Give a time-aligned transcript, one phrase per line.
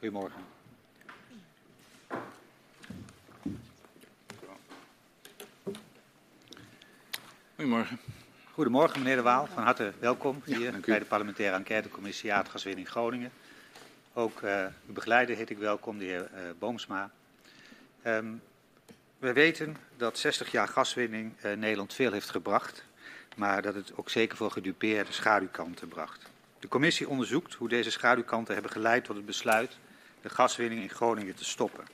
[0.00, 0.44] Goedemorgen.
[7.54, 7.98] Goedemorgen.
[8.52, 9.46] Goedemorgen, meneer De Waal.
[9.46, 13.30] Van harte welkom hier bij de parlementaire enquêtecommissie aardgaswinning Groningen.
[14.12, 17.10] Ook eh, uw begeleider heet ik welkom, de heer eh, Boomsma.
[18.02, 18.32] Ehm,
[19.18, 22.84] we weten dat 60 jaar gaswinning eh, Nederland veel heeft gebracht,
[23.36, 26.26] maar dat het ook zeker voor gedupeerde schaduwkanten bracht.
[26.58, 29.78] De commissie onderzoekt hoe deze schaduwkanten hebben geleid tot het besluit
[30.22, 31.84] de gaswinning in Groningen te stoppen.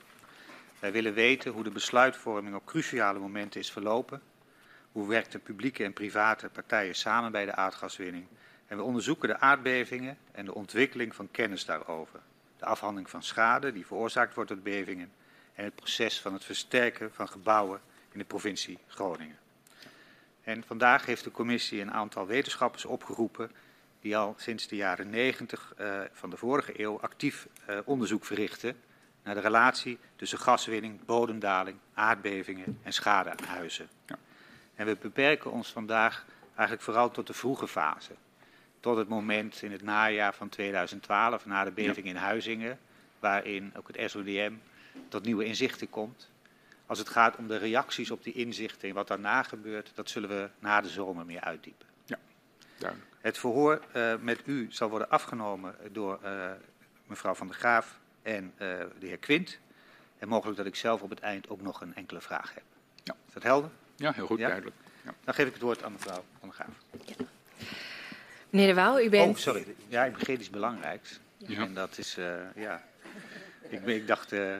[0.79, 4.21] Wij willen weten hoe de besluitvorming op cruciale momenten is verlopen
[4.97, 8.27] hoe werkten publieke en private partijen samen bij de aardgaswinning?
[8.67, 12.19] En we onderzoeken de aardbevingen en de ontwikkeling van kennis daarover.
[12.57, 15.11] De afhandeling van schade die veroorzaakt wordt door bevingen
[15.53, 19.37] en het proces van het versterken van gebouwen in de provincie Groningen.
[20.43, 23.51] En vandaag heeft de commissie een aantal wetenschappers opgeroepen
[24.01, 28.75] die al sinds de jaren 90 uh, van de vorige eeuw actief uh, onderzoek verrichten
[29.23, 33.89] naar de relatie tussen gaswinning, bodemdaling, aardbevingen en schade aan huizen.
[34.05, 34.17] Ja.
[34.75, 38.11] En we beperken ons vandaag eigenlijk vooral tot de vroege fase.
[38.79, 42.79] Tot het moment in het najaar van 2012, na de beving in Huizingen,
[43.19, 44.53] waarin ook het SODM
[45.09, 46.29] tot nieuwe inzichten komt.
[46.85, 50.29] Als het gaat om de reacties op die inzichten en wat daarna gebeurt, dat zullen
[50.29, 51.87] we na de zomer meer uitdiepen.
[52.05, 52.19] Ja,
[52.77, 53.09] duidelijk.
[53.27, 56.51] Het verhoor uh, met u zal worden afgenomen door uh,
[57.05, 58.49] mevrouw Van der Graaf en uh,
[58.99, 59.57] de heer Quint.
[60.19, 62.63] En mogelijk dat ik zelf op het eind ook nog een enkele vraag heb.
[63.03, 63.15] Ja.
[63.27, 63.69] Is dat helder?
[63.95, 64.45] Ja, heel goed, Ja?
[64.47, 64.75] duidelijk.
[65.03, 65.13] Ja.
[65.23, 67.05] Dan geef ik het woord aan mevrouw Van der Graaf.
[68.49, 69.29] Meneer De Waal, u bent...
[69.35, 69.65] Oh, sorry.
[69.87, 71.19] Ja, ik begreep iets belangrijks.
[71.37, 71.61] Ja.
[71.61, 72.83] En dat is, uh, ja.
[73.69, 74.55] Ik, ben- ik dacht, uh,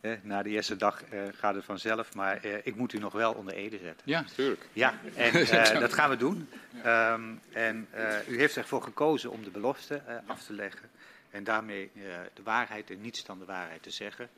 [0.00, 3.12] eh, na de eerste dag uh, gaat het vanzelf, maar uh, ik moet u nog
[3.12, 4.02] wel onder ede zetten.
[4.04, 4.68] Ja, tuurlijk.
[4.72, 6.48] Ja, en uh, dat gaan we doen.
[6.86, 10.90] Um, en uh, u heeft ervoor gekozen om de belofte uh, af te leggen.
[11.30, 11.90] En daarmee
[12.34, 14.28] de waarheid en niets dan de waarheid te zeggen.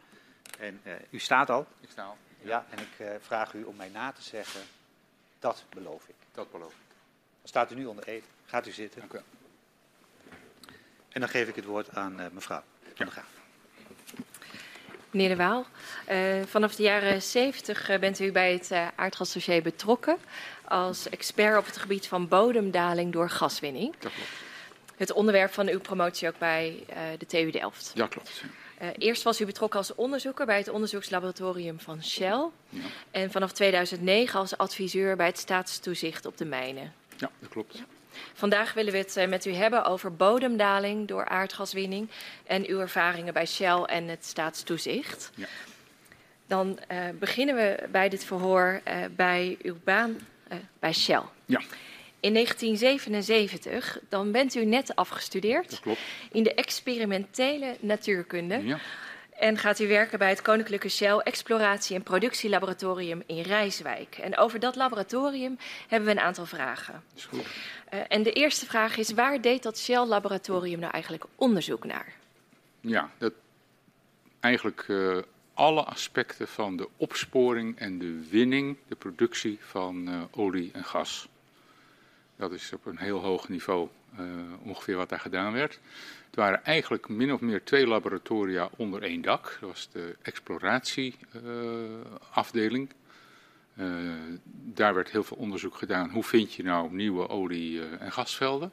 [0.58, 0.80] En
[1.10, 1.66] u staat al.
[1.80, 2.16] Ik sta al.
[2.40, 4.60] Ja, en ik vraag u om mij na te zeggen.
[5.38, 6.14] Dat beloof ik.
[6.32, 6.94] Dat beloof ik.
[7.38, 8.26] Dan staat u nu onder ede.
[8.46, 9.00] Gaat u zitten.
[9.00, 9.24] Dank u wel.
[11.08, 13.41] En dan geef ik het woord aan mevrouw Van der Graaf.
[15.12, 15.66] Meneer De Waal,
[16.10, 20.16] uh, vanaf de jaren 70 uh, bent u bij het uh, aardgasdossier betrokken
[20.64, 23.92] als expert op het gebied van bodemdaling door gaswinning.
[23.98, 24.28] Dat klopt.
[24.96, 26.84] Het onderwerp van uw promotie ook bij
[27.18, 27.90] de TU Delft.
[27.94, 28.42] Ja, klopt.
[28.98, 32.46] Eerst was u betrokken als onderzoeker bij het onderzoekslaboratorium van Shell.
[32.68, 32.80] Ja,
[33.10, 36.92] En vanaf 2009 als adviseur bij het staatstoezicht op de mijnen.
[37.16, 37.82] ja dat klopt.
[38.34, 42.08] Vandaag willen we het uh, met u hebben over bodemdaling door aardgaswinning
[42.46, 45.30] en uw ervaringen bij Shell en het staatstoezicht.
[45.34, 45.46] Ja.
[46.46, 50.10] Dan uh, beginnen we bij dit verhoor uh, bij uw baan
[50.52, 51.22] uh, bij Shell.
[51.46, 51.60] Ja,
[52.20, 56.00] In 1977, dan bent u net afgestudeerd dat klopt.
[56.32, 58.78] in de experimentele natuurkunde Ja,
[59.38, 64.18] en gaat u werken bij het Koninklijke Shell Exploratie- en Productielaboratorium in Rijswijk.
[64.20, 65.58] En over dat laboratorium
[65.88, 66.92] hebben we een aantal vragen.
[66.92, 67.46] dat is goed.
[67.94, 72.12] Uh, en de eerste vraag is: waar deed dat Shell-laboratorium nou eigenlijk onderzoek naar?
[72.80, 73.32] Ja, dat
[74.42, 75.16] eigenlijk eh,
[75.54, 81.28] alle aspecten van de opsporing en de winning, de productie van eh, olie en gas.
[82.36, 84.24] Dat is op een heel hoog niveau eh,
[84.62, 85.80] ongeveer wat daar gedaan werd.
[86.26, 89.56] Het waren eigenlijk min of meer twee laboratoria onder één dak.
[89.60, 92.90] Dat was de exploratieafdeling.
[93.76, 94.12] Uh,
[94.52, 96.10] daar werd heel veel onderzoek gedaan.
[96.10, 98.72] Hoe vind je nou nieuwe olie- uh, en gasvelden?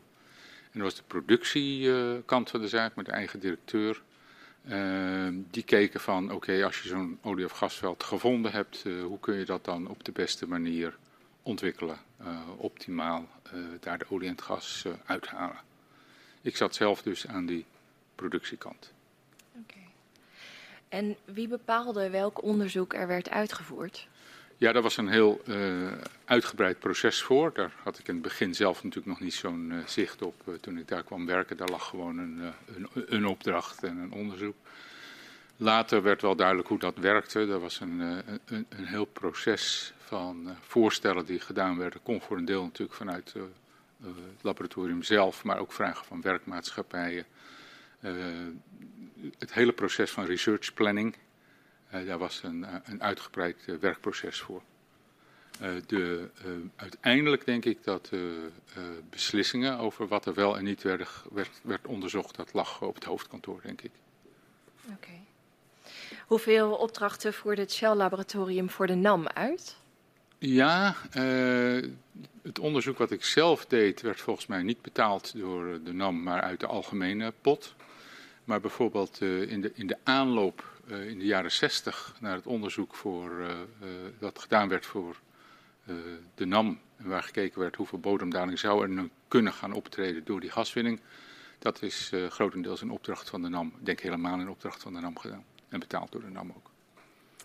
[0.72, 4.02] En dat was de productiekant van de zaak met de eigen directeur.
[4.70, 9.36] Uh, die keken van, oké, als je zo'n olie- of gasveld gevonden hebt, hoe kun
[9.36, 10.98] je dat dan op de beste manier
[11.42, 11.98] ontwikkelen,
[12.58, 13.28] optimaal
[13.80, 15.58] daar de olie en het gas uithalen.
[16.42, 17.66] Ik zat zelf dus aan die
[18.16, 18.92] productiekant.
[19.52, 19.88] Okay.
[20.90, 24.08] En wie bepaalde welk onderzoek er werd uitgevoerd?
[24.60, 25.92] Ja, daar was een heel uh,
[26.26, 27.54] uitgebreid proces voor.
[27.54, 30.42] Daar had ik in het begin zelf natuurlijk nog niet zo'n uh, zicht op.
[30.48, 34.12] Uh, toen ik daar kwam werken, daar lag gewoon een, een, een, opdracht en een
[34.12, 34.56] onderzoek.
[35.58, 37.40] Later werd wel duidelijk hoe dat werkte.
[37.40, 42.04] Er was een, een, een heel proces van voorstellen die gedaan werden.
[42.04, 43.34] Kon voor een deel natuurlijk vanuit
[44.04, 47.26] het laboratorium zelf, maar ook vragen van werkmaatschappijen.
[49.38, 51.16] het hele proces van research planning.
[51.94, 54.62] Uh, daar was een, een uitgebreid uh, werkproces voor.
[55.86, 56.30] De,
[56.76, 58.12] uiteindelijk denk ik dat
[59.10, 63.04] beslissingen over wat er wel en niet werd, werd, werd, onderzocht, dat lag op het
[63.04, 63.92] hoofdkantoor, denk ik.
[64.84, 64.94] Oké.
[64.96, 65.20] Okay.
[66.28, 69.78] Hoeveel opdrachten voerde het Shell-laboratorium voor de NAM uit?
[70.38, 70.96] Ja,
[72.42, 76.42] het onderzoek wat ik zelf deed werd volgens mij niet betaald door de NAM, maar
[76.42, 77.76] uit de algemene pot.
[78.44, 82.96] Maar bijvoorbeeld uh, in, de, in de aanloop in de jaren 60 naar het onderzoek
[82.96, 83.48] voor, uh,
[84.20, 85.20] dat gedaan werd voor
[86.36, 90.50] de NAM, waar gekeken werd hoeveel bodemdaling zou er nu kunnen gaan optreden door die
[90.50, 91.00] gaswinning,
[91.60, 95.00] dat is grotendeels in opdracht van de NAM, ik denk helemaal in opdracht van de
[95.00, 96.70] NAM gedaan en betaald door de NAM ook.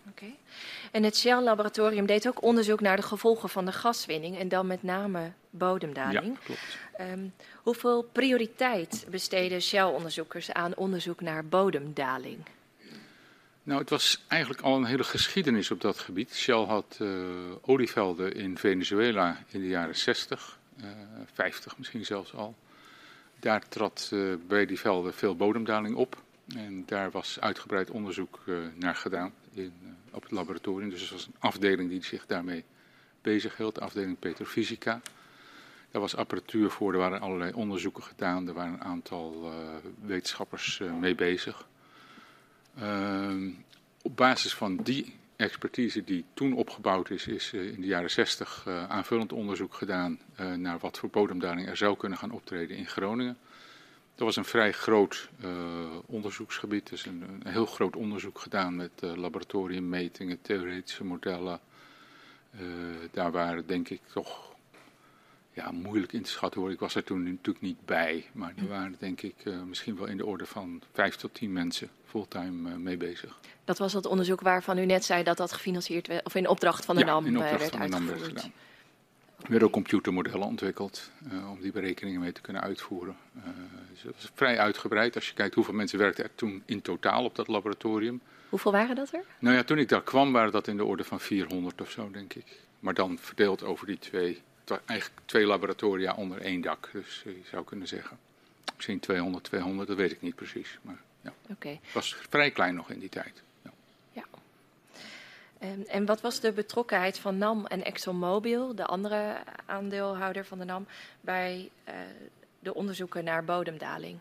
[0.09, 0.25] Oké.
[0.91, 4.83] En het Shell-laboratorium deed ook onderzoek naar de gevolgen van de gaswinning en dan met
[4.83, 6.25] name bodemdaling.
[6.25, 6.77] Ja, klopt.
[6.99, 12.37] Um, hoeveel prioriteit besteden Shell-onderzoekers aan onderzoek naar bodemdaling?
[13.65, 16.35] Nou, het was eigenlijk al een hele geschiedenis op dat gebied.
[16.35, 17.09] Shell had uh,
[17.61, 20.85] olievelden in Venezuela in de jaren 60, uh,
[21.33, 22.55] 50 misschien zelfs al.
[23.39, 26.23] Daar trad uh, bij die velden veel bodemdaling op.
[26.55, 29.73] En daar was uitgebreid onderzoek uh, naar gedaan in,
[30.11, 30.89] op het laboratorium.
[30.89, 32.63] Dus er was een afdeling die zich daarmee
[33.21, 35.01] bezighield, de afdeling petrofysica.
[35.91, 39.53] Daar was apparatuur voor, er waren allerlei onderzoeken gedaan, er waren een aantal
[40.01, 41.67] wetenschappers mee bezig.
[42.79, 43.53] Uh,
[44.01, 49.33] op basis van die expertise die toen opgebouwd is, is in de jaren 60 aanvullend
[49.33, 50.19] onderzoek gedaan
[50.55, 53.37] naar wat voor bodemdaling er zou kunnen gaan optreden in Groningen.
[54.15, 55.29] Dat was een vrij groot
[56.05, 61.59] onderzoeksgebied, dus een, een, heel groot onderzoek gedaan met uh, laboratoriummetingen, theoretische modellen.
[63.11, 64.54] Daar waren denk ik toch
[65.55, 66.71] ja, moeilijk in te schatten hoor.
[66.71, 69.35] Ik was er toen natuurlijk niet bij, maar er waren denk ik
[69.67, 73.39] misschien wel in de orde van vijf tot tien mensen fulltime mee bezig.
[73.63, 76.85] Dat was dat onderzoek waarvan u net zei dat dat gefinancierd werd, of in opdracht
[76.85, 78.51] van de ja, NAM in opdracht werd van de NAM werd gedaan.
[79.45, 83.15] Er werden ook computermodellen ontwikkeld uh, om die berekeningen mee te kunnen uitvoeren.
[83.91, 85.15] Dus dat was vrij uitgebreid.
[85.15, 88.21] Als je kijkt hoeveel mensen werkten er toen in totaal op dat laboratorium.
[88.49, 89.23] Hoeveel waren dat er?
[89.39, 92.11] Nou ja, toen ik daar kwam waren dat in de orde van 400 of zo,
[92.11, 92.45] denk ik.
[92.79, 94.41] Maar dan verdeeld over die twee.
[94.85, 96.89] Eigenlijk twee laboratoria onder één dak.
[96.93, 98.17] Dus je zou kunnen zeggen,
[98.75, 100.79] misschien 200, 200, dat weet ik niet precies.
[100.81, 101.79] Maar ja, okay.
[101.83, 103.41] het was vrij klein nog in die tijd.
[103.61, 103.71] Ja.
[104.11, 104.23] ja.
[105.57, 110.65] En, en wat was de betrokkenheid van NAM en ExxonMobil, de andere aandeelhouder van de
[110.65, 110.87] NAM,
[111.21, 111.93] bij uh,
[112.59, 114.19] de onderzoeken naar bodemdaling?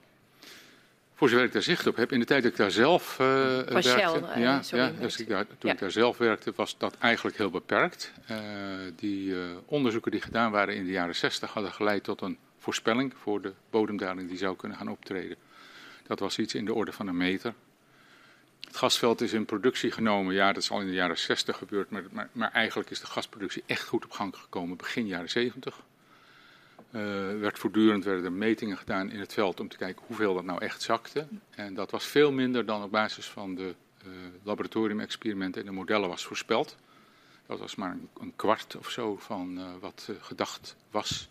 [1.14, 3.26] Voor zover ik daar zicht op heb, in de tijd dat ik daar zelf uh,
[3.26, 5.72] werkte, Shell, uh, ja, sorry, ja, dus ik daar, toen ja.
[5.72, 8.12] ik daar zelf werkte, was dat eigenlijk heel beperkt.
[8.30, 8.38] Uh,
[8.96, 9.34] die
[9.64, 13.52] onderzoeken die gedaan waren in de jaren 60 hadden geleid tot een voorspelling voor de
[13.70, 15.36] bodemdaling die zou kunnen gaan optreden.
[16.06, 17.54] Dat was iets in de orde van een meter.
[18.60, 21.90] Het gasveld is in productie genomen, ja, dat is al in de jaren 60 gebeurd,
[21.90, 25.82] maar, maar, maar eigenlijk is de gasproductie echt goed op gang gekomen begin jaren 70.
[26.94, 27.00] Uh,
[27.40, 30.60] werd voortdurend werden er metingen gedaan in het veld om te kijken hoeveel dat nou
[30.60, 31.26] echt zakte.
[31.50, 33.74] En dat was veel minder dan op basis van de
[34.06, 36.76] uh, laboratoriumexperimenten en de modellen was voorspeld.
[37.46, 41.28] Dat was maar een, kwart of zo van uh, wat gedacht was.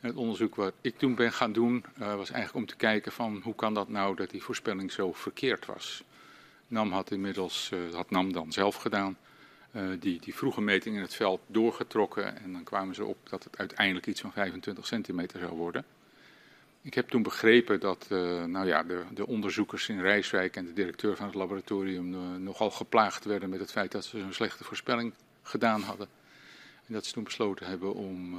[0.00, 3.40] En het onderzoek wat ik toen ben gaan doen was eigenlijk om te kijken van
[3.44, 6.02] hoe kan dat nou dat die voorspelling zo verkeerd was.
[6.66, 9.16] NAM had inmiddels, had NAM dan zelf gedaan,
[9.98, 12.42] die, die vroege meting in het veld doorgetrokken.
[12.42, 15.84] En dan kwamen ze op dat het uiteindelijk iets van 25 centimeter zou worden.
[16.82, 20.72] Ik heb toen begrepen dat uh, nou ja, de, de, onderzoekers in Rijswijk en de
[20.72, 25.12] directeur van het laboratorium nogal geplaagd werden met het feit dat ze zo'n slechte voorspelling
[25.42, 26.08] gedaan hadden.
[26.86, 28.38] En dat ze toen besloten hebben om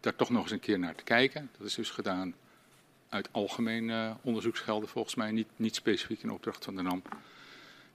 [0.00, 1.50] daar toch nog eens een keer naar te kijken.
[1.58, 2.34] Dat is dus gedaan
[3.08, 7.02] uit algemeen onderzoeksgelden volgens mij, niet, niet specifiek in opdracht van de NAM.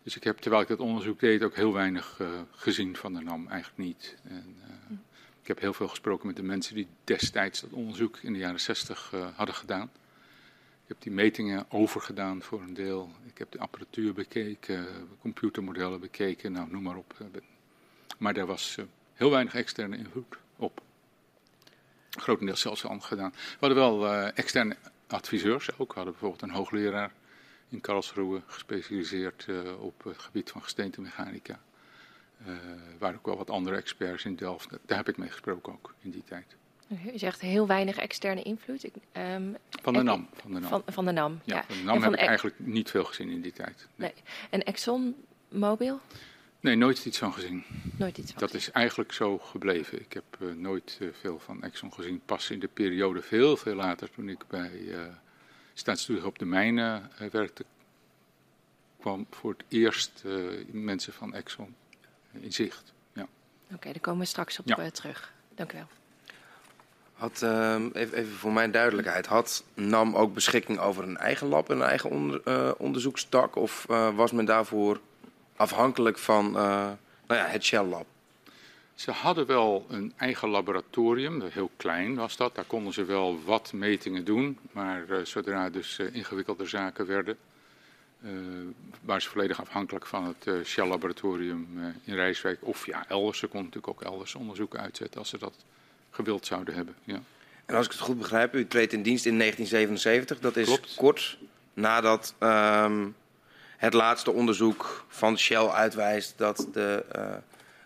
[0.03, 3.21] Dus ik heb, terwijl ik dat onderzoek deed, ook heel weinig uh, gezien van de
[3.21, 4.15] NAM, eigenlijk niet.
[4.23, 4.55] En,
[4.89, 4.97] uh,
[5.41, 8.59] ik heb heel veel gesproken met de mensen die destijds dat onderzoek in de jaren
[8.59, 9.91] 60 uh, hadden gedaan.
[10.83, 13.11] Ik heb die metingen overgedaan voor een deel.
[13.25, 14.87] Ik heb de apparatuur bekeken,
[15.19, 17.17] computermodellen bekeken, nou noem maar op.
[18.17, 18.77] Maar daar was
[19.13, 20.81] heel weinig externe invloed op.
[22.09, 23.31] Grotendeels zelfs al gedaan.
[23.31, 25.87] We hadden wel externe adviseurs ook.
[25.87, 27.11] We hadden bijvoorbeeld een hoogleraar
[27.73, 31.59] in Karlsruhe, gespecialiseerd uh, op het gebied van gesteentemechanica.
[32.47, 32.55] Uh,
[32.99, 34.69] waar ook wel wat andere experts in Delft.
[34.85, 36.55] Daar heb ik mee gesproken ook in die tijd.
[37.13, 38.83] U zegt heel weinig externe invloed.
[38.83, 40.69] Ik, um, van, de NAM, van de NAM.
[40.69, 41.39] Van, van de NAM.
[41.43, 41.63] Ja, ja.
[41.67, 43.87] van de NAM heb ik eigenlijk niet veel gezien in die tijd.
[43.95, 44.11] Nee.
[44.13, 44.23] nee.
[44.49, 45.99] En ExxonMobil?
[46.59, 47.63] Nee, nooit iets van gezien.
[47.97, 50.01] Nooit iets van Dat is eigenlijk zo gebleven.
[50.01, 52.21] Ik heb uh, nooit veel van Exxon gezien.
[52.25, 54.71] Pas in de periode veel, veel later, toen ik bij
[55.73, 57.65] staatsstudie op de mijnen uh, werkte,
[58.99, 61.75] kwam voor het eerst uh, mensen van Exxon
[62.31, 62.93] in zicht.
[63.13, 63.21] Ja.
[63.21, 64.79] Oké, okay, daar komen we straks op ja.
[64.79, 65.33] uh, terug.
[65.55, 65.87] Dank u wel.
[67.13, 71.69] Had, uh, even, even, voor mijn duidelijkheid, had NAM ook beschikking over een eigen lab
[71.69, 73.55] en een eigen onder, onderzoekstak?
[73.55, 74.99] Of was men daarvoor
[75.55, 78.05] afhankelijk van nou ja, het Shell Lab?
[78.95, 82.55] Ze hadden wel een eigen laboratorium, heel klein was dat.
[82.55, 87.37] Daar konden ze wel wat metingen doen, maar uh, zodra dus uh, ingewikkelde zaken werden,
[88.25, 88.31] Uh,
[89.01, 91.67] waren ze volledig afhankelijk van het Shell-laboratorium
[92.03, 92.57] in Rijswijk.
[92.61, 93.39] Of ja, elders.
[93.39, 95.53] Ze konden natuurlijk ook elders onderzoeken uitzetten als ze dat
[96.09, 96.95] gewild zouden hebben.
[97.03, 97.19] Ja.
[97.65, 100.39] En als ik het goed begrijp, u treedt in dienst in 1977.
[100.39, 100.95] Dat is Klopt.
[100.95, 101.37] kort
[101.73, 103.15] nadat um,
[103.77, 107.05] het laatste onderzoek van Shell uitwijst dat de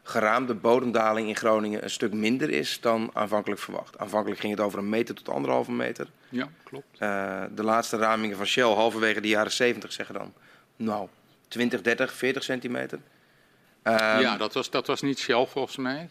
[0.07, 3.97] geraamde bodemdaling in Groningen een stuk minder is dan aanvankelijk verwacht.
[3.97, 6.07] Aanvankelijk ging het over een meter tot anderhalve meter.
[6.29, 6.87] Ja, klopt.
[6.99, 10.33] Uh, de laatste ramingen van Shell halverwege de jaren 70 zeggen dan,
[10.75, 11.07] nou,
[11.47, 12.99] 20, 30, 40 centimeter.
[13.83, 16.09] Um, ja, dat was, dat was niet Shell volgens mij.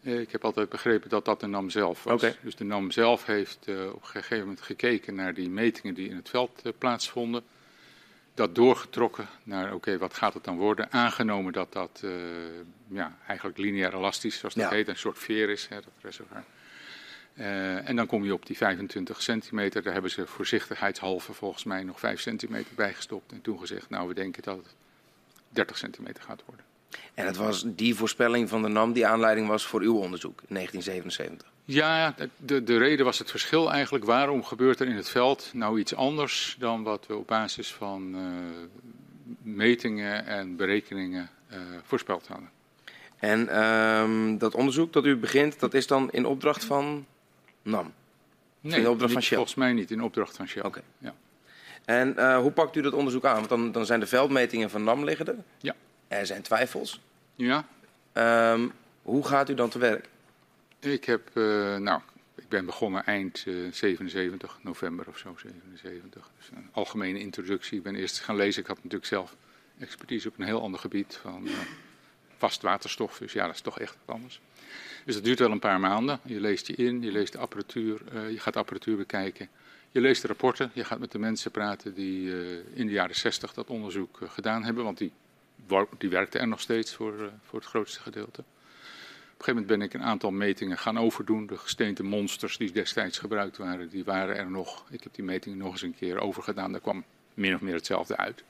[0.00, 2.14] Uh, ik heb altijd begrepen dat dat de NAM zelf was.
[2.14, 2.36] Okay.
[2.42, 6.08] Dus de NAM zelf heeft uh, op een gegeven moment gekeken naar die metingen die
[6.08, 7.42] in het veld plaatsvonden
[8.38, 10.92] dat doorgetrokken naar, oké, wat gaat het dan worden?
[10.92, 12.12] Aangenomen dat dat uh,
[12.88, 14.76] ja, eigenlijk lineair elastisch, zoals dat ja.
[14.76, 16.44] heet, een soort veer is, hè, dat reservoir.
[17.34, 19.82] Uh, en dan kom je op die 25 centimeter.
[19.82, 23.32] Daar hebben ze voorzichtigheidshalve volgens mij nog 5 centimeter bijgestopt.
[23.32, 24.74] En toen gezegd, nou, we denken dat het
[25.48, 26.64] 30 centimeter gaat worden.
[27.14, 30.54] En het was die voorspelling van de NAM die aanleiding was voor uw onderzoek in
[30.54, 31.57] 1977?
[31.70, 34.04] Ja, de, de reden was het verschil eigenlijk.
[34.04, 38.14] Waarom gebeurt er in het veld nou iets anders dan wat we op basis van
[38.14, 38.22] uh,
[39.42, 42.50] metingen en berekeningen uh, voorspeld hadden?
[43.18, 47.06] En um, dat onderzoek dat u begint, dat is dan in opdracht van
[47.62, 47.92] NAM?
[48.60, 49.36] Nee, in opdracht van Shell?
[49.36, 50.62] volgens mij niet in opdracht van Shell.
[50.62, 50.82] Oké.
[50.98, 51.14] Ja.
[51.84, 53.34] En uh, hoe pakt u dat onderzoek aan?
[53.34, 55.36] Want dan, dan zijn de veldmetingen van NAM liggen er.
[55.58, 55.74] Ja.
[56.08, 57.00] Er zijn twijfels.
[57.34, 57.64] Ja.
[58.52, 58.72] Um,
[59.02, 60.08] hoe gaat u dan te werk?
[60.80, 62.00] Ik heb, uh, nou,
[62.34, 66.30] ik ben begonnen eind uh, 77, november of zo, 77.
[66.36, 67.78] Dus een algemene introductie.
[67.78, 68.62] Ik ben eerst gaan lezen.
[68.62, 69.36] Ik had natuurlijk zelf
[69.78, 71.52] expertise op een heel ander gebied van uh,
[72.36, 73.18] vast waterstof.
[73.18, 74.40] Dus ja, dat is toch echt wat anders.
[75.04, 76.20] Dus dat duurt wel een paar maanden.
[76.24, 79.48] Je leest je in, je leest de apparatuur, je gaat de apparatuur bekijken.
[79.90, 82.30] Je leest de rapporten, je gaat met de mensen praten die
[82.74, 84.84] in de jaren 60 dat onderzoek gedaan hebben.
[84.84, 85.12] Want die,
[85.98, 88.44] die werkten er nog steeds voor, voor het grootste gedeelte.
[89.38, 91.46] Een gegeven moment ben ik een aantal metingen gaan overdoen.
[91.46, 94.84] De gesteente monsters die destijds gebruikt waren, die waren er nog.
[94.90, 96.72] Ik heb die metingen nog eens een keer overgedaan.
[96.72, 97.04] Daar kwam
[97.34, 98.44] min of meer hetzelfde uit.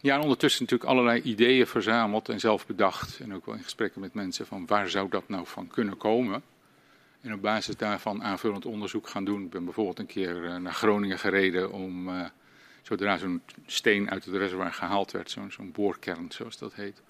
[0.00, 3.20] Ja, en ondertussen natuurlijk allerlei ideeën verzameld en zelf bedacht.
[3.20, 6.42] En ook wel in gesprekken met mensen van waar zou dat nou van kunnen komen.
[7.20, 9.44] En op basis daarvan aanvullend onderzoek gaan doen.
[9.44, 12.24] Ik ben bijvoorbeeld een keer uh, naar Groningen gereden om, uh,
[12.82, 17.02] zodra zo'n steen uit het reservoir gehaald werd, zo'n zo boorkern zoals dat heet,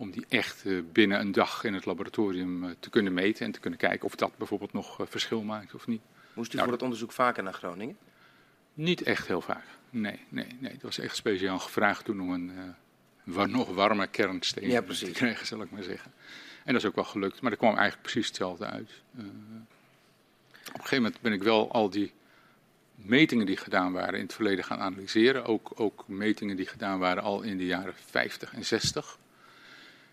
[0.00, 3.52] om die echt uh, binnen een dag in het laboratorium uh, te kunnen meten en
[3.52, 6.00] te kunnen kijken of dat bijvoorbeeld nog uh, verschil maakt of niet.
[6.32, 7.96] Moest u nou, voor het onderzoek vaker naar Groningen?
[8.74, 9.64] Niet echt heel vaak.
[9.90, 10.72] Nee, nee, nee.
[10.72, 12.52] Het was echt speciaal gevraagd toen om een
[13.24, 16.12] uh, nog warme kernsteen ja, te krijgen, zal ik maar zeggen.
[16.64, 18.90] En dat is ook wel gelukt, maar er kwam eigenlijk precies hetzelfde uit.
[19.18, 22.12] Uh, op een gegeven moment ben ik wel al die
[22.94, 25.44] metingen die gedaan waren in het verleden gaan analyseren.
[25.44, 29.18] Ook, ook metingen die gedaan waren al in de jaren 50 en 60.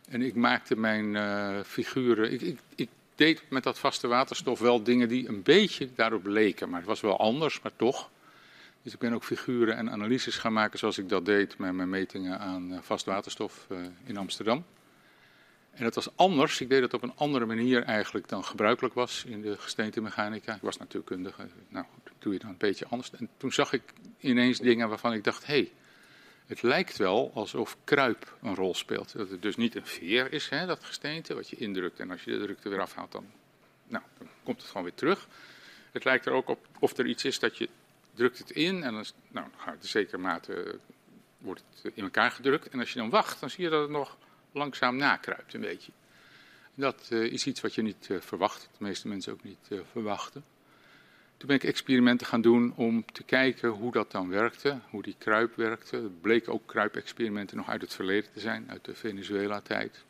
[0.07, 2.31] En ik maakte mijn uh, figuren.
[2.31, 6.69] Ik, ik, ik, deed met dat vaste waterstof wel dingen die een beetje daarop leken.
[6.69, 8.09] Maar het was wel anders, maar toch.
[8.81, 11.89] Dus ik ben ook figuren en analyses gaan maken zoals ik dat deed met mijn
[11.89, 14.65] metingen aan uh, vast waterstof uh, in Amsterdam.
[15.71, 16.61] En dat was anders.
[16.61, 20.55] Ik deed het op een andere manier eigenlijk dan gebruikelijk was in de gesteentemechanica.
[20.55, 21.47] Ik was natuurkundige.
[21.69, 23.11] Nou, goed, doe je dan een beetje anders.
[23.11, 23.83] En toen zag ik
[24.19, 25.53] ineens dingen waarvan ik dacht: hé.
[25.53, 25.71] Hey,
[26.47, 29.17] het lijkt wel alsof kruip een rol speelt.
[29.17, 31.99] Dat het dus niet een veer is, hè, dat gesteente, wat je indrukt.
[31.99, 33.25] En als je de drukte weer afhaalt, dan,
[33.87, 34.03] nou,
[34.43, 35.27] komt het gewoon weer terug.
[35.91, 37.69] Het lijkt er ook op of er iets is dat je
[38.13, 40.79] drukt het in en dan, nou, gaat de zekere mate
[41.37, 42.69] wordt het in elkaar gedrukt.
[42.69, 44.17] En als je dan wacht, dan zie je dat het nog
[44.51, 45.91] langzaam nakruipt een beetje.
[46.75, 49.79] Dat uh, is iets wat je niet uh, verwacht, de meeste mensen ook niet uh,
[49.91, 50.43] verwachten.
[51.37, 55.15] Toen ben ik experimenten gaan doen om te kijken hoe dat dan werkte, hoe die
[55.17, 55.95] kruip werkte.
[55.95, 60.05] Het bleek ook kruipexperimenten nog uit het verleden te zijn, uit de Venezuela-tijd.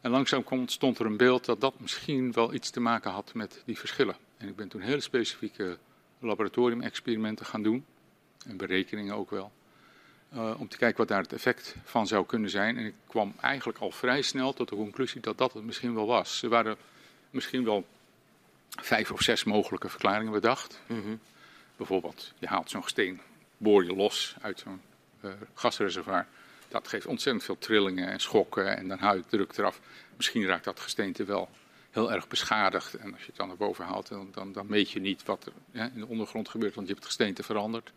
[0.00, 3.62] En langzaam ontstond er een beeld dat dat misschien wel iets te maken had met
[3.64, 4.16] die verschillen.
[4.36, 5.78] En ik ben toen hele specifieke
[6.18, 7.84] laboratoriumexperimenten gaan doen,
[8.46, 9.52] en berekeningen ook wel,
[10.34, 12.76] uh, om te kijken wat daar het effect van zou kunnen zijn.
[12.76, 16.06] En ik kwam eigenlijk al vrij snel tot de conclusie dat dat het misschien wel
[16.06, 16.42] was.
[16.42, 16.76] Er waren
[17.30, 17.86] misschien wel
[18.80, 20.80] vijf of zes mogelijke verklaringen bedacht.
[20.86, 21.20] Mm -hmm.
[21.76, 23.20] Bijvoorbeeld, je haalt zo'n steen,
[23.56, 24.80] boor je los uit zo'n
[25.20, 26.26] uh, gasreservoir.
[26.68, 29.80] Dat geeft ontzettend veel trillingen en schokken en dan haal je druk eraf.
[30.16, 31.48] Misschien raakt dat gesteente wel
[31.90, 32.94] heel erg beschadigd.
[32.94, 35.46] En als je het dan naar boven haalt, dan, dan, dan meet je niet wat
[35.46, 37.92] er hè, in de ondergrond gebeurt, want je hebt het gesteente veranderd.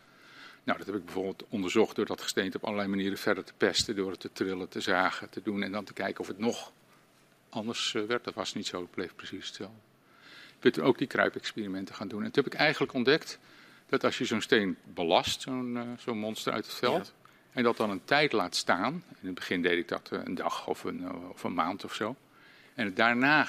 [0.63, 3.96] Nou, dat heb ik bijvoorbeeld onderzocht door dat gesteente op allerlei manieren verder te pesten,
[3.96, 6.72] door het te trillen, te zagen, te doen en dan te kijken of het nog
[7.50, 8.24] anders uh, werd.
[8.24, 9.79] Dat was niet zo, het bleef precies hetzelfde.
[10.72, 12.24] Toen ook die kruipexperimenten gaan doen.
[12.24, 13.40] En toen heb ik eigenlijk ontdekt
[13.90, 17.26] dat als je zo'n steen belast, zo'n uh, zo monster uit het veld, ja.
[17.56, 18.94] En dat dan een tijd laat staan.
[18.94, 21.84] In het begin deed ik dat eh, een dag of een, eh, of een maand
[21.84, 22.16] of zo.
[22.74, 23.48] En het daarna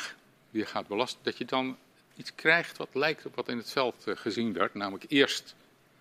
[0.50, 1.20] weer gaat belasten.
[1.22, 1.76] Dat je dan
[2.16, 4.74] iets krijgt wat lijkt op wat in het veld eh, gezien werd.
[4.74, 5.54] Namelijk eerst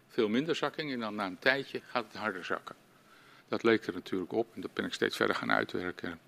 [0.07, 2.75] veel minder zakking en dan na een tijdje gaat het harder zakken.
[3.47, 6.19] Dat leek er natuurlijk op en dat ben ik steeds verder gaan uitwerken.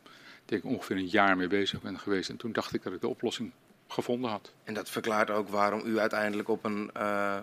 [0.43, 3.01] Ik denk ongeveer een jaar mee bezig ben geweest en toen dacht ik dat ik
[3.01, 3.51] de oplossing
[3.87, 4.53] gevonden had.
[4.63, 7.37] En dat verklaart ook waarom u uiteindelijk op een uh,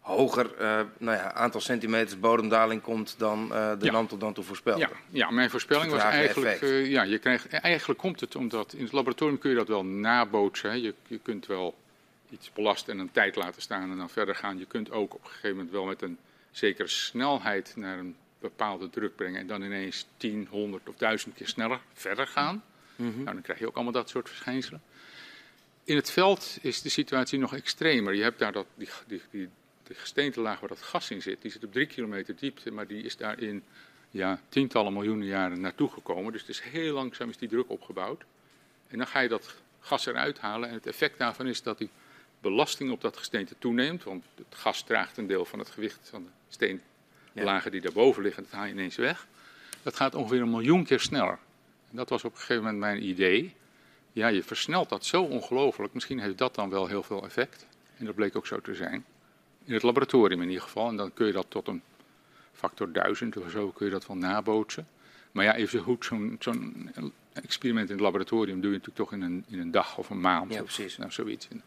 [0.00, 3.92] hoger uh, nou ja, aantal centimeters bodemdaling komt dan uh, de Ja.
[3.92, 4.80] NAM tot dan toe voorspelde.
[4.80, 6.60] Ja, ja mijn voorspelling was eigenlijk.
[6.62, 9.84] eh, ja, je krijgt, eigenlijk komt het omdat in het laboratorium kun je dat wel
[9.84, 10.70] nabootsen.
[10.70, 10.76] Hè.
[10.76, 11.74] Je, je kunt wel
[12.30, 14.58] iets belasten en een tijd laten staan en dan verder gaan.
[14.58, 16.18] Je kunt ook op een gegeven moment wel met een
[16.50, 21.48] zekere snelheid naar een bepaalde druk brengen en dan ineens 10, 100 of 1000 keer
[21.48, 22.62] sneller verder gaan.
[22.96, 23.14] Mhm.
[23.14, 24.82] Nou, dan krijg je ook allemaal dat soort verschijnselen.
[25.84, 28.14] In het veld is de situatie nog extremer.
[28.14, 29.48] Je hebt daar dat, die, die, die,
[29.92, 33.16] gesteentelaag waar dat gas in zit, die zit op drie kilometer diepte, maar die is
[33.16, 33.62] daar in
[34.10, 36.32] ja, tientallen miljoenen jaren naartoe gekomen.
[36.32, 38.24] Dus het is heel langzaam is die druk opgebouwd.
[38.88, 41.90] En dan ga je dat gas eruit halen en het effect daarvan is dat die
[42.40, 46.22] belasting op dat gesteente toeneemt, want het gas draagt een deel van het gewicht van
[46.22, 46.30] de
[47.32, 49.26] steenlagen die daarboven liggen, dat haal je ineens weg.
[49.82, 51.38] Dat gaat ongeveer een miljoen keer sneller.
[51.90, 53.54] En dat was op een gegeven moment mijn idee.
[54.14, 55.94] Ja, je versnelt dat zo ongelooflijk.
[55.94, 57.66] Misschien heeft dat dan wel heel veel effect.
[57.96, 59.04] En dat bleek ook zo te zijn.
[59.64, 60.88] In het laboratorium in ieder geval.
[60.88, 61.82] En dan kun je dat tot een
[62.52, 64.88] factor duizend of zo kun je dat wel nabootsen.
[65.32, 66.90] Maar ja, even goed, zo'n zo'n
[67.32, 70.20] experiment in het laboratorium doe je natuurlijk toch in een, in een dag of een
[70.20, 70.52] maand.
[70.52, 70.96] Ja, of precies.
[70.96, 71.48] Nou, zoiets.
[71.48, 71.62] En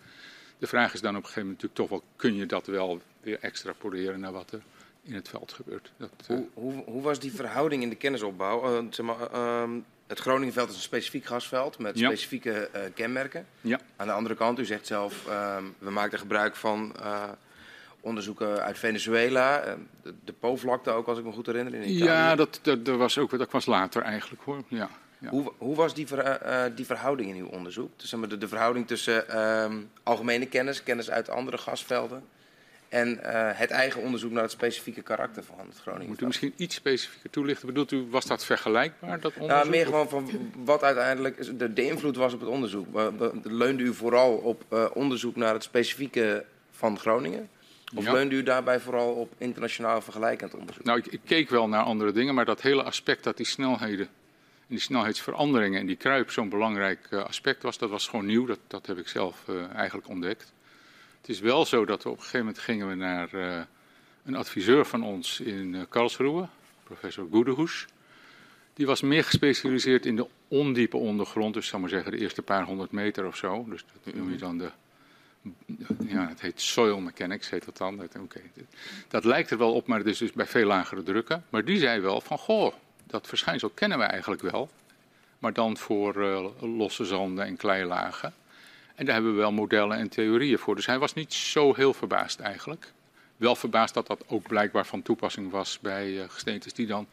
[0.57, 3.01] de vraag is dan op een gegeven moment natuurlijk toch wel, kun je dat wel
[3.21, 4.61] weer extrapoleren naar wat er
[5.07, 5.91] in het veld gebeurt.
[5.97, 8.63] Dat, eh, Hoe, hoe, hoe was die verhouding in de kennisopbouw?
[8.77, 9.69] Eh, zeg maar, ehm,
[10.07, 12.07] het Groningenveld is een specifiek gasveld met Ja.
[12.07, 13.45] specifieke eh, kenmerken.
[13.61, 13.79] ja.
[13.95, 16.95] Aan de andere kant, u zegt zelf, ehm, we maakten gebruik van
[17.99, 19.59] onderzoeken uit Venezuela.
[19.59, 22.03] eh, de, de Po-vlakte ook, als ik me goed herinner, in Italië.
[22.03, 24.63] Ja, dat, dat, dat was ook dat was later eigenlijk hoor.
[24.67, 24.89] Ja,
[25.19, 25.29] ja.
[25.29, 27.89] Hoe, hoe was die, ver- die verhouding in uw onderzoek?
[27.99, 32.23] Dus, de, de verhouding tussen ehm, algemene kennis, kennis uit andere gasvelden...
[32.89, 35.55] en eh, het eigen onderzoek naar het specifieke karakter van
[35.95, 37.67] het Moet u misschien iets specifieker toelichten?
[37.67, 39.57] Bedoelt u, was dat vergelijkbaar, dat onderzoek?
[39.57, 42.87] Nou, meer gewoon van wat uiteindelijk de, de invloed was op het onderzoek.
[43.43, 47.49] Leunde u vooral op eh, onderzoek naar het specifieke van Groningen?
[47.95, 48.11] Of Ja.
[48.11, 50.83] leunde u daarbij vooral op internationaal vergelijkend onderzoek?
[50.83, 54.05] Nou, ik, ik keek wel naar andere dingen, maar dat hele aspect dat die snelheden
[54.59, 58.45] en die snelheidsveranderingen en die kruip zo'n belangrijk eh, aspect was, dat was gewoon nieuw.
[58.45, 59.43] Dat, dat heb ik zelf
[59.75, 60.53] eigenlijk ontdekt.
[61.27, 63.61] Het is wel zo dat we op een gegeven moment gingen we naar eh,
[64.25, 66.47] een adviseur van ons in eh, Karlsruhe,
[66.83, 67.85] professor Goedehoes.
[68.73, 72.63] Die was meer gespecialiseerd in de ondiepe ondergrond, dus zal maar zeggen de eerste paar
[72.63, 73.65] honderd meter of zo.
[73.69, 74.71] Dus dat noem je dan de,
[76.07, 77.97] ja, het heet soil mechanics, heet dat dan.
[77.97, 78.17] Dat,
[79.07, 81.45] dat lijkt er wel op, maar het is dus bij veel lagere drukken.
[81.49, 84.69] Maar die zei wel van, goh, dat verschijnsel kennen we eigenlijk wel.
[85.39, 88.33] Maar dan voor eh, losse zanden en kleilagen.
[88.97, 90.75] En daar hebben we wel modellen en theorieën voor.
[90.75, 92.93] Dus hij was niet zo heel verbaasd eigenlijk.
[93.37, 97.07] Wel verbaasd dat dat ook blijkbaar van toepassing was bij eh, gesteentes die dan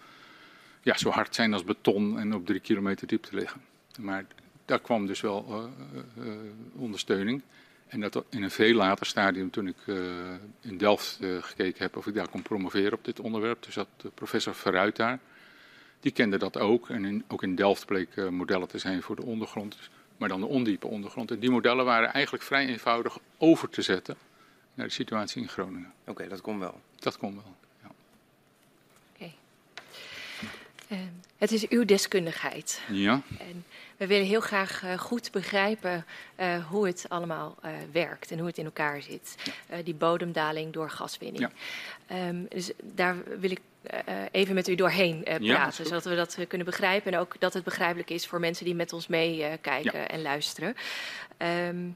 [0.82, 3.60] ja, zo hard zijn als beton en op drie kilometer diepte liggen.
[3.98, 4.24] Maar
[4.64, 6.34] daar kwam dus wel eh, eh,
[6.74, 7.42] ondersteuning.
[7.86, 9.76] En dat in een veel later stadium, toen ik
[10.60, 14.54] in Delft gekeken heb of ik daar kon promoveren op dit onderwerp, dus dat professor
[14.54, 15.18] Verruit daar,
[16.00, 16.90] die kende dat ook.
[16.90, 19.90] En ook in Delft bleek modellen te zijn voor de ondergrond, dus-
[20.24, 21.30] maar dan de ondiepe ondergrond.
[21.30, 24.16] En die modellen waren eigenlijk vrij eenvoudig over te zetten
[24.74, 25.92] naar de situatie in Groningen.
[26.06, 26.80] Oké, dat kon wel.
[26.98, 27.54] Dat kon wel.
[27.82, 29.26] Ja.
[30.88, 30.98] Eh,
[31.38, 32.82] het is uw deskundigheid.
[32.88, 33.22] ja.
[33.38, 33.64] En
[33.96, 36.04] we willen heel graag eh, goed begrijpen
[36.36, 39.36] eh, hoe het allemaal eh, werkt en hoe het in elkaar zit.
[39.66, 41.48] Eh, die bodemdaling door gaswinning.
[41.48, 41.50] Ja.
[42.16, 43.60] Ehm, dus daar wil ik
[44.30, 47.12] even met u doorheen eh, Ja, praten, zodat we dat eh, kunnen begrijpen.
[47.12, 50.06] En ook dat het begrijpelijk is voor mensen die met ons meekijken Ja.
[50.06, 50.74] en luisteren.
[51.36, 51.88] Ehm,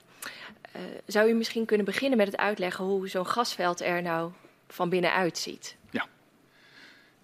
[0.73, 4.33] eh, zou u misschien kunnen beginnen met het uitleggen hoe zo'n gasveld er nou
[4.69, 5.77] van binnenuit ziet?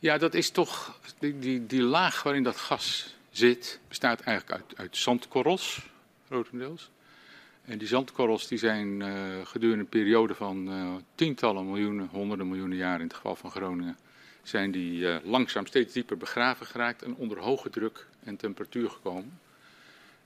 [0.05, 0.99] Ja, dat is toch.
[1.19, 5.91] Die, die, die laag waarin dat gas zit, bestaat eigenlijk uit, uit zandkorrels,
[6.27, 6.91] grotendeels.
[7.65, 9.13] En die zandkorrels die zijn eh,
[9.45, 13.97] gedurende een periode van eh, tientallen miljoenen, honderden miljoenen jaren in het geval van Groningen,
[14.49, 19.41] zijn die eh, langzaam steeds dieper begraven geraakt en onder hoge druk en temperatuur gekomen.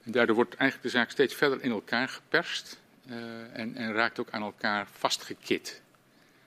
[0.02, 4.20] En daardoor wordt eigenlijk de zaak steeds verder in elkaar geperst eh, en, en raakt
[4.20, 5.82] ook aan elkaar vastgekit.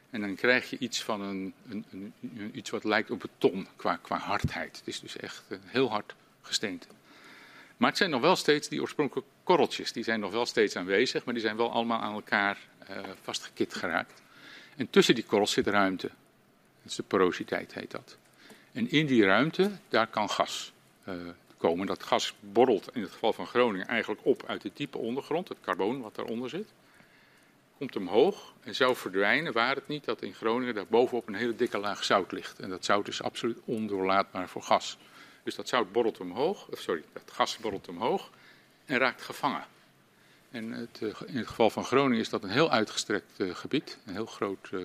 [0.10, 3.96] En dan krijg je iets van een, een, een, iets wat lijkt op beton qua,
[4.02, 4.78] qua hardheid.
[4.78, 6.88] Het is dus echt een heel hard gesteente.
[7.78, 9.92] Maar het zijn nog wel steeds die oorspronkelijke korreltjes.
[9.92, 12.58] Die zijn nog wel steeds aanwezig, maar die zijn wel allemaal aan elkaar
[12.88, 14.22] eh, vastgekit geraakt.
[14.76, 16.10] En tussen die korrels zit ruimte.
[16.82, 18.18] Dat is de porositeit, heet dat.
[18.72, 20.74] En in die ruimte, daar kan gas
[21.08, 21.16] uh,
[21.58, 21.88] komen.
[21.88, 25.58] Dat gas borrelt in het geval van Groningen eigenlijk op uit de diepe ondergrond, het
[25.62, 26.74] carboon wat daaronder zit.
[27.78, 31.56] Komt omhoog en zou verdwijnen, waar het niet dat in Groningen daar bovenop een hele
[31.56, 32.60] dikke laag zout ligt.
[32.60, 34.98] En dat zout is absoluut ondoorlaatbaar voor gas.
[35.44, 38.30] Dus dat zout borrelt omhoog, sorry, dat gas borrelt omhoog
[38.86, 39.66] en raakt gevangen.
[40.52, 44.14] En het, eh, in het geval van Groningen is dat een heel uitgestrekt gebied, een
[44.14, 44.84] heel groot uh,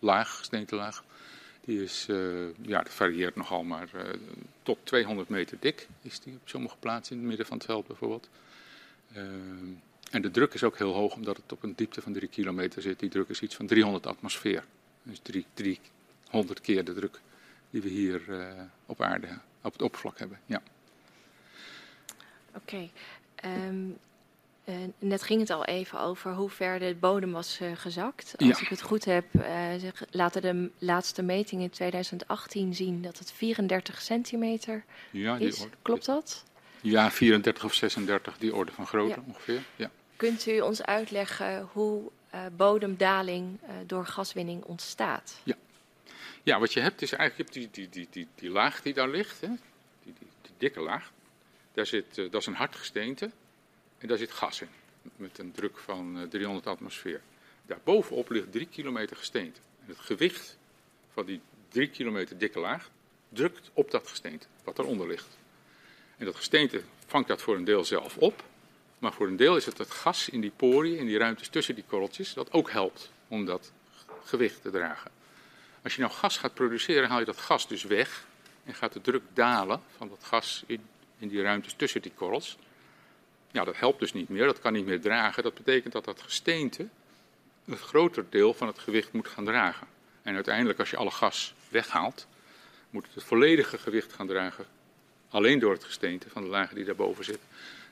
[0.00, 1.04] zandlaag, gesteentelaag.
[1.64, 2.06] Die is,
[2.62, 3.88] ja, dat varieert nogal, maar
[4.62, 7.86] tot 200 meter dik is die op sommige plaatsen in het midden van het veld
[7.86, 8.28] bijvoorbeeld.
[10.10, 12.82] en de druk is ook heel hoog, omdat het op een diepte van 3 kilometer
[12.82, 12.98] zit.
[12.98, 14.64] Die druk is iets van 300 atmosfeer.
[15.02, 15.20] Dus
[15.54, 17.20] 300 keer de druk
[17.70, 18.22] die we hier
[18.86, 19.28] op aarde,
[19.62, 20.40] op het oppervlak hebben.
[20.46, 20.62] Ja.
[22.54, 22.88] Oké.
[23.44, 23.98] Um,
[24.64, 28.34] uh, net ging het al even over hoe ver de bodem was uh, gezakt.
[28.36, 28.60] Als ja.
[28.60, 29.42] ik het goed heb, uh,
[30.10, 35.60] laten de laatste meting in 2018 zien dat het 34 centimeter ja, is.
[35.60, 35.76] Orde.
[35.82, 36.44] Klopt dat?
[36.80, 39.24] Ja, 34 of 36, die orde van grootte ja.
[39.26, 39.62] ongeveer.
[39.76, 39.90] Ja.
[40.16, 42.10] Kunt u ons uitleggen hoe
[42.56, 45.40] bodemdaling door gaswinning ontstaat?
[45.42, 45.54] Ja.
[46.42, 49.40] ja, wat je hebt is eigenlijk die, die, die, die, die laag die daar ligt,
[49.40, 49.48] hè?
[49.48, 51.12] Die, die, die dikke laag.
[51.72, 53.30] Daar zit, dat is een hard gesteente.
[54.00, 54.68] En daar zit gas in,
[55.16, 57.20] met een druk van 300 eh, atmosfeer.
[57.66, 59.60] Daarbovenop ligt 3 kilometer gesteente.
[59.80, 60.56] En het gewicht
[61.12, 62.90] van die 3 kilometer dikke laag
[63.28, 65.38] drukt op dat gesteente, wat eronder ligt.
[66.16, 68.44] En dat gesteente vangt dat voor een deel zelf op.
[68.98, 71.74] Maar voor een deel is het het gas in die poriën, in die ruimtes tussen
[71.74, 73.72] die korreltjes, dat ook helpt om dat
[74.24, 75.10] gewicht te dragen.
[75.82, 78.26] Als je nou gas gaat produceren, haal je dat gas dus weg
[78.64, 80.80] en gaat de druk dalen van dat gas in,
[81.18, 82.56] in die ruimtes tussen die korrels.
[83.50, 85.42] Ja, dat helpt dus niet meer, dat kan niet meer dragen.
[85.42, 86.88] Dat betekent dat dat gesteente
[87.64, 89.86] een groter deel van het gewicht moet gaan dragen.
[90.22, 92.26] En uiteindelijk, als je alle gas weghaalt,
[92.90, 94.66] moet het het volledige gewicht gaan dragen.
[95.28, 97.40] Alleen door het gesteente van de lagen die daarboven zit.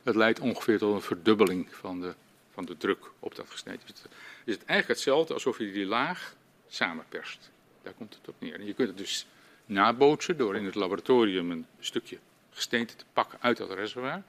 [0.03, 2.15] Dat leidt ongeveer tot een verdubbeling van de,
[2.53, 3.87] van de druk op dat gesteente.
[3.87, 4.11] Dus het
[4.45, 6.35] is het eigenlijk hetzelfde alsof je die laag
[6.69, 7.51] samenperst.
[7.83, 8.55] Daar komt het op neer.
[8.55, 9.27] En je kunt het dus
[9.67, 12.19] nabootsen door in het laboratorium een stukje
[12.51, 14.23] gesteente te pakken uit dat reservoir.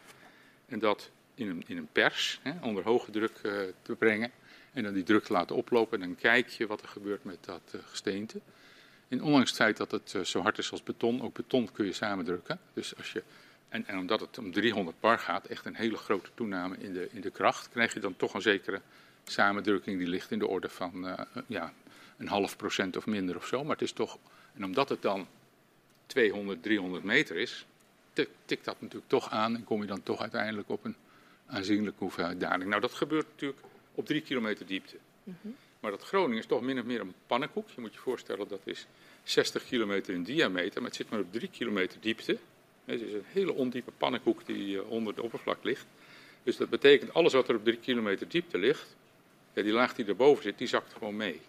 [0.65, 4.31] En dat in een, in een pers hè, onder hoge druk uh, te brengen.
[4.73, 6.01] En dan die druk te laten oplopen.
[6.01, 8.39] En dan kijk je wat er gebeurt met dat uh, gesteente.
[9.07, 11.85] En ondanks het feit dat het uh, zo hard is als beton, ook beton kun
[11.85, 12.59] je samendrukken.
[12.73, 13.23] Dus als je,
[13.69, 17.09] en, en omdat het om 300 bar gaat, echt een hele grote toename in de,
[17.11, 18.81] in de kracht, krijg je dan toch een zekere
[19.23, 21.73] samendrukking die ligt in de orde van ja,
[22.17, 23.63] een half procent of minder of zo.
[23.63, 24.17] Maar het is toch,
[24.53, 25.27] en omdat het dan
[26.05, 27.65] 200, 300 meter is,
[28.45, 30.95] tikt dat natuurlijk toch aan en kom je dan toch uiteindelijk op een
[31.49, 32.69] aanzienlijke hoeveelheid daling.
[32.69, 33.61] Nou, dat gebeurt natuurlijk
[33.95, 34.97] op drie kilometer diepte.
[35.23, 35.55] Mm -hmm.
[35.79, 37.69] Maar dat Groningen is toch min of meer een pannenkoek.
[37.69, 38.87] Je moet je voorstellen dat is
[39.23, 42.37] 60 kilometer in diameter, maar het zit maar op drie kilometer diepte.
[42.85, 45.85] Het is een hele ondiepe pannenkoek die uh, onder de oppervlak ligt.
[46.43, 48.95] Dus dat betekent alles wat er op drie kilometer diepte ligt,
[49.53, 51.41] ja, die laag die erboven zit, die zakt gewoon mee.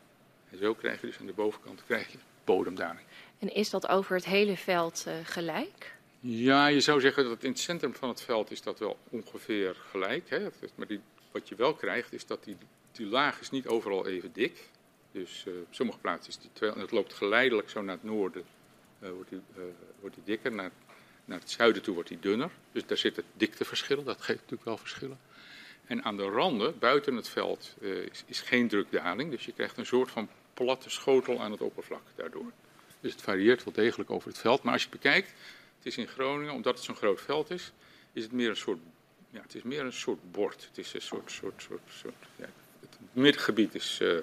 [0.51, 3.07] En zo krijg je dus aan de bovenkant krijg je bodemdaling.
[3.39, 5.95] En is dat over het hele veld uh, gelijk?
[6.22, 9.76] Ja, je zou zeggen dat in het centrum van het veld is dat wel ongeveer
[9.90, 10.30] gelijk.
[10.30, 10.48] Hè?
[10.74, 12.56] Maar die, wat je wel krijgt is dat die,
[12.92, 14.68] die laag is niet overal even dik.
[15.12, 18.44] Dus uh, op sommige plaatsen is die het loopt geleidelijk zo naar het noorden,
[19.02, 19.62] uh, wordt, die, uh,
[20.00, 20.52] wordt die dikker.
[20.52, 20.70] Naar,
[21.24, 22.50] naar het zuiden toe wordt die dunner.
[22.72, 25.18] Dus daar zitten dikteverschillen, dat geeft natuurlijk wel verschillen.
[25.87, 29.30] En aan de randen, buiten het veld, is, is geen drukdaling.
[29.30, 32.52] Dus je krijgt een soort van platte schotel aan het oppervlak daardoor.
[33.00, 34.62] Dus het varieert wel degelijk over het veld.
[34.62, 35.33] Maar als je bekijkt,
[35.81, 37.73] het is in Groningen, omdat het zo'n groot veld is,
[38.12, 38.79] is het meer een soort,
[39.31, 40.66] ja, het is meer een soort bord.
[40.69, 42.14] Het is een soort, soort, soort,
[43.12, 44.19] middengebied is, uh,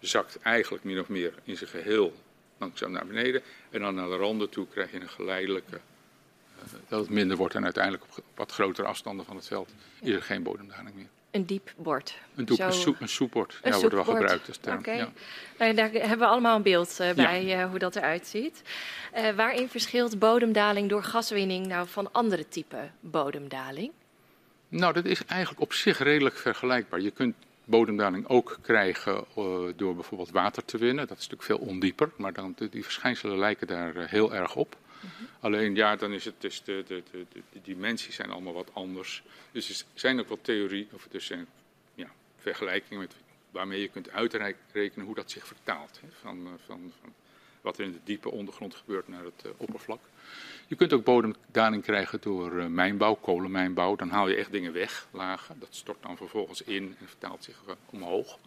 [0.00, 2.14] zakt eigenlijk min of meer in zijn geheel
[2.58, 3.42] langzaam naar beneden.
[3.70, 5.80] En dan naar de randen toe krijg je een geleidelijke,
[6.56, 9.72] uh, dat het minder wordt en uiteindelijk op, op wat grotere afstanden van het veld
[10.00, 11.08] is er geen bodemdaling meer.
[11.30, 12.14] Een diep bord.
[12.34, 13.58] Een, doep, een, soep, een soepbord.
[13.62, 14.78] Een ja, wordt wel gebruikt als term.
[14.78, 14.96] Okay.
[14.96, 15.08] Ja.
[15.58, 17.62] Nou, daar hebben we allemaal een beeld uh, bij ja.
[17.62, 18.62] uh, hoe dat eruit ziet.
[19.16, 23.92] Uh, waarin verschilt bodemdaling door gaswinning nou van andere type bodemdaling?
[24.68, 27.00] Nou, dat is eigenlijk op zich redelijk vergelijkbaar.
[27.00, 29.24] Je kunt bodemdaling ook krijgen
[29.76, 31.06] door bijvoorbeeld water te winnen.
[31.06, 34.76] Dat is natuurlijk veel ondieper, maar dan, die verschijnselen lijken daar heel erg op.
[35.00, 35.26] -hmm.
[35.40, 39.22] Alleen ja, dan is het dus de, de, de, de, dimensies zijn allemaal wat anders.
[39.52, 41.46] Dus er zijn ook wel theorie, of er zijn
[41.94, 43.14] ja, vergelijkingen met
[43.50, 46.00] waarmee je kunt uitrekenen hoe dat zich vertaalt.
[46.00, 47.12] Hè, van, van, van,
[47.60, 50.00] wat er in de diepe ondergrond gebeurt naar het uh, oppervlak.
[50.66, 53.96] Je kunt ook bodemdaling krijgen door uh, mijnbouw, kolenmijnbouw.
[53.96, 55.58] Dan haal je echt dingen weg, lagen.
[55.58, 58.38] Dat stort dan vervolgens in en vertaalt zich omhoog.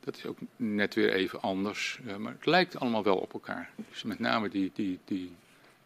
[0.00, 2.00] Dat is ook net weer even anders.
[2.18, 3.70] maar het lijkt allemaal wel op elkaar.
[3.90, 5.32] Dus met name die, die, die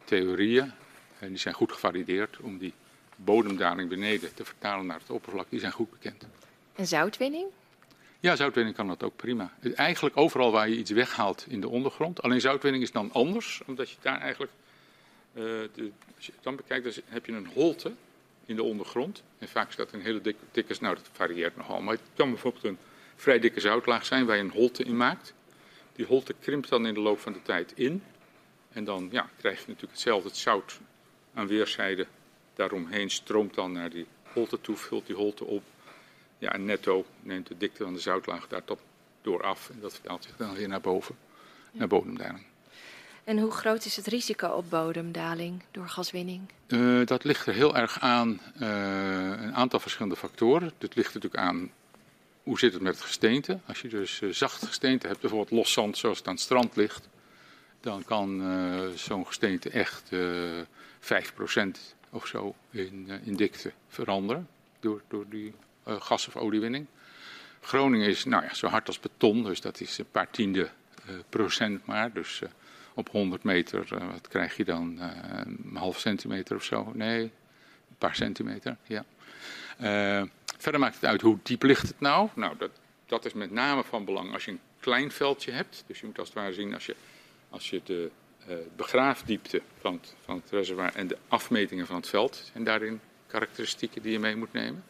[0.04, 0.72] theorieën,
[1.18, 2.72] en die zijn goed gevalideerd om die
[3.16, 6.26] bodemdaling beneden te vertalen naar het oppervlak, die zijn goed bekend.
[6.74, 7.46] En zoutwinning?
[8.20, 9.52] Ja, zoutwinning kan dat ook prima.
[9.74, 12.22] Eigenlijk overal waar je iets weghaalt in de ondergrond.
[12.22, 14.52] Alleen zoutwinning is dan anders, omdat je daar eigenlijk.
[15.34, 17.92] Uh, de, als je het dan bekijkt, dan heb je een holte
[18.46, 19.22] in de ondergrond.
[19.38, 21.80] En vaak is dat een hele dikke, dikke nou dat varieert nogal.
[21.80, 22.78] Maar het kan bijvoorbeeld een
[23.16, 25.34] vrij dikke zoutlaag zijn waar je een holte in maakt.
[25.92, 28.02] Die holte krimpt dan in de loop van de tijd in.
[28.72, 30.28] En dan ja, krijg je natuurlijk hetzelfde.
[30.28, 30.80] Het zout
[31.34, 32.06] aan weerszijden
[32.54, 35.62] daaromheen stroomt dan naar die holte toe, vult die holte op.
[36.38, 38.80] Ja, en netto neemt de dikte van de zoutlaag daar tot
[39.22, 39.70] door af.
[39.70, 41.16] En dat vertaalt zich dan weer naar boven,
[41.72, 42.44] naar bodemdaling.
[43.24, 46.40] En hoe groot is het risico op bodemdaling door gaswinning?
[46.68, 48.68] Uh, dat ligt er heel erg aan uh,
[49.42, 50.72] een aantal verschillende factoren.
[50.78, 51.70] Dit ligt natuurlijk aan
[52.42, 53.58] hoe zit het met het gesteente.
[53.66, 56.76] Als je dus uh, zacht gesteente hebt, bijvoorbeeld los zand zoals het aan het strand
[56.76, 57.08] ligt,
[57.80, 58.42] dan kan
[58.94, 60.16] zo'n gesteente echt 5%
[62.10, 64.48] of zo in, in dikte veranderen
[64.80, 66.86] door, door die gas- of oliewinning.
[67.60, 70.70] Groningen is nou ja, zo hard als beton, dus dat is een paar tiende
[71.28, 72.12] procent maar.
[72.12, 72.42] Dus
[72.94, 74.98] op 100 meter, wat krijg je dan?
[75.00, 76.92] een half centimeter of zo?
[76.94, 79.04] Nee, een paar centimeter, ja.
[80.58, 82.28] verder maakt het uit hoe diep ligt het nou?
[82.34, 82.70] Nou, dat,
[83.06, 85.84] dat is met name van belang als je een klein veldje hebt.
[85.86, 86.96] Dus je moet als het ware zien als je,
[87.50, 88.10] als je de
[88.76, 94.02] begraafdiepte van het, van het reservoir en de afmetingen van het veld zijn daarin karakteristieken
[94.02, 94.84] die je mee moet nemen.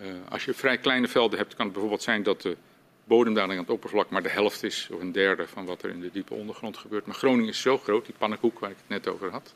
[0.00, 2.56] Uh, als je vrij kleine velden hebt, kan het bijvoorbeeld zijn dat de
[3.04, 6.00] bodemdaling aan het oppervlak maar de helft is, of een derde van wat er in
[6.00, 7.06] de diepe ondergrond gebeurt.
[7.06, 9.54] Maar Groningen is zo groot, die pannenkoek waar ik het net over had,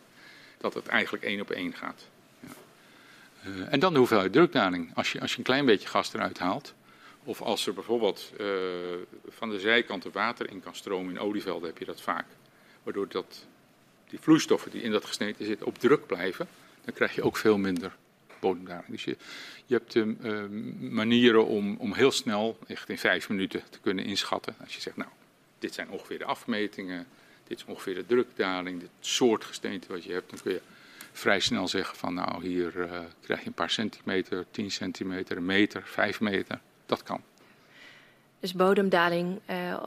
[0.59, 2.09] dat het eigenlijk één op één gaat.
[2.41, 2.49] Ja.
[3.51, 4.91] Uh, en dan de hoeveelheid drukdaling.
[4.95, 6.75] Als je, als je een klein beetje gas eruit haalt,
[7.25, 8.47] of als er bijvoorbeeld uh,
[9.29, 12.27] van de zijkanten water in kan stromen in olievelden, heb je dat vaak.
[12.83, 13.47] Waardoor dat,
[14.09, 16.49] die vloeistoffen die in dat gesneden zitten op druk blijven,
[16.85, 17.97] dan krijg je ook veel minder
[18.41, 18.91] bodemdaling.
[18.91, 19.17] Dus je,
[19.67, 20.45] je hebt uh,
[20.91, 24.55] manieren om, om heel snel, echt in vijf minuten, te kunnen inschatten.
[24.61, 25.11] Als je zegt, nou,
[25.59, 27.07] dit zijn ongeveer de afmetingen,
[27.47, 30.61] dit is ongeveer de drukdaling, dit soort gesteente wat je hebt, dan kun je
[31.13, 35.45] vrij snel zeggen van, nou, hier uh, krijg je een paar centimeter, 10 centimeter, een
[35.45, 36.61] meter, vijf meter.
[36.93, 37.23] Dat kan.
[38.41, 39.83] Dus bodemdaling uh,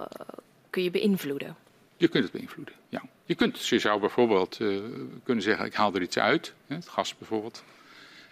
[0.70, 1.56] kun je beïnvloeden?
[1.98, 3.02] Je kunt het beïnvloeden, ja.
[3.26, 4.84] Je, kunt, je zou bijvoorbeeld uh,
[5.24, 7.64] kunnen zeggen, ik haal er iets uit, het gas bijvoorbeeld.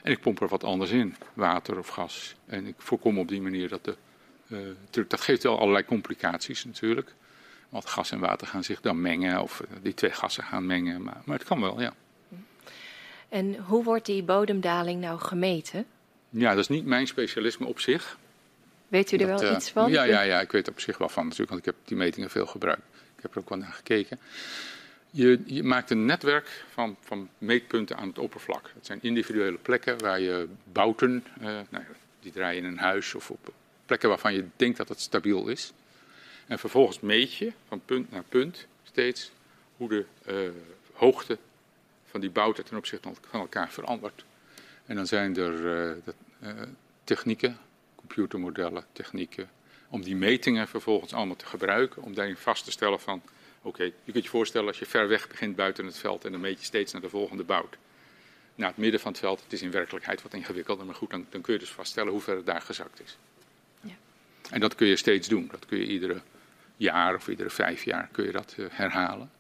[0.04, 2.36] En ik pomp er wat anders in, water of gas.
[2.46, 3.96] En ik voorkom op die manier dat de
[4.48, 7.14] uh, Dat geeft wel allerlei complicaties natuurlijk.
[7.70, 11.02] Want gas en water gaan zich dan mengen, of die twee gassen gaan mengen.
[11.02, 11.94] Maar, maar het kan wel, ja.
[13.30, 15.86] En hoe wordt die bodemdaling nou gemeten?
[16.30, 18.18] Ja, dat is niet mijn specialisme op zich.
[18.94, 19.92] Weet u er dat, wel uh, iets van?
[19.92, 21.98] Ja, ja, ja, ik weet er op zich wel van natuurlijk, want ik heb die
[21.98, 22.82] metingen veel gebruikt.
[23.16, 24.20] Ik heb er ook wel naar gekeken.
[25.10, 28.72] Je, je, maakt een netwerk van, van, meetpunten aan het oppervlak.
[28.74, 31.84] Het zijn individuele plekken waar je bouten, uh, nou,
[32.20, 33.54] die draaien in een huis of op
[33.86, 35.74] plekken waarvan je denkt dat het stabiel is.
[36.48, 39.32] En vervolgens meet je van punt naar punt steeds
[39.78, 40.36] hoe de uh,
[40.94, 41.38] hoogte
[42.10, 44.26] van die bouten ten opzichte van elkaar verandert.
[44.86, 45.98] En dan zijn er
[47.04, 47.58] technieken,
[48.08, 49.50] computermodellen, technieken,
[49.90, 53.22] om die metingen vervolgens allemaal te gebruiken, om daarin vast te stellen van
[53.66, 56.42] Oké, je kunt je voorstellen als je ver weg begint buiten het veld en dan
[56.42, 57.78] meet je steeds naar de volgende bout.
[58.56, 61.26] Naar het midden van het veld, het is in werkelijkheid wat ingewikkelder, maar goed, dan,
[61.30, 63.18] dan kun je dus vaststellen hoe ver het daar gezakt is.
[63.82, 63.94] Ja.
[64.50, 65.48] En dat kun je steeds doen.
[65.52, 66.22] Dat kun je iedere
[66.78, 69.32] jaar of iedere vijf jaar kun je dat uh, herhalen.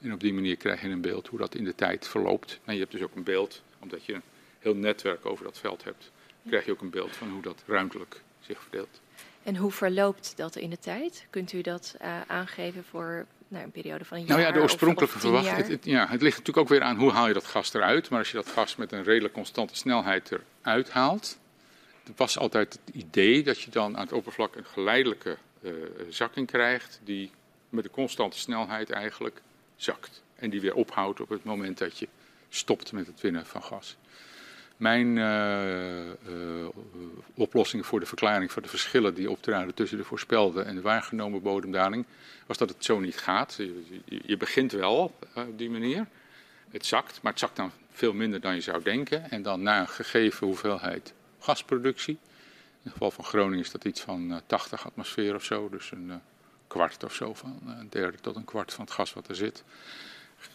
[0.00, 2.60] En op die manier krijg je een beeld hoe dat in de tijd verloopt.
[2.64, 4.22] En je hebt dus ook een beeld, omdat je een
[4.58, 6.10] heel netwerk over dat veld hebt,
[6.46, 9.00] krijg je ook een beeld van hoe dat ruimtelijk zich verdeelt.
[9.42, 11.26] En hoe verloopt dat in de tijd?
[11.30, 14.36] Kunt u dat uh, aangeven voor nou, een periode van een jaar?
[14.36, 15.66] Nou ja, de oorspronkelijke verwachting.
[15.66, 18.10] Het, ja, het ligt natuurlijk ook weer aan hoe haal je dat gas eruit.
[18.10, 21.38] Maar als je dat gas met een redelijk constante snelheid eruit haalt.
[22.06, 25.72] Er was altijd het idee dat je dan aan het oppervlak een geleidelijke uh,
[26.08, 27.00] zakking krijgt.
[27.04, 27.30] Die
[27.68, 29.42] met een constante snelheid eigenlijk
[29.76, 30.22] zakt.
[30.34, 32.08] En die weer ophoudt op het moment dat je
[32.48, 33.96] stopt met het winnen van gas.
[34.82, 36.68] Mijn uh, uh,
[37.34, 41.42] oplossing voor de verklaring van de verschillen die optraden tussen de voorspelde en de waargenomen
[41.42, 42.06] bodemdaling
[42.46, 43.54] was dat het zo niet gaat.
[43.54, 46.06] Je, je, begint wel uh, op die manier.
[46.70, 49.30] Het zakt, maar het zakt dan veel minder dan je zou denken.
[49.30, 52.18] En dan na een gegeven hoeveelheid gasproductie.
[52.22, 55.68] In het geval van Groningen is dat iets van 80 atmosfeer of zo.
[55.68, 56.20] Dus een
[56.66, 59.64] kwart of zo van een derde tot een kwart van het gas wat er zit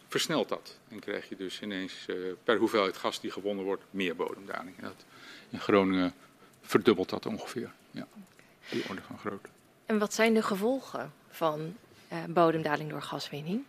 [0.08, 0.78] versnelt dat.
[0.90, 4.80] En krijg je dus ineens uh, per hoeveelheid gas die gewonnen wordt meer bodemdaling.
[4.80, 5.06] Dat,
[5.50, 6.14] in Groningen
[6.62, 7.72] verdubbelt dat ongeveer.
[7.92, 8.08] Ja,
[8.70, 9.50] die orde van grootte.
[9.86, 11.76] En wat zijn de gevolgen van
[12.14, 13.64] uh, bodemdaling door gaswinning?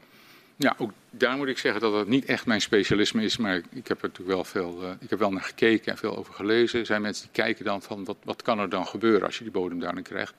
[0.56, 3.88] Ja, ook daar moet ik zeggen dat het niet echt mijn specialisme is, maar ik
[3.88, 6.80] heb er natuurlijk wel veel, uh, ik heb wel naar gekeken en veel over gelezen.
[6.80, 9.42] Er zijn mensen die kijken dan van wat, wat kan er dan gebeuren als je
[9.42, 10.34] die bodemdaling krijgt.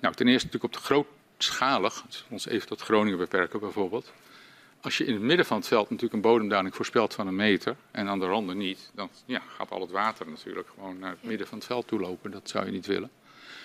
[0.00, 4.12] Nou, ten eerste natuurlijk op de grootschalig, als we ons even tot Groningen beperken bijvoorbeeld.
[4.86, 7.76] Als je in het midden van het veld natuurlijk een bodemdaling voorspelt van een meter
[7.90, 11.22] en aan de randen niet, dan ja, gaat al het water natuurlijk gewoon naar het
[11.22, 12.30] midden van het veld toe lopen.
[12.30, 13.10] Dat zou je niet willen.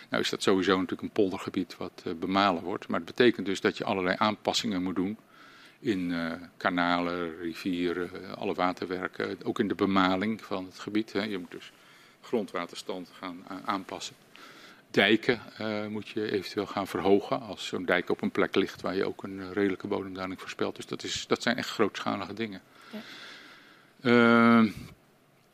[0.10, 2.88] Nou is dat sowieso natuurlijk een poldergebied wat uh, bemalen wordt.
[2.88, 5.18] Maar het betekent dus dat je allerlei aanpassingen moet doen
[5.80, 9.38] in uh, kanalen, rivieren, alle waterwerken.
[9.44, 11.14] Ook in de bemaling van het gebied.
[11.14, 11.24] Hè.
[11.24, 11.72] Je moet dus
[12.22, 14.16] grondwaterstand gaan aanpassen.
[14.92, 18.96] Dijken uh, moet je eventueel gaan verhogen als zo'n dijk op een plek ligt waar
[18.96, 20.76] je ook een redelijke bodemdaling voorspelt.
[20.76, 22.62] Dus dat, is, dat zijn echt grootschalige dingen.
[22.92, 23.00] Ja.
[24.02, 24.70] Ehm,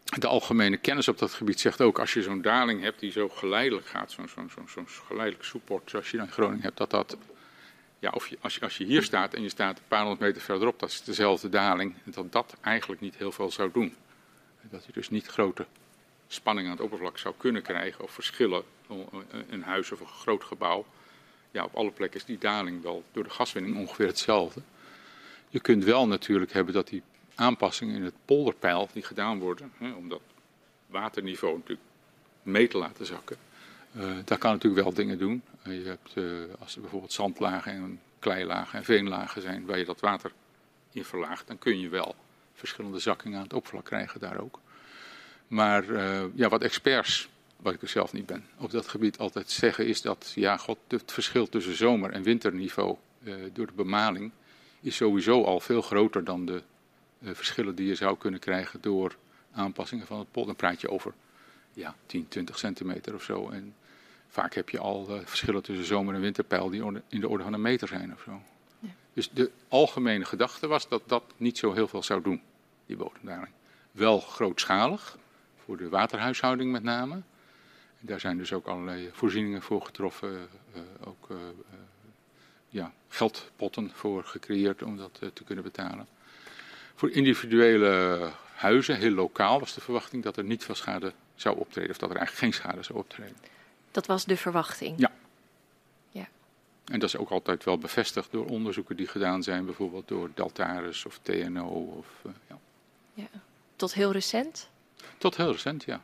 [0.03, 3.29] de algemene kennis op dat gebied zegt ook, als je zo'n daling hebt die zo
[3.29, 6.89] geleidelijk gaat, zo'n zo, zo, zo geleidelijk soeport zoals je dan in Groningen hebt, dat
[6.89, 7.17] dat,
[7.99, 10.21] ja, of je, als, je, als je hier staat en je staat een paar honderd
[10.21, 13.95] meter verderop, dat is dezelfde daling, dat dat eigenlijk niet heel veel zou doen.
[14.61, 15.65] Dat je dus niet grote
[16.27, 18.63] spanning aan het oppervlak zou kunnen krijgen of verschillen,
[19.49, 20.85] een huis of een groot gebouw.
[21.51, 24.61] Ja, op alle plekken is die daling wel door de gaswinning ongeveer hetzelfde.
[25.49, 27.03] Je kunt wel natuurlijk hebben dat die
[27.35, 30.21] aanpassingen in het polderpeil die gedaan worden, hè, om dat
[30.87, 31.87] waterniveau natuurlijk
[32.43, 33.37] mee te laten zakken.
[33.95, 35.43] Uh, daar kan natuurlijk wel dingen doen.
[35.63, 36.13] Je hebt,
[36.59, 40.31] als er bijvoorbeeld zandlagen en kleilagen en veenlagen zijn waar je dat water
[40.91, 42.15] in verlaagt, dan kun je wel
[42.53, 44.59] verschillende zakkingen aan het oppervlak krijgen daar ook.
[45.47, 45.93] Maar
[46.35, 50.01] ja, wat experts, wat ik er zelf niet ben, op dat gebied altijd zeggen is
[50.01, 52.95] dat ja, God, het verschil tussen zomer- en winterniveau
[53.53, 54.31] door de bemaling
[54.81, 56.61] is sowieso al veel groter dan de
[57.19, 59.15] uh, verschillen die je zou kunnen krijgen door
[59.51, 60.55] aanpassingen van het polder.
[60.57, 61.13] Dan praat je over
[61.73, 63.49] ja, 10, 20 centimeter of zo.
[63.49, 63.75] En
[64.27, 67.61] vaak heb je al verschillen tussen zomer- en winterpeil die in de orde van een
[67.61, 68.41] meter zijn of zo.
[68.79, 68.89] Ja.
[69.13, 72.41] Dus de algemene gedachte was dat dat niet zo heel veel zou doen,
[72.85, 73.53] die bodemdaling.
[73.91, 75.17] Wel grootschalig,
[75.67, 77.13] voor de waterhuishouding met name.
[77.99, 81.29] En daar zijn dus ook allerlei voorzieningen voor getroffen, uh, ook
[82.69, 86.07] ja, geldpotten voor gecreëerd om dat te kunnen betalen.
[86.95, 91.89] Voor individuele huizen, heel lokaal, was de verwachting dat er niet veel schade zou optreden.
[91.89, 93.35] Of dat er eigenlijk geen schade zou optreden.
[93.91, 94.99] Dat was de verwachting?
[94.99, 95.11] Ja.
[96.09, 96.27] ja.
[96.85, 101.05] En dat is ook altijd wel bevestigd door onderzoeken die gedaan zijn, bijvoorbeeld door Deltaris
[101.05, 101.67] of TNO.
[101.97, 102.57] Of, uh, ja.
[103.13, 103.39] ja.
[103.75, 104.69] Tot heel recent?
[105.17, 106.01] Tot heel recent, ja.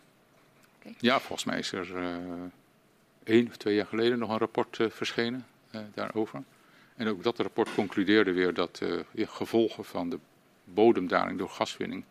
[0.80, 0.96] Okay.
[1.00, 2.16] Ja, volgens mij is er uh,
[3.24, 5.46] één of twee jaar geleden nog een rapport uh, verschenen
[5.94, 6.44] daarover.
[6.96, 10.20] En ook dat rapport concludeerde weer dat de gevolgen van de
[10.64, 12.04] bodemdaling door gaswinning,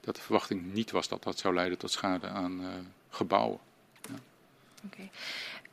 [0.00, 2.60] dat de verwachting niet was dat dat zou leiden tot schade aan
[3.10, 3.58] gebouwen.
[4.08, 4.14] Ja.
[4.84, 5.10] Okay.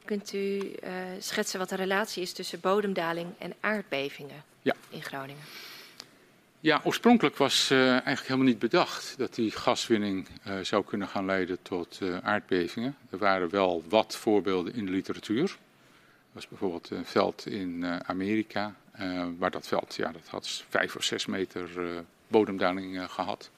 [0.06, 0.76] Kunt u
[1.20, 4.76] schetsen wat de relatie is tussen bodemdaling en aardbevingen ja.
[4.90, 5.44] in Groningen?
[6.64, 11.26] Ja, oorspronkelijk was uh, eigenlijk helemaal niet bedacht dat die gaswinning uh, zou kunnen gaan
[11.26, 12.98] leiden tot uh, aardbevingen.
[13.10, 15.44] Er waren wel wat voorbeelden in de literatuur.
[15.44, 15.58] Er
[16.32, 18.76] was bijvoorbeeld een veld in Amerika,
[19.38, 21.70] waar dat veld, ja, dat had vijf of zes meter
[22.28, 23.50] bodemdaling gehad.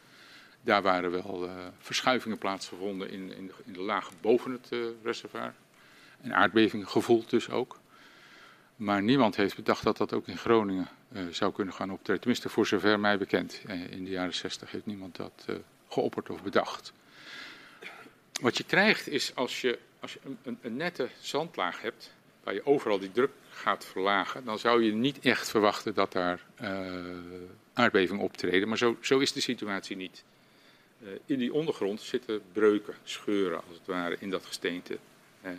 [0.62, 1.49] Daar waren wel
[1.80, 4.70] verschuivingen plaatsgevonden in, in, de, in de laag boven het
[5.03, 5.53] reservoir.
[6.22, 7.80] En aardbevingen gevoeld dus ook.
[8.76, 10.88] Maar niemand heeft bedacht dat dat ook in Groningen
[11.30, 12.22] zou kunnen gaan optreden.
[12.22, 13.61] Tenminste, voor zover mij bekend.
[13.89, 15.45] in de jaren 60 heeft niemand dat
[15.89, 16.93] geopperd of bedacht.
[18.41, 22.13] Wat je krijgt is als je, als je een, een, nette zandlaag hebt,
[22.43, 26.39] waar je overal die druk gaat verlagen, dan zou je niet echt verwachten dat daar
[27.74, 28.68] aardbeving optreden.
[28.68, 30.24] Maar zo, zo is de situatie niet.
[31.03, 34.97] Uh, in die ondergrond zitten breuken, scheuren als het ware in dat gesteente.
[35.41, 35.49] Uh,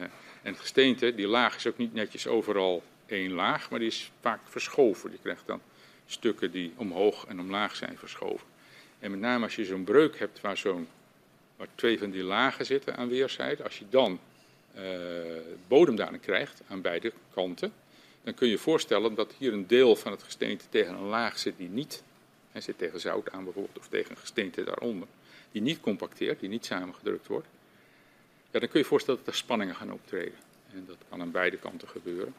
[0.42, 4.10] en het gesteente, die laag is ook niet netjes overal één laag, maar die is
[4.20, 5.10] vaak verschoven.
[5.10, 5.60] Je krijgt dan
[6.06, 8.46] stukken die omhoog en omlaag zijn verschoven.
[8.98, 10.88] En met name als je zo'n breuk hebt waar, zo'n,
[11.56, 14.20] waar twee van die lagen zitten aan weerszijden, als je dan
[15.68, 17.72] bodemdaling krijgt aan beide kanten,
[18.22, 21.38] dan kun je je voorstellen dat hier een deel van het gesteente tegen een laag
[21.38, 22.02] zit die niet,
[22.52, 25.08] hij zit tegen zout aan bijvoorbeeld, of tegen een gesteente daaronder,
[25.52, 27.46] die niet compacteert, die niet samengedrukt wordt.
[28.50, 30.38] Ja, dan kun je je voorstellen dat er spanningen gaan optreden.
[30.72, 32.34] En dat kan aan beide kanten gebeuren.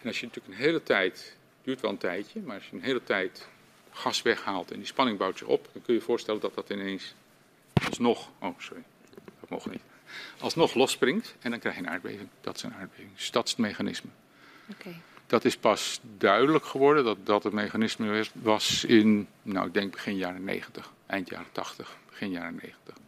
[0.00, 1.12] En als je natuurlijk een hele tijd,
[1.56, 3.48] het duurt wel een tijdje, maar als je een hele tijd
[3.90, 6.70] gas weghaalt en die spanning bouwt zich op, dan kun je je voorstellen dat dat
[6.70, 7.14] ineens
[7.86, 8.82] alsnog, oh sorry,
[9.40, 9.82] dat mocht niet,
[10.38, 12.28] alsnog losspringt en dan krijg je een aardbeving.
[12.40, 13.14] Dat is een aardbeving.
[13.16, 14.10] Dus dat is het mechanisme.
[14.70, 15.00] Okay.
[15.26, 20.16] Dat is pas duidelijk geworden dat dat het mechanisme was in, nou ik denk begin
[20.16, 22.99] jaren 90, eind jaren 80, begin jaren 90.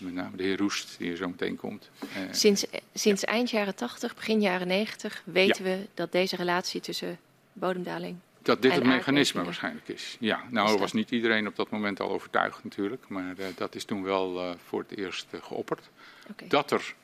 [0.00, 1.90] Met name de heer Roest, die er zo meteen komt.
[2.30, 7.18] sinds sinds eind jaren 80, begin jaren 90 weten we dat deze relatie tussen
[7.52, 10.16] bodemdaling dat dit het mechanisme waarschijnlijk is.
[10.20, 13.84] Ja, nou was niet iedereen op dat moment al overtuigd natuurlijk, maar uh, dat is
[13.84, 15.90] toen wel uh, voor het eerst uh, geopperd.
[16.30, 16.48] Okay.
[16.48, 16.94] Dat er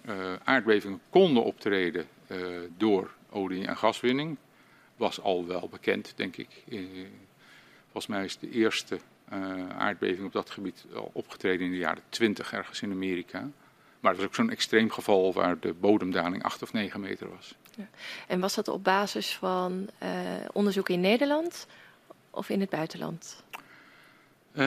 [0.45, 2.07] aardbevingen konden optreden
[2.77, 4.37] door olie- en gaswinning
[4.97, 6.49] was al wel bekend, denk ik.
[7.83, 8.99] volgens mij is de eerste
[9.79, 13.49] aardbeving op dat gebied al opgetreden in de jaren 20 ergens in Amerika.
[14.01, 17.55] Maar het was ook zo'n extreem geval waar de bodemdaling 8 of 9 meter was.
[17.77, 17.89] Ja.
[18.27, 20.09] En was dat op basis van uh,
[20.53, 21.67] onderzoek in Nederland
[22.31, 23.45] of in het buitenland?
[24.53, 24.65] Uh,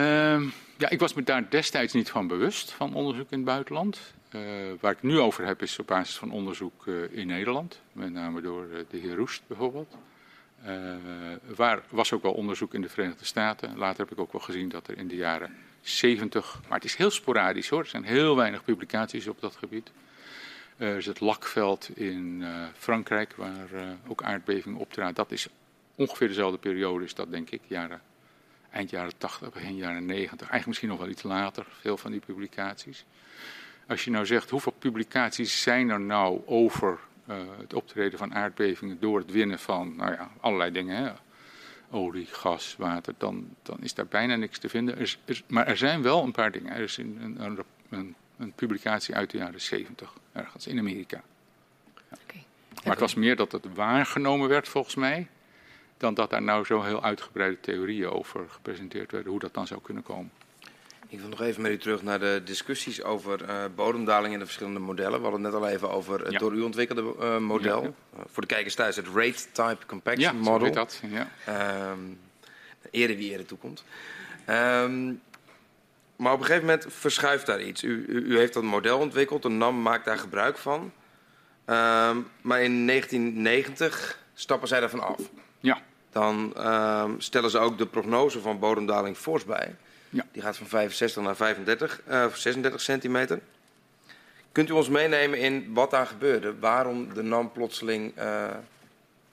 [0.76, 4.00] ja, ik was me daar destijds niet van bewust, van onderzoek in het buitenland.
[4.30, 4.42] Uh,
[4.80, 8.68] waar ik nu over heb is op basis van onderzoek in Nederland, met name door
[8.90, 9.96] de heer Roest bijvoorbeeld.
[11.54, 13.76] Waar was ook wel onderzoek in de Verenigde Staten.
[13.76, 16.96] Later heb ik ook wel gezien dat er in de jaren 70, maar het is
[16.96, 19.90] heel sporadisch hoor, er zijn heel weinig publicaties op dat gebied.
[20.76, 23.68] Er is het Lakveld in uh, Frankrijk, waar
[24.06, 25.14] ook aardbevingen optreden.
[25.14, 25.48] Dat is
[25.94, 28.00] ongeveer dezelfde periode, is dat denk ik, jaren,
[28.70, 30.38] eind jaren 80, begin jaren 90.
[30.38, 33.04] Eigenlijk misschien nog wel iets later, veel van die publicaties.
[33.88, 36.98] Als je nou zegt, hoeveel publicaties zijn er nou over
[37.58, 41.12] het optreden van aardbevingen door het winnen van nou ja, allerlei dingen, hè?
[41.90, 44.94] olie, gas, water, dan, dan is daar bijna niks te vinden.
[44.94, 46.72] Er is, maar er zijn wel een paar dingen.
[46.72, 51.22] Er is een, een, een, een publicatie uit de jaren 70 ergens in Amerika.
[52.10, 52.16] Ja.
[52.24, 52.44] Okay.
[52.74, 55.28] Maar het was meer dat het waargenomen werd volgens mij,
[55.96, 59.80] dan dat daar nou zo heel uitgebreide theorieën over gepresenteerd werden, hoe dat dan zou
[59.80, 60.30] kunnen komen.
[61.08, 64.44] Ik wil nog even met u terug naar de discussies over uh, bodemdaling en de
[64.44, 65.18] verschillende modellen.
[65.18, 66.38] We hadden het net al even over het ja.
[66.38, 67.82] door u ontwikkelde uh, model.
[67.82, 70.66] Ja, uh, voor de kijkers thuis het Rate Type Compaction Model.
[70.66, 71.02] Ja, dat.
[71.10, 71.28] Ja.
[71.90, 72.18] Um,
[72.90, 73.84] ere wie ere toekomt.
[74.48, 75.20] Um,
[76.16, 77.82] maar op een gegeven moment verschuift daar iets.
[77.82, 80.80] U, u, u heeft dat model ontwikkeld, de NAM maakt daar gebruik van.
[80.80, 85.20] Um, maar in 1990 stappen zij daarvan af.
[85.60, 85.82] Ja.
[86.10, 86.52] Dan
[87.18, 89.76] stellen ze ook de prognose van bodemdaling fors bij.
[90.14, 90.26] Ja.
[90.32, 93.40] Die gaat van 65 naar 35, uh, 36 centimeter.
[94.52, 96.58] Kunt u ons meenemen in wat daar gebeurde?
[96.58, 98.50] Waarom de NAM plotseling uh,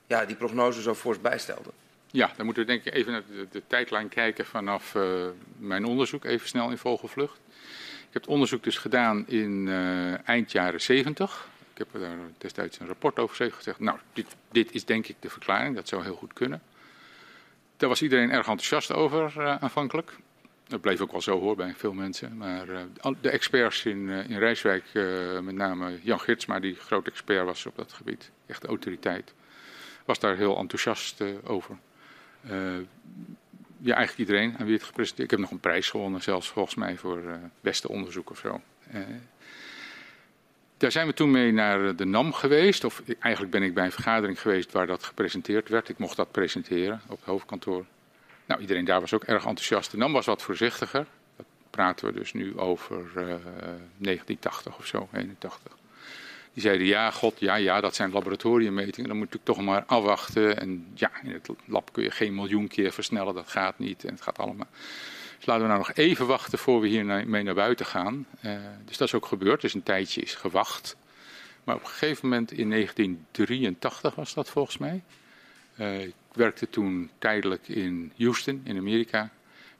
[0.06, 1.70] ja, die prognose zo fors bijstelde?
[2.10, 5.26] Ja, dan moeten we denk ik even naar de, de tijdlijn kijken vanaf uh,
[5.56, 7.38] mijn onderzoek, even snel in vogelvlucht.
[7.98, 11.48] Ik heb het onderzoek dus gedaan in uh, eind jaren 70.
[11.72, 13.78] Ik heb daar destijds een rapport over gezegd.
[13.78, 16.62] Nou, dit, dit, is denk ik de verklaring, dat zou heel goed kunnen.
[17.76, 20.12] Daar was iedereen erg enthousiast over aanvankelijk.
[20.72, 22.36] Dat bleef ook wel zo hoor bij veel mensen.
[22.36, 22.66] Maar
[23.20, 24.84] de experts in, in Rijswijk,
[25.42, 29.34] met name Jan Gitsma, die groot expert was op dat gebied, echt autoriteit,
[30.04, 31.76] was daar heel enthousiast over.
[33.78, 35.24] Ja, eigenlijk iedereen aan wie het gepresenteerd.
[35.24, 37.22] Ik heb nog een prijs gewonnen, zelfs volgens mij voor
[37.60, 38.60] beste onderzoek of zo.
[40.76, 42.84] Daar zijn we toen mee naar de NAM geweest.
[42.84, 45.88] Of eigenlijk ben ik bij een vergadering geweest waar dat gepresenteerd werd.
[45.88, 47.84] Ik mocht dat presenteren op het hoofdkantoor.
[48.46, 49.90] Nou, iedereen daar was ook erg enthousiast.
[49.90, 51.06] De NAM was wat voorzichtiger.
[51.36, 52.96] Dat praten we dus nu over
[53.98, 55.76] 1980 of zo, 81.
[56.52, 59.08] Die zeiden ja, god, ja, ja, dat zijn laboratoriummetingen.
[59.08, 60.60] Dan moet je toch maar afwachten.
[60.60, 64.04] En ja, in het lab kun je geen miljoen keer versnellen, dat gaat niet.
[64.04, 64.66] En het gaat allemaal.
[65.36, 68.26] Dus laten we nou nog even wachten voor we hier mee naar buiten gaan.
[68.44, 68.52] Uh,
[68.84, 69.60] dus dat is ook gebeurd.
[69.60, 70.96] Dus een tijdje is gewacht.
[71.64, 75.02] Maar op een gegeven moment in 1983 was dat volgens mij.
[75.76, 79.30] Uh, ik werkte toen tijdelijk in Houston, in Amerika.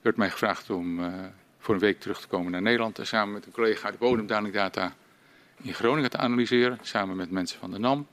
[0.01, 1.13] werd mij gevraagd om uh,
[1.59, 2.99] voor een week terug te komen naar Nederland.
[2.99, 4.95] En samen met een collega de bodemdalingdata
[5.61, 8.07] in Groningen te analyseren, samen met mensen van de NAM.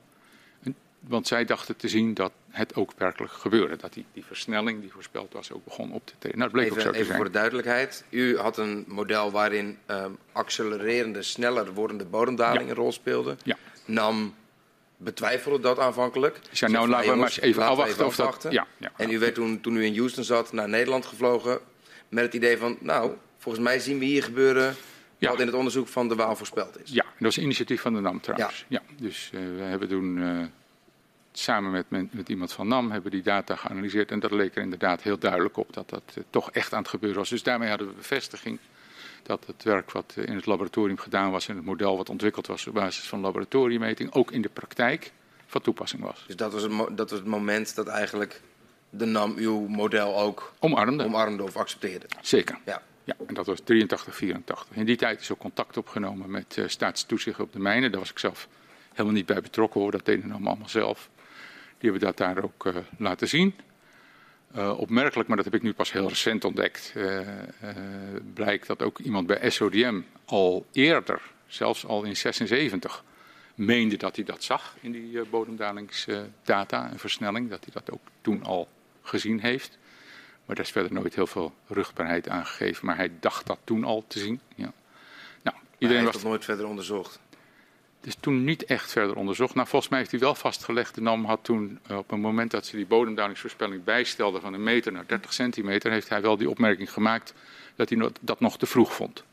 [1.07, 3.75] Want zij dachten te zien dat het ook werkelijk gebeurde.
[3.75, 6.39] Dat die, die versnelling die voorspeld was ook begon op te treden.
[6.39, 7.17] Nou, dat bleek even, ook zo te even zijn.
[7.17, 8.03] voor de duidelijkheid.
[8.09, 12.69] U had een model waarin um, accelererende, sneller wordende bodemdaling ja.
[12.69, 13.35] een rol speelde.
[13.43, 13.57] Ja.
[13.85, 14.33] NAM
[15.03, 16.39] betwijfelde dat aanvankelijk.
[16.51, 18.05] Ja, nou, laten we maar eens even afwachten.
[18.05, 21.05] Of dat, ja, ja, en u werd toen, toen u in Houston zat naar Nederland
[21.05, 21.59] gevlogen
[22.09, 22.77] met het idee van...
[22.79, 24.75] nou, volgens mij zien we hier gebeuren
[25.17, 25.29] ja.
[25.29, 26.91] wat in het onderzoek van de Waal voorspeld is.
[26.91, 28.65] Ja, dat is een initiatief van de NAM trouwens.
[28.67, 28.81] Ja.
[28.87, 30.45] ja dus uh, we hebben toen uh,
[31.31, 34.11] samen met, met, met, iemand van NAM hebben die data geanalyseerd.
[34.11, 36.89] En dat leek er inderdaad heel duidelijk op dat dat uh, toch echt aan het
[36.89, 37.29] gebeuren was.
[37.29, 38.59] Dus daarmee hadden we bevestiging
[39.23, 41.47] dat het werk wat in het laboratorium gedaan was...
[41.47, 44.13] en het model wat ontwikkeld was op basis van laboratoriummeting...
[44.13, 45.11] ook in de praktijk
[45.47, 46.23] van toepassing was.
[46.27, 48.41] Dus dat was het, dat was het moment dat eigenlijk
[48.89, 52.05] de NAM uw model ook omarmde, omarmde of accepteerde?
[52.21, 52.57] Zeker.
[52.65, 52.81] Ja.
[53.03, 54.67] Ja, en dat was 83, 84.
[54.71, 57.91] In die tijd is ook contact opgenomen met uh, staatstoezicht op de mijnen.
[57.91, 58.47] Daar was ik zelf
[58.91, 61.09] helemaal niet bij betrokken hoor, dat deden we allemaal zelf.
[61.77, 63.55] Die hebben dat daar ook uh, laten zien.
[64.55, 67.25] Uh, opmerkelijk, maar dat heb ik nu pas heel recent ontdekt, uh, uh,
[68.33, 73.03] blijkt dat ook iemand bij SODM al eerder, zelfs al in 76,
[73.55, 78.43] meende dat hij dat zag in die bodemdalingsdata en versnelling, dat hij dat ook toen
[78.43, 78.67] al
[79.01, 79.77] gezien heeft.
[80.45, 83.83] Maar daar is verder nooit heel veel rugbaarheid aan gegeven, maar hij dacht dat toen
[83.83, 84.39] al te zien.
[84.55, 84.73] Ja.
[85.41, 86.21] Nou, iedereen heeft was...
[86.21, 87.19] dat nooit verder onderzocht?
[88.01, 89.55] Het is toen niet echt verder onderzocht.
[89.55, 90.95] Nou, volgens mij heeft hij wel vastgelegd.
[90.95, 94.63] De NAM had toen, eh, op een moment dat ze die bodemdalingsvoorspelling bijstelde van een
[94.63, 97.33] meter naar 30 centimeter, heeft hij wel die opmerking gemaakt
[97.75, 99.23] dat hij dat nog te vroeg vond.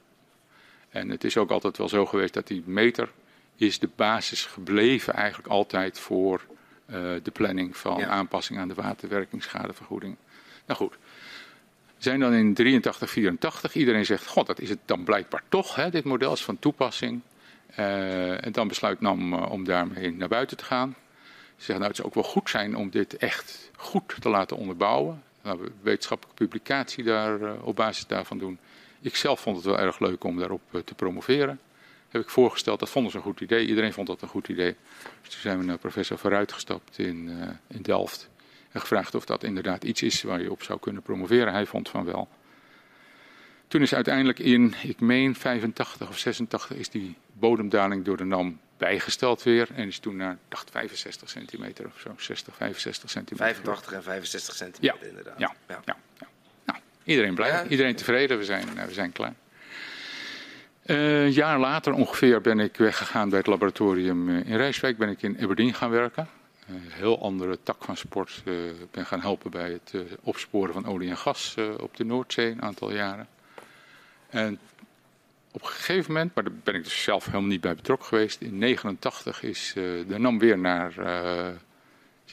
[0.89, 3.11] En het is ook altijd wel zo geweest dat die meter
[3.57, 6.41] is de basis gebleven eigenlijk altijd voor
[6.87, 10.17] uh, de planning van aanpassing aan de waterwerkingsschadevergoeding.
[10.67, 10.93] Nou goed,
[11.97, 13.75] we zijn dan in 83, 84.
[13.75, 15.75] Iedereen zegt, god, dat is het dan blijkbaar toch.
[15.75, 15.91] Hè?
[15.91, 17.21] Dit model is van toepassing.
[17.79, 20.97] Uh, en dan besluit NAM uh, om daarmee naar buiten te gaan.
[21.57, 24.57] Ze zeggen, nou, het zou ook wel goed zijn om dit echt goed te laten
[24.57, 25.23] onderbouwen.
[25.43, 28.59] Nou, we wetenschappelijke publicatie daar uh, op basis daarvan doen.
[29.01, 31.61] Ik zelf vond het wel erg leuk om daarop te promoveren.
[32.09, 33.67] Heb ik voorgesteld, dat vonden ze een goed idee.
[33.67, 34.77] Iedereen vond dat een goed idee.
[35.21, 37.31] Dus toen zijn we naar professor Vooruit gestapt in,
[37.67, 38.29] in Delft.
[38.73, 41.53] En gevraagd of dat inderdaad iets is waar je op zou kunnen promoveren.
[41.53, 42.29] Hij vond van wel.
[43.69, 48.61] Toen is uiteindelijk in, ik meen 85 of 86, is die bodemdaling door de NAM
[48.77, 49.69] bijgesteld weer.
[49.75, 53.47] En is toen naar, dacht 65 centimeter of zo, 60, 65 centimeter.
[53.47, 55.09] 85 en 65 centimeter ja.
[55.09, 55.39] inderdaad.
[55.39, 55.81] Ja, ja.
[55.85, 55.97] ja.
[56.65, 59.35] Nou, iedereen blij, iedereen tevreden, we zijn, uh, we zijn klaar.
[60.87, 64.99] Uh, een jaar later ongeveer ben ik weggegaan bij het laboratorium in Rijswijk.
[64.99, 66.29] Ben ik in Aberdeen gaan werken.
[66.69, 68.43] Een heel andere tak van sport.
[68.45, 68.59] Ik uh,
[68.91, 69.93] ben gaan helpen bij het
[70.23, 73.29] opsporen van olie en gas op de Noordzee een aantal jaren.
[74.29, 74.59] En
[75.53, 78.41] op een gegeven moment, maar daar ben ik dus zelf helemaal niet bij betrokken geweest.
[78.41, 81.49] In 1989 is uh, de NAM weer naar uh,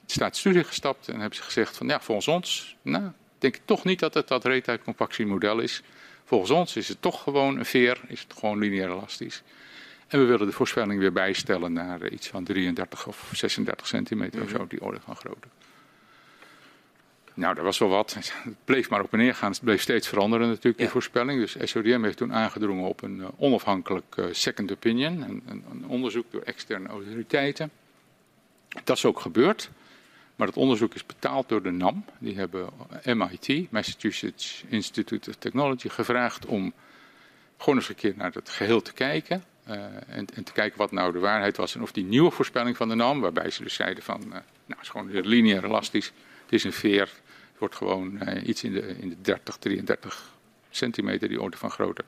[0.06, 1.08] staatsstudie gestapt.
[1.08, 4.28] En hebben ze gezegd van ja, volgens ons, nou, denk ik toch niet dat het
[4.28, 5.82] dat reetijdcompactiemodel is.
[6.24, 9.44] Volgens ons is het toch gewoon een veer, is het gewoon lineair elastisch.
[10.08, 14.40] En we willen de voorspelling weer bijstellen naar uh, iets van 33 of 36 centimeter
[14.40, 14.56] mm -hmm.
[14.56, 15.48] of zo, die orde van grootte.
[17.36, 18.14] Nou, dat was wel wat.
[18.14, 19.52] Het bleef maar op en neer gaan.
[19.52, 20.92] Het bleef steeds veranderen natuurlijk, die ja.
[20.92, 21.40] voorspelling.
[21.40, 25.22] Dus SODM heeft toen aangedrongen op een uh, onafhankelijk uh, second opinion.
[25.22, 27.72] Een, een, een, onderzoek door externe autoriteiten.
[28.84, 29.70] Dat is ook gebeurd.
[30.36, 32.06] Maar het onderzoek is betaald door de NAM.
[32.18, 32.70] Die hebben
[33.04, 36.74] MIT, Massachusetts Institute of Technology, gevraagd om
[37.58, 39.44] gewoon eens een keer naar het geheel te kijken.
[39.70, 39.74] Uh,
[40.08, 42.90] en, en, te kijken wat nou de waarheid was en of die nieuwe voorspelling van
[42.90, 46.06] de NAM, waarbij ze dus zeiden van, nou, het is gewoon lineair elastisch,
[46.44, 47.10] het is een veer,
[47.58, 50.34] wordt gewoon uh, iets in de, in de 30, 33
[50.70, 52.04] centimeter, die orde van grootte.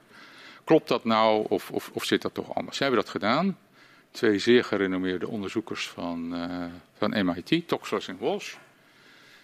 [0.64, 2.78] Klopt dat nou of, of, of zit dat toch anders?
[2.78, 3.58] Ze hebben dat gedaan.
[4.12, 6.66] Twee zeer gerenommeerde onderzoekers van, uh,
[6.98, 8.56] van MIT, Toxos en Walsh,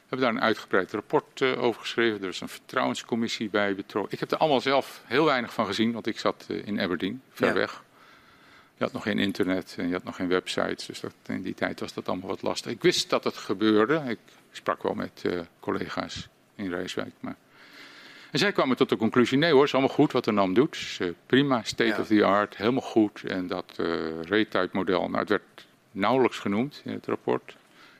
[0.08, 2.22] hebben daar een uitgebreid rapport uh, over geschreven.
[2.22, 4.14] Er is een vertrouwenscommissie bij betrokken.
[4.14, 7.22] Ik heb er allemaal zelf heel weinig van gezien, want ik zat uh, in Aberdeen,
[7.30, 7.54] ver ja.
[7.54, 7.84] weg.
[8.84, 11.54] Je had nog geen internet en je had nog geen websites, dus dat, in die
[11.54, 12.72] tijd was dat allemaal wat lastig.
[12.72, 14.04] Ik wist dat het gebeurde.
[14.08, 14.20] Ik
[14.52, 17.12] sprak wel met uh, collega's in Rijswijk.
[17.20, 17.36] Maar...
[18.32, 20.98] En zij kwamen tot de conclusie, nee hoor, is allemaal goed wat de NAM doet.
[21.02, 22.00] Uh, prima, state ja.
[22.00, 23.24] of the art, helemaal goed.
[23.24, 23.88] En dat uh,
[24.22, 27.56] rate-type model, nou het werd nauwelijks genoemd in het rapport.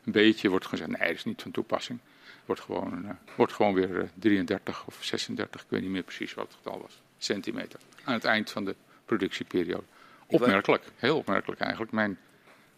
[0.06, 2.00] Een beetje wordt gezegd, nee dat is niet van toepassing.
[2.46, 6.48] Wordt gewoon, uh, wordt gewoon weer 33 of 36, ik weet niet meer precies wat
[6.48, 7.80] het getal was, centimeter.
[8.04, 8.76] Aan het eind van de
[9.06, 9.84] productieperiode.
[10.34, 11.92] Opmerkelijk, heel opmerkelijk eigenlijk.
[11.92, 12.20] Mijn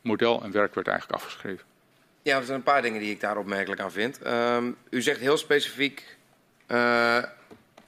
[0.01, 1.65] model en werk werd eigenlijk afgeschreven.
[2.21, 4.25] Ja, er zijn een paar dingen die ik daar opmerkelijk aan vind.
[4.27, 6.17] Um, u zegt heel specifiek,
[6.67, 7.23] uh,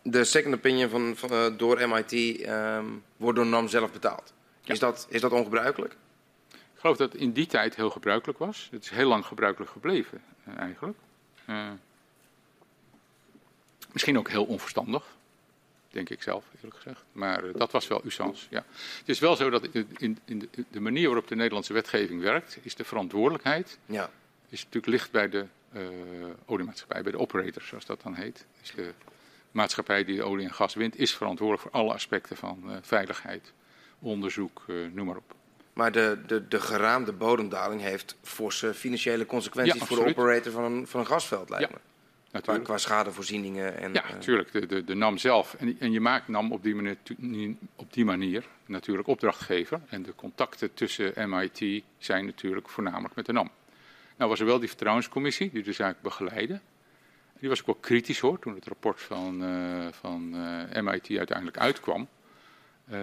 [0.01, 2.13] de second opinion van, van uh, door MIT
[2.47, 4.33] um, wordt door NAM zelf betaald.
[4.61, 4.73] Ja.
[4.73, 5.95] Is, dat, is dat ongebruikelijk?
[6.51, 8.67] Ik geloof dat het in die tijd heel gebruikelijk was.
[8.71, 10.97] Het is heel lang gebruikelijk gebleven, uh, eigenlijk.
[13.91, 15.16] misschien ook heel onverstandig
[15.97, 17.03] denk ik zelf, eerlijk gezegd.
[17.11, 18.65] Maar uh, dat was wel usance, ja.
[18.97, 22.21] Het is wel zo dat in, in, in de, de, manier waarop de Nederlandse wetgeving
[22.21, 24.09] werkt, is de verantwoordelijkheid, ja.
[24.49, 25.81] is natuurlijk ligt bij de uh,
[26.45, 28.45] oliemaatschappij, bij de operator, zoals dat dan heet.
[28.61, 28.93] Dus de
[29.51, 33.53] maatschappij die olie en gas wint, is verantwoordelijk voor alle aspecten van uh, veiligheid,
[33.99, 35.35] onderzoek, noem maar op.
[35.73, 40.63] Maar de, de, de geraamde bodemdaling heeft forse financiële consequenties ja, voor de operator van
[40.63, 41.75] een, van een gasveld, lijkt ja.
[41.75, 41.81] me.
[42.41, 43.77] Qua, qua, schadevoorzieningen.
[43.77, 44.51] En, ja, natuurlijk.
[44.51, 45.53] De, de, de, NAM zelf.
[45.53, 46.97] En, en, je maakt NAM op die, manier,
[47.75, 49.81] op die manier natuurlijk opdrachtgever.
[49.89, 53.49] En de contacten tussen MIT zijn natuurlijk voornamelijk met de NAM.
[54.17, 56.59] Nou was er wel die vertrouwenscommissie die de zaak begeleidde.
[57.39, 61.57] Die was ook wel kritisch hoor, toen het rapport van, uh, van uh, MIT uiteindelijk
[61.57, 62.07] uitkwam.
[62.91, 62.97] Uh,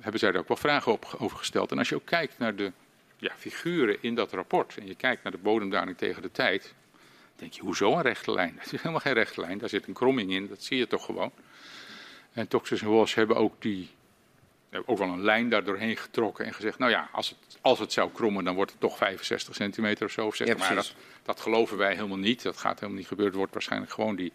[0.00, 1.70] hebben zij daar ook wel vragen op, over gesteld.
[1.70, 2.72] En als je ook kijkt naar de
[3.16, 6.74] ja, figuren in dat rapport en je kijkt naar de bodemdaling tegen de tijd,
[7.36, 8.54] denk je, hoezo een rechte lijn?
[8.62, 11.04] Dat is helemaal geen rechte lijn, daar zit een kromming in, dat zie je toch
[11.04, 11.32] gewoon.
[12.32, 13.90] En Toxis en Walsh hebben ook, die,
[14.70, 17.78] hebben ook wel een lijn daar doorheen getrokken en gezegd, nou ja, als het, als
[17.78, 20.26] het zou krommen, dan wordt het toch 65 centimeter of zo.
[20.26, 23.32] Of zeg Ja, maar dat, dat geloven wij helemaal niet, dat gaat helemaal niet gebeuren.
[23.32, 24.32] Het wordt waarschijnlijk gewoon die,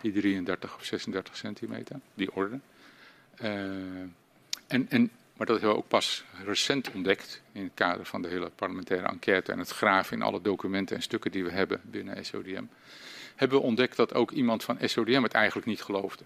[0.00, 2.58] die 33 of 36 centimeter, die orde.
[3.36, 3.50] Eh,
[4.66, 8.28] en, en, maar dat hebben we ook pas recent ontdekt in het kader van de
[8.28, 12.24] hele parlementaire enquête en het graven in alle documenten en stukken die we hebben binnen
[12.24, 12.64] SODM.
[13.34, 16.24] Hebben we ontdekt dat ook iemand van SODM het eigenlijk niet geloofde.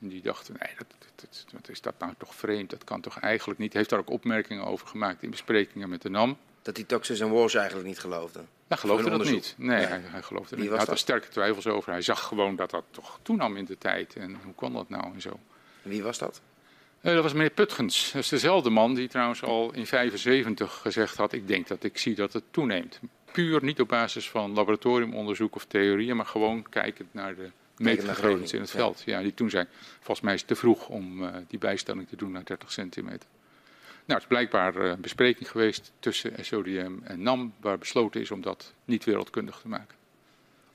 [0.00, 3.18] En die dachten, nee, dat, dat, wat is dat nou toch vreemd, dat kan toch
[3.18, 3.72] eigenlijk niet.
[3.72, 6.36] Heeft daar ook opmerkingen over gemaakt in besprekingen met de NAM.
[6.62, 8.48] Dat die Toxis en Walsh eigenlijk niet geloofden.
[8.68, 9.54] Hij geloofde dat niet.
[9.56, 9.86] Nee, Nee.
[9.86, 10.68] Hij, hij geloofde niet.
[10.68, 11.92] Hij had er sterke twijfels over.
[11.92, 14.16] Hij zag gewoon dat dat toch toenam in de tijd.
[14.16, 15.38] En hoe kon dat nou en zo.
[15.82, 16.40] Wie was dat?
[17.04, 18.12] Eh, dat was meneer Putgens.
[18.12, 21.98] Dat is dezelfde man die trouwens al in 75 gezegd had: Ik denk dat ik
[21.98, 23.00] zie dat het toeneemt.
[23.32, 28.60] Puur niet op basis van laboratoriumonderzoek of theorieën, maar gewoon kijkend naar de meetgegevens in
[28.60, 28.76] het ja.
[28.76, 29.02] veld.
[29.06, 32.16] Ja, die toen zei: Volgens mij is het te vroeg om eh, die bijstelling te
[32.16, 33.28] doen naar 30 centimeter.
[34.04, 38.30] Nou, het is blijkbaar eh, een bespreking geweest tussen SODM en NAM, waar besloten is
[38.30, 39.96] om dat niet wereldkundig te maken.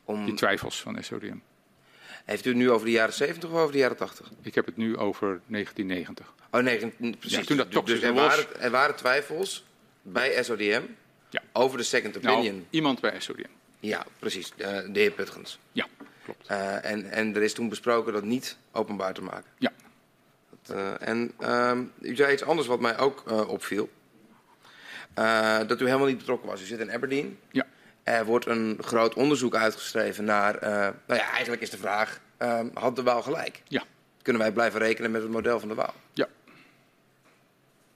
[0.04, 1.38] Om, Die twijfels van SODM.
[2.26, 4.32] Heeft u het nu over de jaren 70 of over de jaren 80?
[4.42, 6.34] Ik heb het nu over 1990.
[6.52, 6.78] Oh nee,
[7.18, 7.38] precies.
[7.38, 9.66] Ja, toen dat Dus- dus er waren, er waren twijfels
[10.02, 10.82] bij SODM
[11.30, 11.42] Ja.
[11.54, 12.44] over de second opinion.
[12.56, 13.44] Nou, iemand bij SODM.
[13.80, 14.54] Ja, precies.
[14.58, 15.60] eh, de heer Putgens.
[15.72, 15.88] Ja,
[16.24, 16.48] klopt.
[16.48, 19.50] Eh, en, en er is toen besproken dat niet openbaar te maken.
[19.58, 19.72] Ja.
[20.64, 23.90] Dat, eh, en ehm, u zei iets anders wat mij ook opviel.
[25.68, 26.62] Dat u helemaal niet betrokken was.
[26.62, 27.40] U zit in Aberdeen.
[27.52, 27.66] Ja.
[28.10, 30.55] Er wordt een groot onderzoek uitgeschreven naar...
[30.55, 30.70] eh,
[31.05, 33.62] nou ja, eigenlijk is de vraag, ehm, had de Waal gelijk?
[33.68, 33.84] Ja.
[34.22, 35.93] Kunnen wij blijven rekenen met het model van de Waal?
[36.14, 36.28] Ja.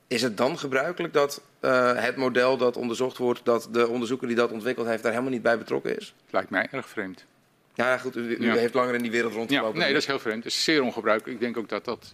[0.08, 3.46] Is het dan gebruikelijk dat eh, het model dat onderzocht wordt...
[3.46, 6.14] dat de onderzoeker die dat ontwikkeld heeft daar helemaal niet bij betrokken is?
[6.30, 7.26] Lijkt mij erg vreemd.
[7.74, 8.54] Ja, goed, u, u Ja.
[8.56, 9.80] heeft langer in die wereld Ja, rondgelopen.
[9.80, 10.44] nee, dat is heel vreemd.
[10.44, 11.34] Het is zeer ongebruikelijk.
[11.36, 12.14] Ik denk ook dat dat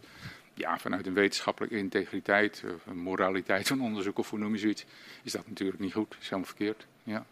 [0.53, 4.85] ja, vanuit een wetenschappelijke integriteit, of een moraliteit van onderzoek, of hoe noem je zoiets,
[5.23, 6.15] is dat natuurlijk niet goed.
[6.19, 6.85] is helemaal verkeerd.
[7.03, 7.25] Ja.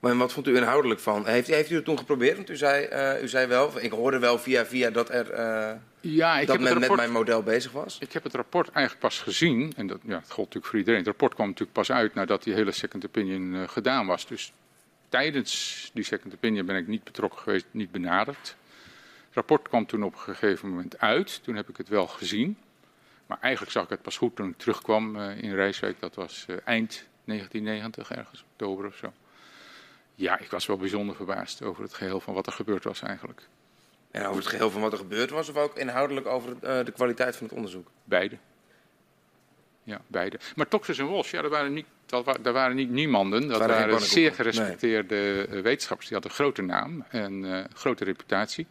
[0.00, 1.26] Maar wat vond u inhoudelijk van?
[1.26, 2.36] Heeft, heeft u het toen geprobeerd?
[2.36, 5.74] Want u zei, eh, u zei wel, ik hoorde wel via via dat, er, eh,
[6.00, 7.98] Ja, ik dat heb, men met rapport, mijn model bezig was.
[8.00, 9.72] ik heb het rapport eigenlijk pas gezien.
[9.76, 10.98] En dat, ja, dat gold natuurlijk voor iedereen.
[10.98, 14.26] Het rapport kwam natuurlijk pas uit nadat die hele second opinion eh, gedaan was.
[14.26, 14.52] Dus
[15.08, 18.56] tijdens die second opinion ben ik niet betrokken geweest, niet benaderd.
[19.26, 21.40] Het rapport kwam toen op een gegeven moment uit.
[21.42, 22.58] Toen heb ik het wel gezien.
[23.26, 26.00] Maar eigenlijk zag ik het pas goed toen ik terugkwam in Rijswijk.
[26.00, 29.12] Dat was eind 1990, ergens oktober of zo.
[30.18, 33.42] Ja, ik was wel bijzonder verbaasd over het geheel van wat er gebeurd was eigenlijk.
[34.10, 36.92] En over het geheel van wat er gebeurd was, of ook inhoudelijk over eh, de
[36.92, 37.88] kwaliteit van het onderzoek?
[38.04, 38.36] Beide.
[39.82, 40.38] Ja, beide.
[40.56, 43.48] Maar Toxus en Walsh, ja, daar waren niet, dat wa- daar waren niet niemanden.
[43.48, 46.08] Dat waren zeer gerespecteerde eh, wetenschappers.
[46.08, 48.66] Die hadden een grote naam en eh, grote reputatie.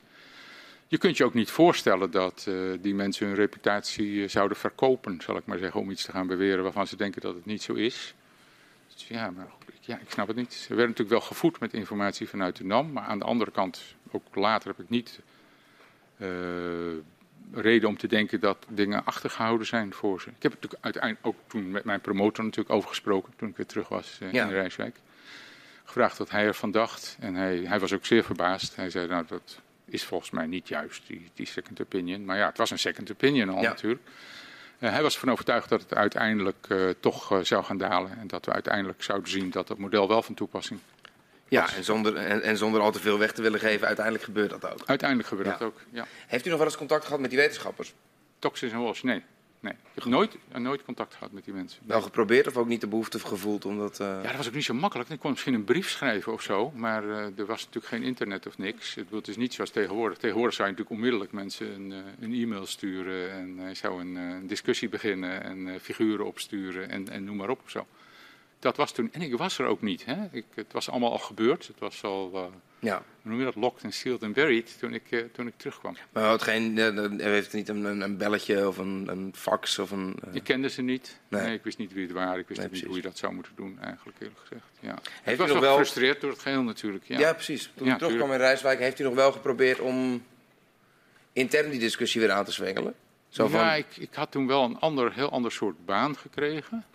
[0.88, 2.48] Je kunt je ook niet voorstellen dat
[2.82, 6.64] die mensen hun reputatie zouden verkopen, zal ik maar zeggen, om iets te gaan beweren
[6.64, 8.14] waarvan ze denken dat het niet zo is.
[8.94, 10.54] Dus ja, maar goed, ja, ik snap het niet.
[10.54, 13.82] Ze werden natuurlijk wel gevoed met informatie vanuit de NAM, maar aan de andere kant,
[14.12, 15.20] ook later heb ik niet
[16.18, 16.28] eh,
[17.54, 20.28] reden om te denken dat dingen achtergehouden zijn voor ze.
[20.30, 23.58] Ik heb het natuurlijk uiteindelijk ook toen met mijn promotor natuurlijk over gesproken, toen ik
[23.58, 24.46] weer terug was eh, Ja.
[24.46, 24.96] in Rijswijk.
[25.84, 27.18] Gevraagd wat hij ervan dacht.
[27.20, 28.76] En hij, hij was ook zeer verbaasd.
[28.76, 32.26] Hij zei, nou, dat is volgens mij niet juist, die, die second opinion.
[32.26, 33.70] Maar ja, het was een second opinion al Ja.
[33.70, 34.02] natuurlijk.
[34.80, 38.18] Eh, hij was ervan overtuigd dat het uiteindelijk eh, toch eh, zou gaan dalen.
[38.20, 40.80] En dat we uiteindelijk zouden zien dat het model wel van toepassing.
[41.48, 44.50] Ja, en zonder, en, en zonder al te veel weg te willen geven, uiteindelijk gebeurt
[44.50, 44.82] dat ook.
[44.86, 45.58] Uiteindelijk gebeurt Ja.
[45.58, 45.82] dat ook.
[45.92, 46.06] Ja.
[46.28, 47.94] Heeft u nog wel eens contact gehad met die wetenschappers?
[48.40, 49.24] Toxis en Walsh, nee.
[49.60, 49.74] Nee.
[49.74, 51.82] Ik heb nooit, eh, nooit contact gehad met die mensen.
[51.86, 54.00] Wel geprobeerd of ook niet de behoefte gevoeld om dat...
[54.00, 55.10] eh, Ja, dat was ook niet zo makkelijk.
[55.10, 58.48] Ik kon misschien een brief schrijven of zo, maar eh, er was natuurlijk geen internet
[58.48, 58.96] of niks.
[59.10, 60.18] Het is niet zoals tegenwoordig.
[60.18, 64.48] Tegenwoordig zou je natuurlijk onmiddellijk mensen een, een e-mail sturen en eh, zou een, een
[64.48, 67.86] discussie beginnen en figuren opsturen en, en noem maar op of zo.
[68.66, 70.06] Dat was toen, en ik was er ook niet.
[70.06, 70.16] Hè?
[70.32, 71.68] Ik, het was allemaal al gebeurd.
[71.68, 72.44] Het was al, eh,
[72.80, 73.04] ja.
[73.22, 75.98] hoe noem je dat, locked and sealed and buried toen ik, eh, toen ik terugkwam.
[76.12, 79.92] Maar had geen, eh, u heeft niet een, een, belletje of een, een fax of
[79.92, 80.16] een...
[80.28, 81.20] eh, Ik kende ze niet.
[81.28, 81.42] Nee.
[81.42, 81.54] Nee.
[81.54, 82.40] ik wist niet wie het waren.
[82.40, 82.88] Ik wist Nee, niet precies.
[82.88, 84.66] hoe je dat zou moeten doen, eigenlijk eerlijk gezegd.
[84.80, 85.32] Ja.
[85.32, 87.04] ik was nog wel gefrustreerd door het geheel natuurlijk.
[87.08, 87.20] Ja.
[87.20, 87.72] Ja, precies.
[87.76, 90.24] Toen Ja, terugkwam in Rijswijk, heeft u nog wel geprobeerd om
[91.34, 92.94] intern die discussie weer aan te zwengelen?
[93.30, 96.86] Zo van, Ja, ik, ik had toen wel een ander, heel ander soort baan gekregen.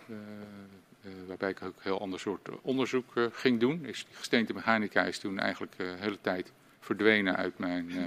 [1.04, 3.84] Eh, eh, waarbij ik ook een heel ander soort onderzoek eh, ging doen.
[3.84, 8.04] Is, gesteente mechanica is toen eigenlijk eh, de hele tijd verdwenen uit mijn eh,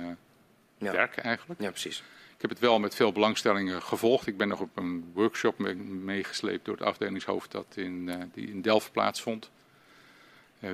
[0.78, 0.92] ja.
[0.92, 1.62] werk eigenlijk.
[1.62, 2.04] ja, precies.
[2.36, 4.28] Ik heb het wel met veel belangstelling eh, gevolgd.
[4.28, 8.48] Ik ben nog op een workshop me- meegesleept door het afdelingshoofd dat in, eh, die
[8.48, 9.50] in Delft plaatsvond.
[10.60, 10.72] Eh,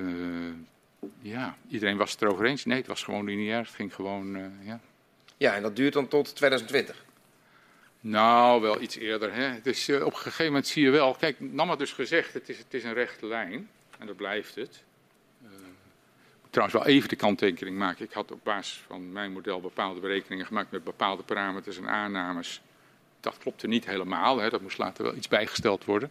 [1.20, 2.64] ja, iedereen was het erover eens.
[2.64, 3.58] Nee, het was gewoon lineair.
[3.58, 4.80] Het ging gewoon, uh, ja.
[5.36, 7.04] Ja, en dat duurt dan tot 2020?
[8.00, 9.34] Nou, wel iets eerder.
[9.34, 9.60] Hè.
[9.60, 11.14] Dus op een gegeven moment zie je wel...
[11.14, 13.70] Kijk, Nam had dus gezegd, het is, het is een rechte lijn.
[13.98, 14.82] En dat blijft het.
[15.42, 15.48] Uh,
[16.50, 18.04] trouwens wel even de kanttekening maken.
[18.04, 20.70] Ik had op basis van mijn model bepaalde berekeningen gemaakt...
[20.70, 22.60] met bepaalde parameters en aannames.
[23.20, 24.38] Dat klopte niet helemaal.
[24.38, 24.50] Hè.
[24.50, 26.10] Dat moest later wel iets bijgesteld worden.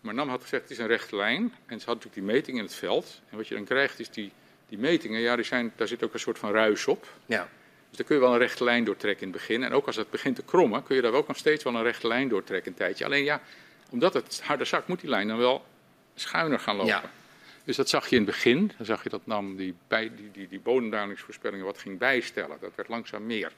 [0.00, 1.54] Maar NAM had gezegd, het is een rechte lijn.
[1.66, 3.20] En ze had natuurlijk die meting in het veld.
[3.30, 4.32] En wat je dan krijgt is die,
[4.68, 7.08] die metingen, ja, die zijn, daar zit ook een soort van ruis op.
[7.26, 7.48] Ja.
[7.92, 9.62] Dus daar kun je wel een rechte lijn doortrekken in het begin.
[9.62, 11.82] En ook als het begint te krommen, kun je daar ook nog steeds wel een
[11.82, 13.04] rechte lijn doortrekken een tijdje.
[13.04, 13.40] Alleen ja,
[13.90, 15.64] omdat het harder zakt, moet die lijn dan wel
[16.14, 16.92] schuiner gaan lopen.
[16.92, 17.10] Ja.
[17.64, 18.72] Dus dat zag je in het begin.
[18.76, 22.56] Dan zag je dat NAM die, bij, die, die, die bodemdalingsvoorspellingen wat ging bijstellen.
[22.60, 23.52] Dat werd langzaam meer.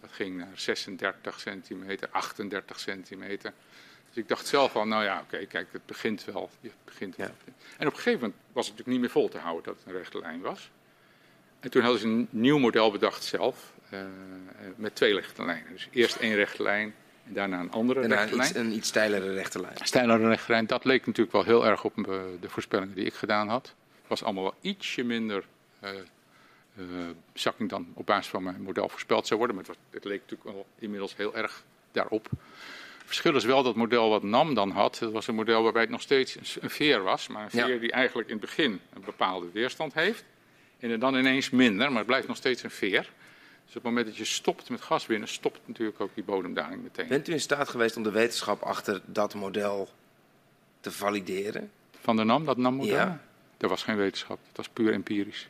[0.00, 3.52] Dat ging naar 36 centimeter, 38 centimeter.
[4.08, 6.50] Dus ik dacht zelf van, nou ja, oké, kijk, het begint wel.
[6.60, 7.26] Het begint wel.
[7.78, 9.86] En op een gegeven moment was het natuurlijk niet meer vol te houden dat het
[9.86, 10.70] een rechte lijn was.
[11.60, 14.00] En toen hadden ze een nieuw model bedacht zelf, uh,
[14.76, 15.72] met twee rechte lijnen.
[15.72, 16.94] Dus eerst één rechte lijn
[17.26, 18.56] en daarna een andere daarna rechte lijn.
[18.56, 19.76] Een iets steilere rechte lijn.
[19.82, 21.94] Steilere rechte lijn, dat leek natuurlijk wel heel erg op
[22.40, 23.74] de voorspellingen die ik gedaan had.
[24.00, 25.44] Het was allemaal wel ietsje minder
[25.84, 25.90] uh,
[26.76, 26.84] uh,
[27.34, 29.56] zakking dan op basis van mijn model voorspeld zou worden.
[29.56, 32.28] Maar het, was, het leek natuurlijk wel inmiddels heel erg daarop
[33.10, 34.96] verschil is wel dat model wat NAM dan had.
[35.00, 37.28] Dat was een model waarbij het nog steeds een veer was.
[37.28, 40.24] Maar een veer die eigenlijk in het begin een bepaalde weerstand heeft.
[40.80, 43.12] En dan ineens minder, maar het blijft nog steeds een veer.
[43.64, 47.08] Dus op het moment dat je stopt met gaswinnen, stopt natuurlijk ook die bodemdaling meteen.
[47.08, 49.88] Bent u in staat geweest om de wetenschap achter dat model
[50.80, 51.70] te valideren?
[52.00, 52.94] Van de NAM, dat NAM-model?
[52.94, 53.20] Ja.
[53.58, 55.48] Er was geen wetenschap, het was puur empirisch.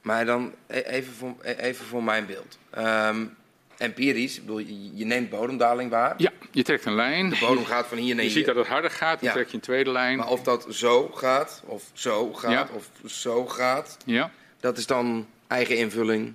[0.00, 2.58] Maar dan e-, even voor, e-, even voor mijn beeld.
[2.78, 3.36] Um,
[3.78, 4.40] empirisch.
[4.40, 6.14] Bedoel, je, je, neemt bodemdaling waar.
[6.16, 7.30] Ja, je trekt een lijn.
[7.30, 8.32] De bodem gaat van hier naar hier.
[8.32, 10.16] Je ziet dat het harder gaat, dan trek je een tweede lijn.
[10.16, 14.30] Maar of dat zo gaat, of zo gaat, of zo gaat, ja.
[14.60, 16.34] dat is dan eigen invulling.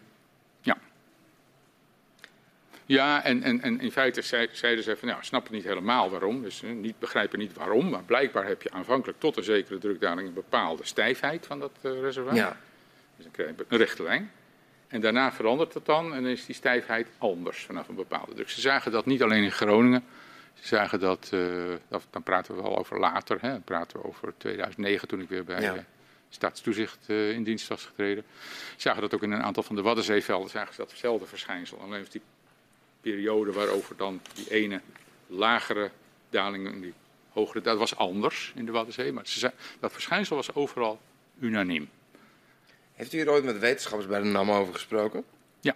[0.62, 0.78] Ja.
[2.86, 4.22] Ja, en, en, en in feite
[4.52, 6.42] zeiden ze van, nou, snap het niet helemaal waarom.
[6.42, 10.34] Dus niet begrijpen niet waarom, maar blijkbaar heb je aanvankelijk tot een zekere drukdaling een
[10.34, 12.36] bepaalde stijfheid van dat uh, reservoir.
[12.36, 12.58] Ja.
[13.16, 14.32] Dus dan krijg je een rechte lijn.
[14.92, 18.50] En daarna verandert het dan en dan is die stijfheid anders vanaf een bepaalde druk.
[18.50, 20.04] Ze zagen dat niet alleen in Groningen.
[20.54, 24.08] Ze zagen dat, uh, dat dan praten we wel over later, hè, dan praten we
[24.08, 25.86] over 2009 toen ik weer bij ja.
[26.30, 28.24] staatstoezicht uh, in dienst was getreden.
[28.76, 31.80] Ze zagen dat ook in een aantal van de Waddenzeevelden, zagen ze datzelfde verschijnsel.
[31.80, 32.22] Alleen die
[33.02, 34.82] periode waarover dan die ene
[35.28, 35.92] lagere
[36.30, 36.94] daling en die
[37.30, 39.12] hogere, dat was anders in de Waddenzee.
[39.12, 41.00] Maar ze, dat verschijnsel was overal
[41.40, 41.90] unaniem.
[43.02, 45.24] Heeft u er ooit met wetenschappers bij de NAM over gesproken?
[45.60, 45.76] Ja,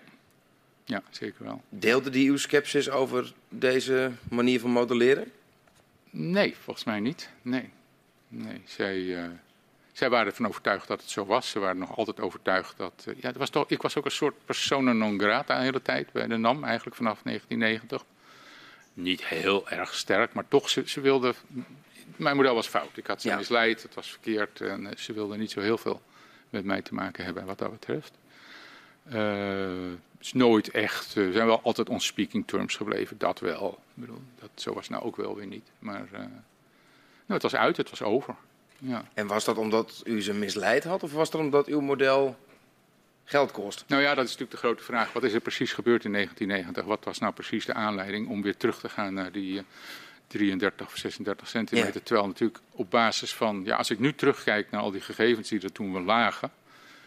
[0.84, 1.62] ja zeker wel.
[1.70, 5.32] Deelde die uw sceptisch over deze manier van modelleren?
[6.10, 7.30] Nee, volgens mij niet.
[7.42, 7.70] Nee,
[8.28, 8.62] nee.
[8.66, 9.24] Zij, uh,
[9.92, 11.50] zij waren ervan overtuigd dat het zo was.
[11.50, 13.06] Ze waren nog altijd overtuigd dat...
[13.08, 16.12] Uh, ja, was toch, ik was ook een soort persona non grata de hele tijd
[16.12, 18.04] bij de NAM, eigenlijk vanaf 1990.
[18.94, 21.34] Niet heel erg sterk, maar toch, ze, ze wilden...
[22.16, 22.98] Mijn model was fout.
[22.98, 23.38] Ik had ze ja.
[23.38, 26.02] misleid, het was verkeerd en uh, ze wilden niet zo heel veel
[26.56, 28.12] met mij te maken hebben wat dat betreft.
[29.04, 33.70] Het is nooit echt, uh, zijn wel altijd on speaking terms gebleven, dat wel.
[33.70, 35.72] Ik bedoel, dat, zo was nou ook wel weer niet.
[35.80, 36.30] Maar uh, nou,
[37.26, 38.36] het was uit, het was over.
[38.78, 39.06] Ja.
[39.14, 42.36] En was dat omdat u ze misleid had of was dat omdat uw model
[43.24, 43.84] geld kost?
[43.88, 45.14] Nou ja, dat is natuurlijk de grote vraag.
[45.14, 46.96] Wat is er precies gebeurd in 1990?
[46.96, 49.64] Wat was nou precies de aanleiding om weer terug te gaan naar die
[50.28, 51.94] 33 of 36 centimeter.
[51.94, 52.00] Ja.
[52.04, 55.62] Terwijl natuurlijk op basis van, ja, als ik nu terugkijk naar al die gegevens die
[55.62, 56.52] er toen we lagen,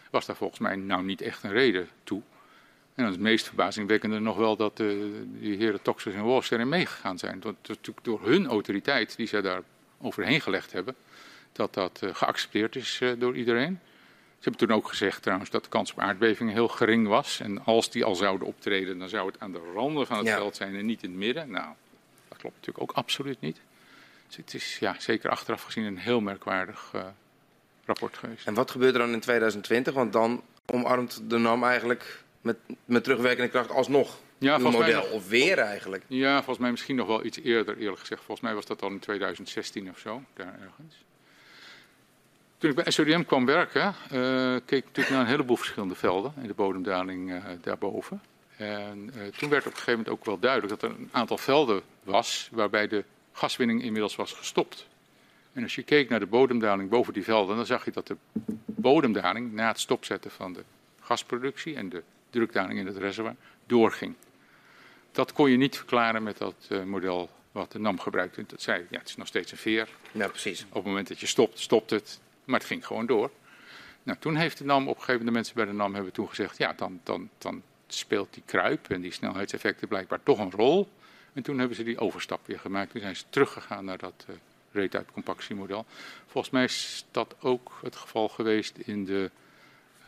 [0.09, 2.21] was daar volgens mij nou niet echt een reden toe.
[2.95, 6.51] En dan is het meest verbazingwekkende nog wel dat uh, die heren Toxus en Walsh
[6.51, 7.39] erin meegegaan zijn.
[7.39, 9.61] Dat natuurlijk door hun autoriteit, die zij daar
[10.01, 10.95] overheen gelegd hebben,
[11.51, 13.79] dat dat uh, geaccepteerd is uh, door iedereen.
[14.39, 17.39] Ze hebben toen ook gezegd trouwens dat de kans op aardbevingen heel gering was.
[17.39, 20.35] En als die al zouden optreden, dan zou het aan de randen van het ja.
[20.35, 21.51] veld zijn en niet in het midden.
[21.51, 21.73] Nou,
[22.39, 23.61] klopt natuurlijk ook absoluut niet.
[24.27, 27.01] Dus het is ja, zeker achteraf gezien een heel merkwaardig uh,
[27.85, 28.47] rapport geweest.
[28.47, 29.93] En wat gebeurt er dan in 2020?
[29.93, 35.01] Want dan omarmt de NAM eigenlijk met, met terugwerkende kracht alsnog ja, uw model.
[35.01, 36.03] Mij, of weer eigenlijk.
[36.07, 38.21] Ja, volgens mij misschien nog wel iets eerder eerlijk gezegd.
[38.23, 41.03] Volgens mij was dat al in 2016 of zo, daar ergens.
[42.57, 46.33] Toen ik bij SODM kwam werken, uh, keek ik natuurlijk naar een heleboel verschillende velden
[46.41, 48.21] in de bodemdaling uh, daarboven.
[48.59, 51.37] En uh, toen werd op een gegeven moment ook wel duidelijk dat er een aantal
[51.37, 54.87] velden was waarbij de gaswinning inmiddels was gestopt.
[55.53, 58.15] En als je keek naar de bodemdaling boven die velden, dan zag je dat de
[58.65, 60.63] bodemdaling na het stopzetten van de
[60.99, 63.35] gasproductie en de drukdaling in het reservoir
[63.65, 64.15] doorging.
[65.11, 68.43] Dat kon je niet verklaren met dat uh, model wat de NAM gebruikte.
[68.47, 69.87] Dat zei, ja, het is nog steeds een veer.
[70.11, 70.65] Ja, precies.
[70.69, 72.19] Op het moment dat je stopt, stopt het.
[72.43, 73.31] Maar het ging gewoon door.
[74.03, 76.13] Nou, toen heeft de NAM, op een gegeven moment de mensen bij de NAM hebben
[76.13, 77.63] toen gezegd, ja, dan, dan, dan
[77.93, 80.89] speelt die kruip en die snelheidseffecten blijkbaar toch een rol.
[81.33, 82.91] En toen hebben ze die overstap weer gemaakt.
[82.91, 84.35] Toen zijn ze teruggegaan naar dat uh,
[84.71, 85.85] rate compactiemodel.
[86.27, 89.31] Volgens mij is dat ook het geval geweest in de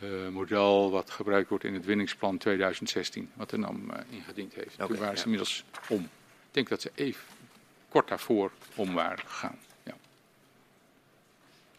[0.02, 4.74] uh, model wat gebruikt wordt in het winningsplan 2016, wat de NAM uh, ingediend heeft.
[4.74, 6.00] Okay, toen waren ze inmiddels om.
[6.02, 7.24] Ik denk dat ze even
[7.88, 9.58] kort daarvoor om waren gegaan.
[9.82, 9.94] Ja.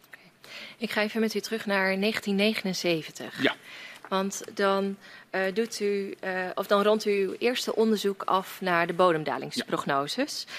[0.06, 0.30] Okay.
[0.76, 3.42] Ik ga even met u terug naar 1979.
[3.42, 3.56] Ja.
[4.08, 4.96] Want dan,
[5.30, 6.14] uh, doet u,
[6.54, 10.44] of dan rondt u uw eerste onderzoek af naar de bodemdalingsprognoses.
[10.46, 10.52] Ja.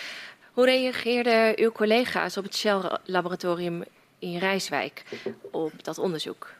[0.52, 3.84] Hoe reageerden uw collega's op het Shell-laboratorium
[4.20, 5.04] in Rijswijk
[5.52, 6.54] op dat onderzoek?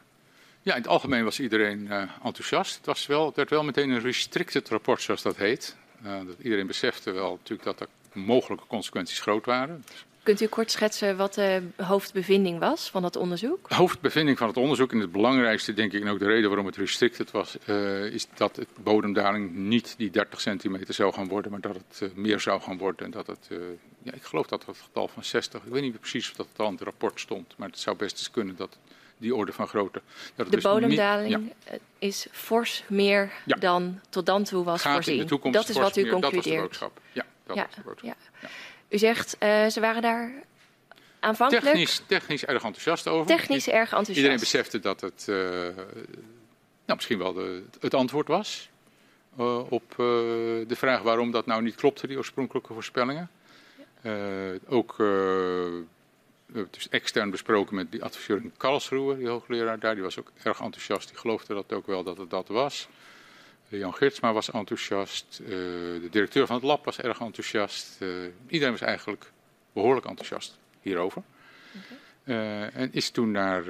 [0.62, 2.76] Ja, in het algemeen was iedereen uh, enthousiast.
[2.76, 5.76] Het, was wel, het werd wel meteen een restricted rapport, zoals dat heet.
[6.04, 9.84] Uh, dat iedereen besefte wel natuurlijk dat er mogelijke consequenties groot waren.
[10.26, 13.68] Kunt u kort schetsen wat de hoofdbevinding was van dat onderzoek?
[13.68, 16.66] De hoofdbevinding van het onderzoek, en het belangrijkste denk ik en ook de reden waarom
[16.66, 21.50] het restricted was, uh, is dat het bodemdaling niet die 30 centimeter zou gaan worden,
[21.50, 23.06] maar dat het uh, meer zou gaan worden.
[23.06, 23.58] En dat het, uh,
[24.02, 26.58] ja, ik geloof dat het getal van 60, ik weet niet precies of dat het
[26.58, 28.78] al in het rapport stond, maar het zou best eens kunnen dat
[29.18, 30.02] die orde van grootte.
[30.34, 31.78] Dat de dus bodemdaling niet, ja.
[31.98, 33.56] is fors meer ja.
[33.56, 35.14] dan tot dan toe was Gaat voorzien.
[35.14, 36.44] In de toekomst dat is wat u meer, concludeert.
[36.44, 37.00] Dat was de boodschap.
[37.12, 38.16] Ja, dat was de boodschap.
[38.88, 40.32] U zegt, uh, ze waren daar
[41.20, 41.64] aanvankelijk...
[41.64, 43.36] Technisch, technisch erg enthousiast over.
[43.36, 44.18] Technisch erg enthousiast.
[44.18, 48.68] Iedereen besefte dat het uh, nou, misschien wel de, het antwoord was
[49.38, 53.30] uh, op de vraag waarom dat nou niet klopte, die oorspronkelijke voorspellingen.
[54.66, 54.96] ook
[56.70, 59.94] dus extern besproken met die adviseur in Karlsruhe, die hoogleraar daar.
[59.94, 61.08] Die was ook erg enthousiast.
[61.08, 62.88] Die geloofde dat ook wel dat het dat was.
[63.68, 65.40] Jan Geertsma was enthousiast.
[65.42, 67.96] Uh, de directeur van het lab was erg enthousiast.
[68.00, 68.08] Uh,
[68.48, 69.32] iedereen was eigenlijk
[69.72, 71.22] behoorlijk enthousiast hierover.
[71.76, 71.98] Okay.
[72.36, 73.64] Uh, en is toen naar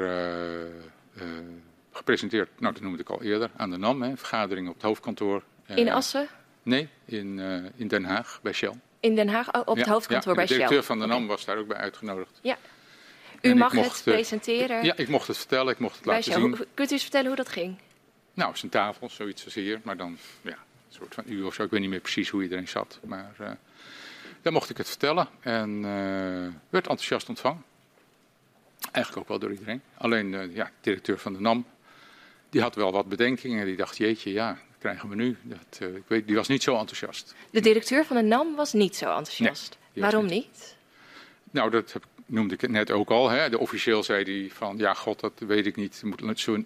[1.92, 5.42] gepresenteerd, nou dat noemde ik al eerder, aan de NAM, hè, vergadering op het hoofdkantoor.
[5.66, 6.28] in Assen?
[6.62, 7.38] Nee, in,
[7.76, 8.72] in Den Haag, bij Shell.
[9.00, 10.56] In Den Haag, op het ja, hoofdkantoor ja, bij Shell?
[10.56, 11.28] de directeur van de NAM okay.
[11.28, 12.38] was daar ook bij uitgenodigd.
[12.42, 12.56] Ja.
[13.42, 14.84] U en mag mocht, het presenteren?
[14.84, 16.66] Ja, ik mocht het vertellen, ik mocht het laten zien.
[16.74, 17.78] Kunt u eens vertellen hoe dat ging?
[18.36, 20.58] Nou, een tafel, zoiets als hier, maar dan ja, een
[20.88, 21.62] soort van uur of zo.
[21.62, 23.50] Ik weet niet meer precies hoe iedereen zat, maar uh,
[24.42, 27.64] daar mocht ik het vertellen en uh, werd enthousiast ontvangen.
[28.92, 29.82] Eigenlijk ook wel door iedereen.
[29.98, 31.66] Alleen uh, ja, de directeur van de NAM,
[32.50, 33.66] die had wel wat bedenkingen.
[33.66, 35.36] Die dacht, jeetje, ja, dat krijgen we nu.
[35.42, 37.34] Dat, uh, ik weet, die was niet zo enthousiast.
[37.50, 39.78] De directeur van de NAM was niet zo enthousiast?
[39.92, 40.32] Nee, Waarom niet?
[40.32, 40.76] niet?
[41.50, 43.28] Nou, dat heb, noemde ik het net ook al.
[43.28, 43.50] Hè.
[43.50, 46.02] De officieel zei hij van, ja god, dat weet ik niet.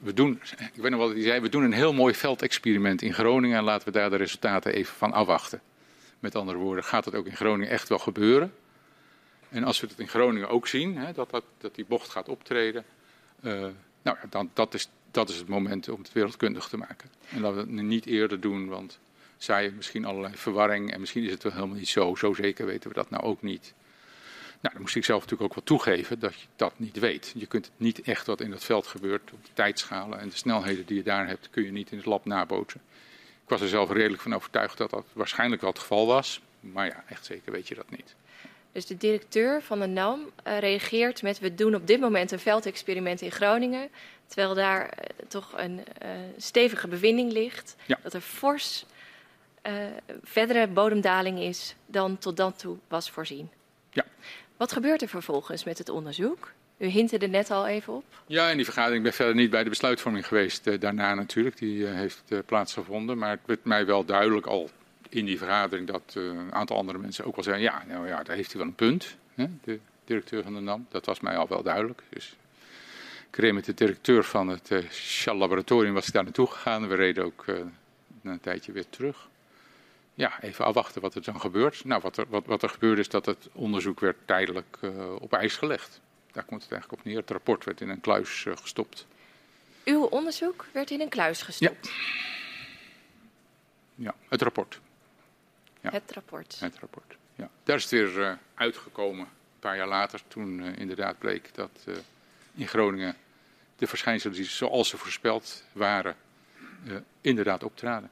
[0.02, 0.40] We doen,
[0.72, 3.64] ik weet nog wat hij zei, we doen een heel mooi veldexperiment in Groningen en
[3.64, 5.60] laten we daar de resultaten even van afwachten.
[6.18, 8.52] Met andere woorden, gaat het ook in Groningen echt wel gebeuren?
[9.48, 12.28] En als we het in Groningen ook zien, hè, dat, dat, dat die bocht gaat
[12.28, 12.84] optreden,
[13.40, 13.66] uh,
[14.02, 17.10] nou, dan, dat, is, dat is het moment om het wereldkundig te maken.
[17.30, 18.98] En dat we het niet eerder doen, want
[19.36, 22.14] zij misschien allerlei verwarring en misschien is het wel helemaal niet zo.
[22.14, 23.74] Zo zeker weten we dat nou ook niet.
[24.60, 27.32] Nou, dan moest ik zelf natuurlijk ook wel toegeven dat je dat niet weet.
[27.36, 30.86] Je kunt niet echt wat in dat veld gebeurt op de tijdschalen en de snelheden
[30.86, 32.80] die je daar hebt, kun je niet in het lab nabootsen.
[33.42, 36.86] Ik was er zelf redelijk van overtuigd dat dat waarschijnlijk wel het geval was, maar
[36.86, 38.14] ja, echt zeker weet je dat niet.
[38.72, 42.38] Dus de directeur van de NAM uh, reageert met: we doen op dit moment een
[42.38, 43.88] veldexperiment in Groningen,
[44.26, 47.98] terwijl daar uh, toch een uh, stevige bevinding ligt ja.
[48.02, 48.84] dat er fors
[50.22, 53.50] verdere bodemdaling is dan tot dan toe was voorzien.
[53.90, 54.04] Ja.
[54.60, 56.52] Wat gebeurt er vervolgens met het onderzoek?
[56.78, 58.04] U hintte er net al even op.
[58.26, 61.58] Ja, in die vergadering ik ben verder niet bij de besluitvorming geweest uh, daarna natuurlijk.
[61.58, 63.18] Die uh, heeft uh, plaatsgevonden.
[63.18, 64.70] Maar het werd mij wel duidelijk al
[65.08, 67.64] in die vergadering dat een aantal andere mensen ook wel zeiden...
[67.64, 70.86] ja, nou ja, daar heeft hij wel een punt, hè, de directeur van de NAM.
[70.88, 72.02] Dat was mij al wel duidelijk.
[72.08, 72.36] Dus
[73.30, 76.88] ik reed met de directeur van het Shell Laboratorium was ik daar naartoe gegaan.
[76.88, 77.44] We reden ook
[78.22, 79.28] een tijdje weer terug
[80.20, 81.84] ja, even afwachten wat er dan gebeurt.
[81.84, 85.32] Nou, wat er, wat, wat er gebeurde is dat het onderzoek werd tijdelijk uh, op
[85.32, 86.00] ijs gelegd.
[86.32, 87.20] Daar komt het eigenlijk op neer.
[87.20, 89.06] Het rapport werd in een kluis uh, gestopt.
[89.84, 91.86] Uw onderzoek werd in een kluis gestopt?
[91.86, 91.92] Ja,
[93.94, 94.80] ja het rapport.
[95.80, 95.90] Ja.
[95.90, 96.60] Het rapport.
[96.60, 97.50] Het rapport, ja.
[97.62, 101.86] Daar is het weer uh, uitgekomen, een paar jaar later, toen inderdaad bleek dat
[102.54, 103.16] in Groningen
[103.76, 106.16] de verschijnselen die zoals ze voorspeld waren,
[107.20, 108.10] inderdaad optraden.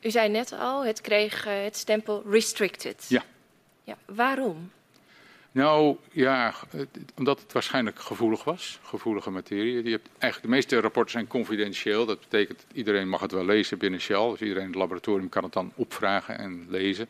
[0.00, 3.04] U zei net al, het kreeg uh, het stempel restricted.
[3.08, 3.24] Ja.
[3.84, 3.96] ja.
[4.06, 4.70] Waarom?
[5.52, 6.54] Nou ja,
[7.16, 9.84] omdat het waarschijnlijk gevoelig was, gevoelige materie.
[9.84, 12.06] Je hebt, eigenlijk de meeste rapporten zijn confidentieel.
[12.06, 14.30] Dat betekent dat iedereen mag het wel lezen binnen Shell.
[14.30, 17.08] Dus iedereen in het laboratorium kan het dan opvragen en lezen.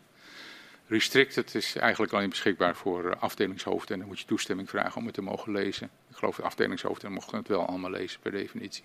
[0.91, 5.15] Restricted is eigenlijk alleen beschikbaar voor afdelingshoofden en dan moet je toestemming vragen om het
[5.15, 5.91] te mogen lezen.
[6.09, 8.85] Ik geloof de afdelingshoofden mochten het wel allemaal lezen per definitie.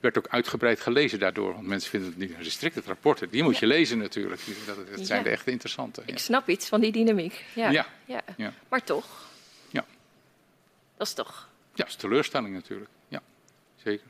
[0.00, 3.30] Werd ook uitgebreid gelezen daardoor, want mensen vinden het niet een restricted rapporten.
[3.30, 4.40] Die moet je lezen natuurlijk.
[4.66, 6.02] Dat, dat zijn de echte interessante.
[6.06, 7.44] Ik snap iets van die dynamiek.
[7.54, 7.70] Ja.
[7.70, 7.86] Ja.
[8.36, 8.52] ja.
[8.68, 9.26] Maar toch.
[9.70, 9.84] Ja.
[10.96, 11.48] Dat is toch.
[11.74, 12.90] Ja, dat is teleurstelling natuurlijk.
[13.08, 13.22] Ja,
[13.76, 14.06] zeker.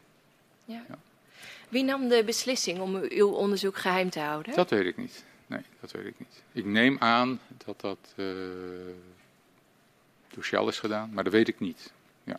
[0.64, 0.84] Ja.
[1.68, 4.54] Wie nam de beslissing om uw onderzoek geheim te houden?
[4.54, 5.24] Dat weet ik niet.
[5.50, 6.42] Nee, dat weet ik niet.
[6.52, 8.26] Ik neem aan dat dat uh,
[10.28, 11.92] door Shell is gedaan, maar dat weet ik niet.
[12.24, 12.36] Ja.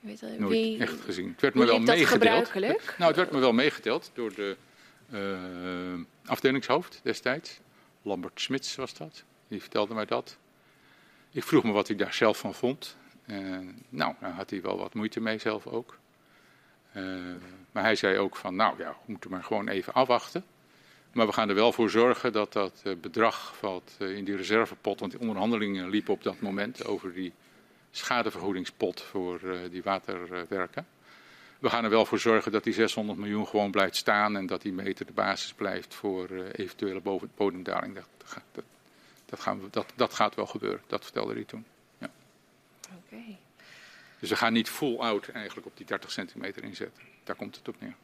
[0.00, 1.28] Weet je, Nooit wie, echt gezien.
[1.28, 2.52] Het werd me wel meegedeeld.
[2.54, 4.56] Nou, het werd me wel meegedeeld door de
[5.10, 7.60] uh, afdelingshoofd destijds.
[8.02, 9.24] Lambert Smits was dat.
[9.48, 10.36] Die vertelde mij dat.
[11.30, 12.96] Ik vroeg me wat hij daar zelf van vond.
[13.26, 13.58] Uh,
[13.88, 15.98] nou, daar had hij wel wat moeite mee zelf ook.
[16.96, 17.14] Uh,
[17.72, 20.44] maar hij zei ook van, nou ja, we moeten maar gewoon even afwachten.
[21.14, 24.36] Maar we gaan er wel voor zorgen dat dat eh, bedrag valt eh, in die
[24.36, 27.32] reservepot, want die onderhandelingen liepen op dat moment over die
[27.90, 30.86] schadevergoedingspot voor uh, die waterwerken.
[31.58, 34.62] We gaan er wel voor zorgen dat die 600 miljoen gewoon blijft staan en dat
[34.62, 37.00] die meter de basis blijft voor eventuele
[37.34, 37.94] bodemdaling.
[37.94, 38.08] Dat,
[38.52, 38.64] dat,
[39.26, 41.64] dat, gaan we, dat, dat gaat wel gebeuren, dat vertelde hij toen.
[41.98, 42.10] Ja.
[43.06, 43.38] Okay.
[44.18, 47.02] Dus we gaan niet full out eigenlijk op die 30 centimeter inzetten.
[47.24, 47.94] Daar komt het op neer.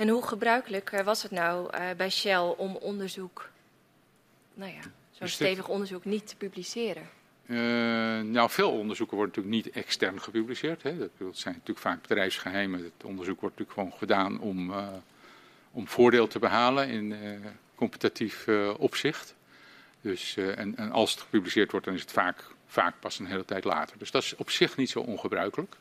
[0.00, 3.50] En hoe gebruikelijk eh, was het nou uh, bij Shell om onderzoek,
[4.54, 4.80] nou ja,
[5.10, 7.08] zo'n stevig onderzoek niet te publiceren?
[7.46, 7.58] Uh,
[8.20, 10.82] nou, veel onderzoeken worden natuurlijk niet extern gepubliceerd.
[10.82, 10.98] Hè.
[10.98, 12.82] Dat, zijn natuurlijk vaak bedrijfsgeheimen.
[12.82, 14.88] Het onderzoek wordt natuurlijk gewoon gedaan om, uh,
[15.70, 17.14] om voordeel te behalen in
[17.74, 19.34] competitief opzicht.
[20.00, 23.44] Dus, en, en, als het gepubliceerd wordt, dan is het vaak, vaak pas een hele
[23.44, 23.98] tijd later.
[23.98, 25.76] Dus dat is op zich niet zo ongebruikelijk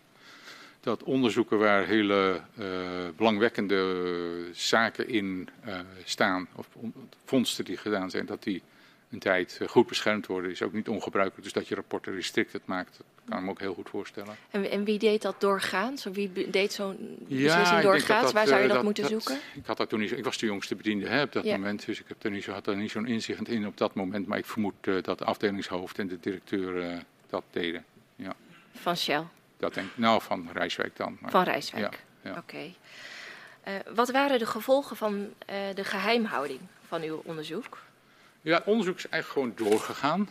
[0.80, 2.66] dat onderzoeken waar hele uh,
[3.16, 6.68] belangwekkende zaken in uh, staan, of
[7.26, 8.62] vondsten die gedaan zijn, dat die
[9.10, 11.44] een tijd uh, goed beschermd worden, is ook niet ongebruikelijk.
[11.44, 14.36] Dus dat je rapporten restricted maakt, dat kan ik me ook heel goed voorstellen.
[14.50, 16.04] En, en wie deed dat doorgaans?
[16.04, 18.32] Wie deed zo'n beslissing ja, doorgaans?
[18.32, 19.40] waar zou je dat moeten zoeken?
[19.56, 21.52] Ik, had dat toen niet, ik was de jongste bediende hè, op dat ja.
[21.52, 23.94] moment, dus ik heb er niet zo, had er niet zo'n inzicht in op dat
[23.94, 24.28] moment.
[24.28, 27.86] Maar ik vermoed dat de afdelingshoofd en de directeur dat deden.
[28.16, 28.36] Ja.
[28.72, 29.24] Van Shell?
[29.60, 31.18] Dat denk ik, nou, van Rijswijk dan.
[31.22, 32.38] Maar, van Rijswijk, ja, ja.
[32.38, 32.74] oké.
[33.68, 37.78] Uh, wat waren de gevolgen van uh, de geheimhouding van uw onderzoek?
[38.42, 40.30] Ja, het onderzoek is eigenlijk gewoon doorgegaan.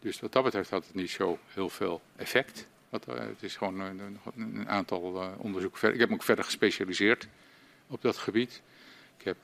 [0.00, 2.66] Dus wat dat betreft had het niet zo heel veel effect.
[2.88, 5.94] Wat, uh, het is gewoon een, een aantal onderzoeken verder.
[5.94, 7.28] Ik heb me ook verder gespecialiseerd
[7.86, 8.62] op dat gebied.
[9.18, 9.36] Ik heb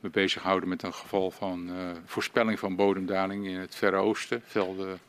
[0.00, 1.70] me bezig gehouden met een geval van
[2.04, 4.42] voorspelling van bodemdaling in het Verre Oosten.
[4.46, 5.00] Velden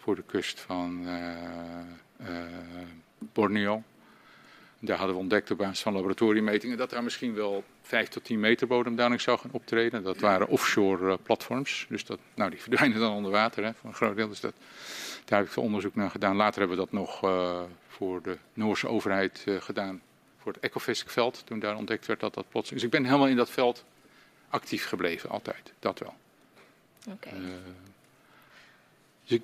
[0.00, 2.26] voor de kust van uh,
[3.18, 3.82] Borneo.
[4.78, 8.40] Daar hadden we ontdekt op basis van laboratoriummetingen dat daar misschien wel 5 tot 10
[8.40, 10.02] meter bodemdaling zou gaan optreden.
[10.02, 13.88] Dat waren offshore uh, platforms, dus dat, nou, die verdwijnen dan onder water hè, voor
[13.88, 14.28] een groot deel.
[14.28, 14.54] Dus dat,
[15.24, 16.36] daar heb ik veel onderzoek naar gedaan.
[16.36, 20.02] Later hebben we dat nog uh, voor de Noorse overheid uh, gedaan,
[20.38, 22.70] voor het Ecofisc-veld, toen daar ontdekt werd dat dat plots.
[22.70, 23.84] Dus ik ben helemaal in dat veld
[24.48, 26.14] actief gebleven, altijd, dat wel.
[27.08, 27.28] Oké.
[27.28, 27.40] Okay.
[29.24, 29.42] dus ik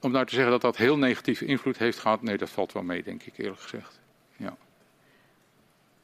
[0.00, 2.82] om nou te zeggen dat dat heel negatieve invloed heeft gehad, nee, dat valt wel
[2.82, 4.00] mee, denk ik eerlijk gezegd.
[4.36, 4.56] Ja.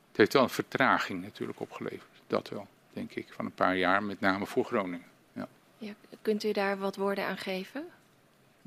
[0.08, 4.02] Het heeft wel een vertraging natuurlijk opgeleverd, dat wel, denk ik, van een paar jaar,
[4.02, 5.06] met name voor Groningen.
[5.32, 5.48] Ja.
[5.78, 7.84] ja kunt u daar wat woorden aan geven?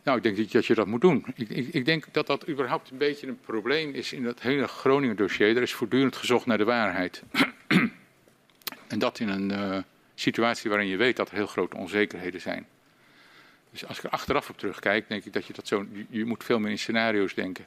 [0.04, 1.26] Nou, ik denk dat je dat moet doen.
[1.36, 4.68] Ik, ik, ik, denk dat dat überhaupt een beetje een probleem is in dat hele
[4.68, 5.56] Groningen-dossier.
[5.56, 7.24] Er is voortdurend gezocht naar de waarheid.
[8.88, 9.78] en dat in een uh,
[10.16, 12.68] situatie waarin je weet dat er heel grote onzekerheden zijn.
[13.76, 15.86] Dus als ik er achteraf op terugkijk, denk ik dat je dat zo.
[16.10, 17.66] Je, moet veel meer in scenario's denken.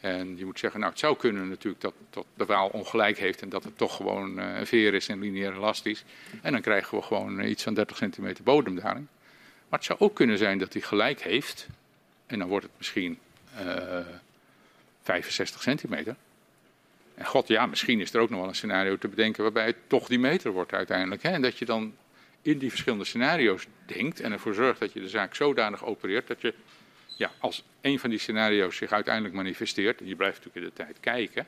[0.00, 3.42] En je moet zeggen, nou, het zou kunnen natuurlijk dat, dat de waal ongelijk heeft
[3.42, 6.04] en dat het toch gewoon uh, veer is en lineair elastisch.
[6.42, 9.06] En dan krijgen we gewoon iets van 30 centimeter bodemdaling.
[9.68, 11.66] Maar het zou ook kunnen zijn dat hij gelijk heeft.
[12.26, 13.18] En dan wordt het misschien
[13.58, 14.06] uh, eh,
[15.02, 16.16] 65 centimeter.
[17.14, 19.76] En god, ja, misschien is er ook nog wel een scenario te bedenken waarbij het
[19.86, 21.22] toch die meter wordt uiteindelijk.
[21.22, 21.30] Hè?
[21.30, 21.94] En dat je dan
[22.46, 26.40] in die verschillende scenario's denkt en ervoor zorgt dat je de zaak zodanig opereert dat
[26.40, 26.54] je,
[27.16, 30.84] ja, als een van die scenario's zich uiteindelijk manifesteert, en je blijft natuurlijk in de
[30.84, 31.46] tijd kijken,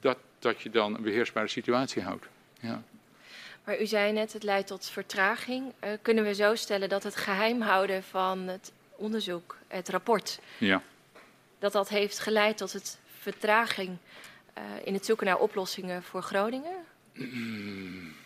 [0.00, 2.26] dat, dat je dan een beheersbare situatie houdt.
[2.60, 2.82] Ja.
[3.64, 5.72] Maar u zei net, het leidt tot vertraging.
[5.84, 10.82] Uh, kunnen we zo stellen dat het geheim houden van het onderzoek, het rapport, ja.
[11.58, 13.96] dat dat heeft geleid tot het vertraging
[14.58, 16.76] uh, in het zoeken naar oplossingen voor Groningen?
[17.12, 18.20] Mm.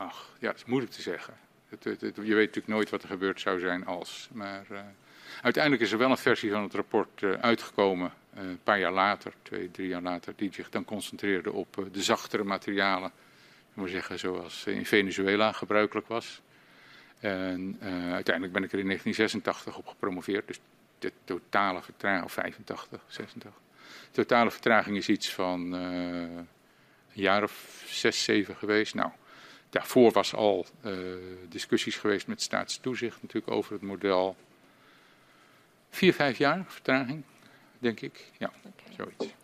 [0.00, 1.34] Ach, ja, dat is moeilijk te zeggen.
[1.68, 4.28] Het, het, je weet natuurlijk nooit wat er gebeurd zou zijn als.
[4.32, 4.80] Maar uh,
[5.42, 8.92] uiteindelijk is er wel een versie van het rapport uh, uitgekomen, uh, een paar jaar
[8.92, 13.10] later, twee, drie jaar later, die zich dan concentreerde op de zachtere materialen.
[13.70, 16.40] Ik moet zeggen, zoals in Venezuela gebruikelijk was.
[17.18, 17.78] En
[18.12, 20.46] uiteindelijk ben ik er in 1986 op gepromoveerd.
[20.46, 20.60] Dus
[20.98, 23.60] de totale vertraging, of 85, 86.
[24.04, 26.48] De totale vertraging is iets van een
[27.12, 28.94] jaar of zes, zeven geweest.
[28.94, 29.10] Nou,
[29.70, 30.92] daarvoor was al uh,
[31.48, 34.36] discussies geweest met staatstoezicht natuurlijk over het model.
[35.90, 37.22] Vier, vijf jaar vertraging,
[37.78, 38.30] denk ik.
[38.38, 38.94] Ja, okay.
[38.96, 39.34] zoiets.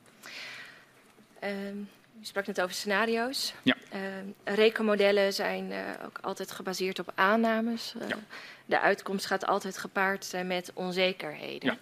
[1.42, 1.88] Um,
[2.20, 3.54] u sprak net over scenario's.
[3.62, 3.76] Ja.
[3.94, 4.00] Uh,
[4.44, 7.94] rekenmodellen zijn uh, ook altijd gebaseerd op aannames.
[8.02, 8.18] Uh, ja.
[8.64, 11.70] De uitkomst gaat altijd gepaard met onzekerheden.
[11.72, 11.78] Ja.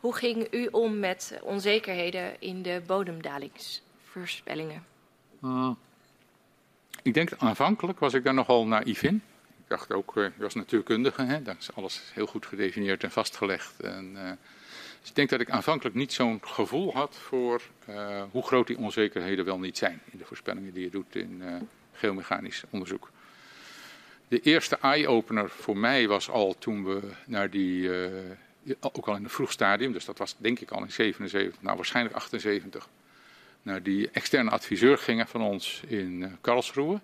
[0.00, 4.84] Hoe ging u om met onzekerheden in de bodemdalingsvoorspellingen?
[7.06, 9.22] Ik denk aanvankelijk was ik daar nogal naïef in.
[9.46, 13.80] Ik dacht ook, ik was natuurkundige, hè, daar is alles heel goed gedefinieerd en vastgelegd.
[13.80, 14.12] En,
[15.00, 18.78] dus ik denk dat ik aanvankelijk niet zo'n gevoel had voor uh, hoe groot die
[18.78, 21.42] onzekerheden wel niet zijn in de voorspellingen die je doet in
[21.92, 23.10] geomechanisch onderzoek.
[24.28, 27.90] De eerste eye-opener voor mij was al toen we naar die,
[28.80, 31.76] ook al in een vroeg stadium, dus dat was denk ik al in 77, nou
[31.76, 32.88] waarschijnlijk 78,
[33.66, 37.00] naar die externe adviseur gingen van ons in Karlsruhe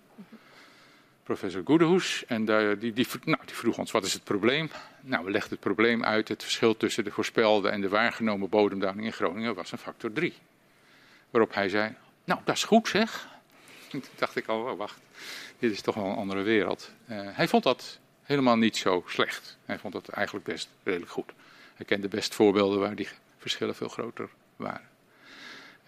[1.22, 2.24] professor Goedehoes.
[2.26, 4.70] En die, die, die, nou, die vroeg ons, wat is het probleem?
[5.00, 6.28] Nou, we legden het probleem uit.
[6.28, 10.34] Het verschil tussen de voorspelde en de waargenomen bodemdaling in Groningen was een factor 3.
[11.30, 11.94] Waarop hij zei,
[12.24, 13.28] nou, dat is goed zeg.
[13.90, 15.00] En toen dacht ik al, oh, wacht,
[15.58, 16.90] dit is toch wel een andere wereld.
[17.10, 19.56] Uh, hij vond dat helemaal niet zo slecht.
[19.64, 21.32] Hij vond dat eigenlijk best redelijk goed.
[21.74, 23.08] Hij kende best voorbeelden waar die
[23.38, 24.91] verschillen veel groter waren.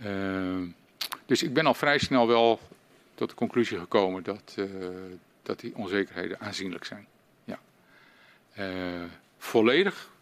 [0.02, 0.68] Uh,
[1.26, 2.60] dus ik ben al vrij snel wel
[3.14, 4.66] tot de conclusie gekomen dat, uh,
[5.42, 7.06] dat die onzekerheden aanzienlijk zijn.
[7.44, 7.58] Ja.
[8.58, 9.04] Uh,
[9.38, 10.12] volledig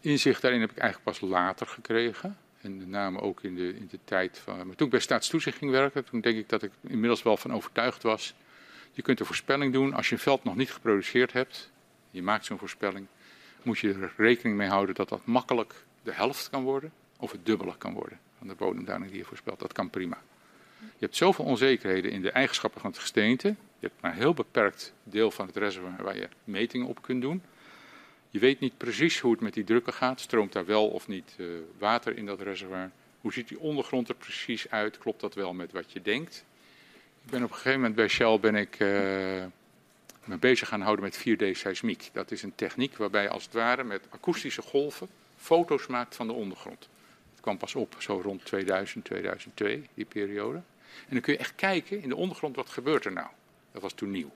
[0.00, 2.36] inzicht daarin heb ik eigenlijk pas later gekregen.
[2.60, 4.56] En met name ook in de, in de tijd van.
[4.56, 7.52] Maar toen ik bij staatstoezicht ging werken, toen denk ik dat ik inmiddels wel van
[7.52, 8.34] overtuigd was.
[8.92, 11.70] Je kunt een voorspelling doen als je een veld nog niet geproduceerd hebt.
[12.10, 13.06] Je maakt zo'n voorspelling.
[13.62, 16.92] Moet je er rekening mee houden dat dat makkelijk de helft kan worden.
[17.22, 19.58] Of het dubbele kan worden van de bodemdaling die je voorspelt.
[19.58, 20.18] Dat kan prima.
[20.78, 23.48] Je hebt zoveel onzekerheden in de eigenschappen van het gesteente.
[23.48, 27.22] Je hebt maar een heel beperkt deel van het reservoir waar je metingen op kunt
[27.22, 27.42] doen.
[28.30, 30.20] Je weet niet precies hoe het met die drukken gaat.
[30.20, 31.46] Stroomt daar wel of niet uh,
[31.78, 32.90] water in dat reservoir?
[33.20, 34.98] Hoe ziet die ondergrond er precies uit?
[34.98, 36.44] Klopt dat wel met wat je denkt?
[37.24, 38.88] Ik ben op een gegeven moment bij Shell ben ik, uh,
[40.24, 42.10] me bezig gaan houden met 4D-seismiek.
[42.12, 46.26] Dat is een techniek waarbij je als het ware met akoestische golven foto's maakt van
[46.26, 46.88] de ondergrond.
[47.42, 50.56] Kwam pas op zo rond 2000, 2002, die periode.
[50.56, 53.28] En dan kun je echt kijken in de ondergrond, wat gebeurt er nou?
[53.72, 54.30] Dat was toen nieuw.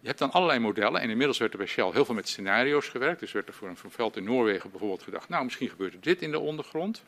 [0.00, 2.88] Je hebt dan allerlei modellen en inmiddels werd er bij Shell heel veel met scenario's
[2.88, 3.20] gewerkt.
[3.20, 6.22] Dus werd er voor een veld in Noorwegen bijvoorbeeld gedacht, nou misschien gebeurt er dit
[6.22, 7.02] in de ondergrond.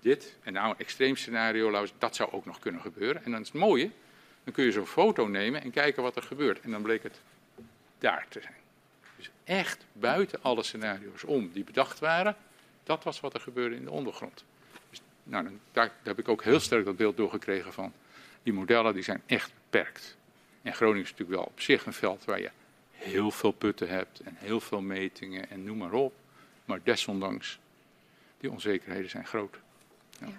[0.00, 3.24] Dit, en nou een extreem scenario, dat zou ook nog kunnen gebeuren.
[3.24, 3.90] En dan is het mooie,
[4.44, 6.60] dan kun je zo'n foto nemen en kijken wat er gebeurt.
[6.60, 7.20] En dan bleek het
[7.98, 8.54] daar te zijn.
[9.16, 12.36] Dus echt buiten alle scenario's om die bedacht waren,
[12.82, 14.44] dat was wat er gebeurde in de ondergrond
[15.30, 17.92] nou, daar, daar, heb ik ook heel sterk dat beeld doorgekregen van.
[18.42, 20.16] Die modellen die zijn echt beperkt.
[20.62, 22.50] En Groningen is natuurlijk wel op zich een veld waar je
[22.90, 26.14] heel veel putten hebt en heel veel metingen en noem maar op.
[26.64, 27.58] Maar desondanks,
[28.40, 29.56] die onzekerheden zijn groot.
[30.18, 30.26] Ja.
[30.26, 30.32] Ja.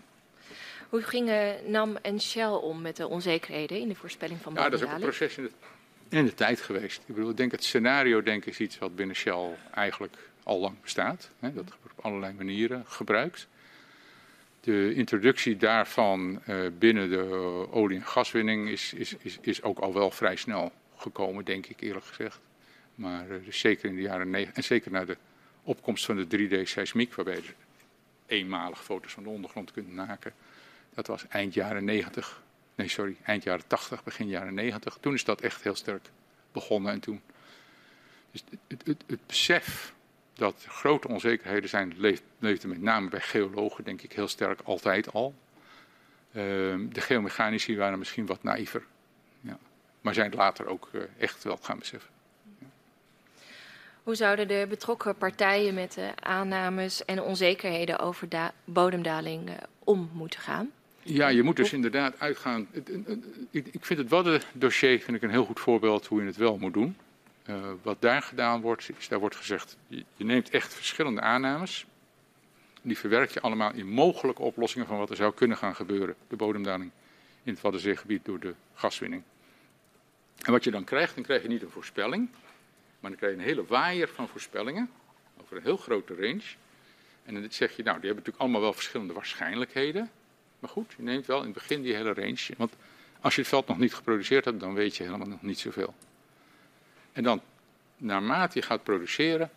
[0.89, 4.81] Hoe gingen NAM en Shell om met de onzekerheden in de voorspelling van Ja, dat
[4.81, 5.51] is ook een proces in de,
[6.17, 7.01] in de tijd geweest.
[7.05, 10.81] Ik bedoel, ik denk het scenario denk is iets wat binnen Shell eigenlijk al lang
[10.81, 11.29] bestaat.
[11.39, 13.47] Hè, dat wordt op allerlei manieren gebruikt
[14.61, 19.93] de introductie daarvan uh, binnen de olie- en gaswinning is, is, is, is ook al
[19.93, 22.39] wel vrij snel gekomen, denk ik eerlijk gezegd.
[22.95, 25.17] Maar uh, dus zeker in de jaren 90 en zeker na de
[25.63, 27.53] opkomst van de 3D-seismiek, waarbij je
[28.25, 30.33] eenmalig foto's van de ondergrond kunt maken.
[30.93, 32.41] Dat was eind jaren 90,
[32.75, 34.97] nee sorry, eind jaren 80, begin jaren 90.
[34.99, 36.09] Toen is dat echt heel sterk
[36.51, 37.21] begonnen en toen.
[38.31, 39.93] Dus het, het, het besef
[40.41, 44.61] dat er grote onzekerheden zijn, leeft, leefde met name bij geologen, denk ik, heel sterk
[44.63, 45.33] altijd al.
[46.29, 46.43] Uh,
[46.89, 48.83] de geomechanici waren misschien wat naïver,
[49.41, 49.57] ja.
[50.01, 52.09] maar zijn het later ook uh, echt wel gaan beseffen.
[52.59, 52.65] Ja.
[54.03, 58.27] Hoe zouden de betrokken partijen met de aannames en onzekerheden over
[58.65, 60.71] bodemdaling uh, om moeten gaan?
[61.03, 62.67] Ja, je moet dus inderdaad uitgaan.
[63.51, 66.73] Ik vind het Wadden-dossier vind ik een heel goed voorbeeld hoe je het wel moet
[66.73, 66.95] doen.
[67.45, 71.85] Uh, wat daar gedaan wordt, is daar wordt gezegd, je, je, neemt echt verschillende aannames.
[72.81, 76.15] Die verwerk je allemaal in mogelijke oplossingen van wat er zou kunnen gaan gebeuren.
[76.27, 76.91] De bodemdaling
[77.43, 79.23] in het Waddenzeegebied door de gaswinning.
[80.41, 82.29] En wat je dan krijgt, dan krijg je niet een voorspelling,
[82.99, 84.89] maar dan krijg je een hele waaier van voorspellingen
[85.41, 86.55] over een heel grote range.
[87.23, 90.09] En dan zeg je, nou, die hebben natuurlijk allemaal wel verschillende waarschijnlijkheden.
[90.59, 92.53] Maar goed, je neemt wel in het begin die hele range.
[92.57, 92.73] Want
[93.21, 95.93] als je het veld nog niet geproduceerd hebt, dan weet je helemaal nog niet zoveel.
[97.11, 97.41] En dan,
[97.97, 99.49] naarmate je gaat produceren,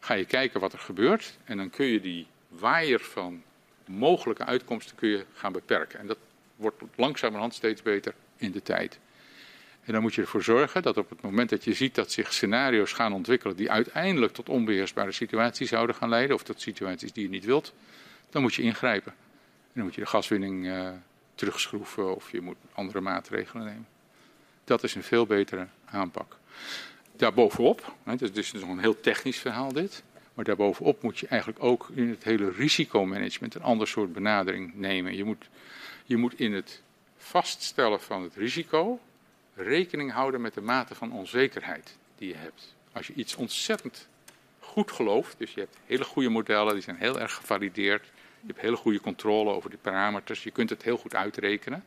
[0.00, 1.38] ga je kijken wat er gebeurt.
[1.44, 3.42] En dan kun je die waaier van
[3.86, 5.98] mogelijke uitkomsten kun je gaan beperken.
[5.98, 6.18] En dat
[6.56, 8.98] wordt langzamerhand steeds beter in de tijd.
[9.84, 12.32] En dan moet je ervoor zorgen dat op het moment dat je ziet dat zich
[12.32, 17.22] scenario's gaan ontwikkelen die uiteindelijk tot onbeheersbare situaties zouden gaan leiden, of tot situaties die
[17.22, 17.72] je niet wilt,
[18.30, 19.12] dan moet je ingrijpen.
[19.12, 20.90] En dan moet je de gaswinning uh,
[21.34, 23.86] terugschroeven of je moet andere maatregelen nemen.
[24.64, 26.36] Dat is een veel betere aanpak.
[27.20, 30.02] Daarbovenop, hè, dus is nog een heel technisch verhaal dit,
[30.34, 35.16] maar daarbovenop moet je eigenlijk ook in het hele risicomanagement een ander soort benadering nemen.
[35.16, 35.48] Je moet,
[36.04, 36.82] je moet in het
[37.16, 39.00] vaststellen van het risico
[39.54, 42.74] rekening houden met de mate van onzekerheid die je hebt.
[42.92, 44.08] Als je iets ontzettend
[44.60, 48.04] goed gelooft, dus je hebt hele goede modellen, die zijn heel erg gevalideerd,
[48.40, 51.84] je hebt hele goede controle over die parameters, je kunt het heel goed uitrekenen.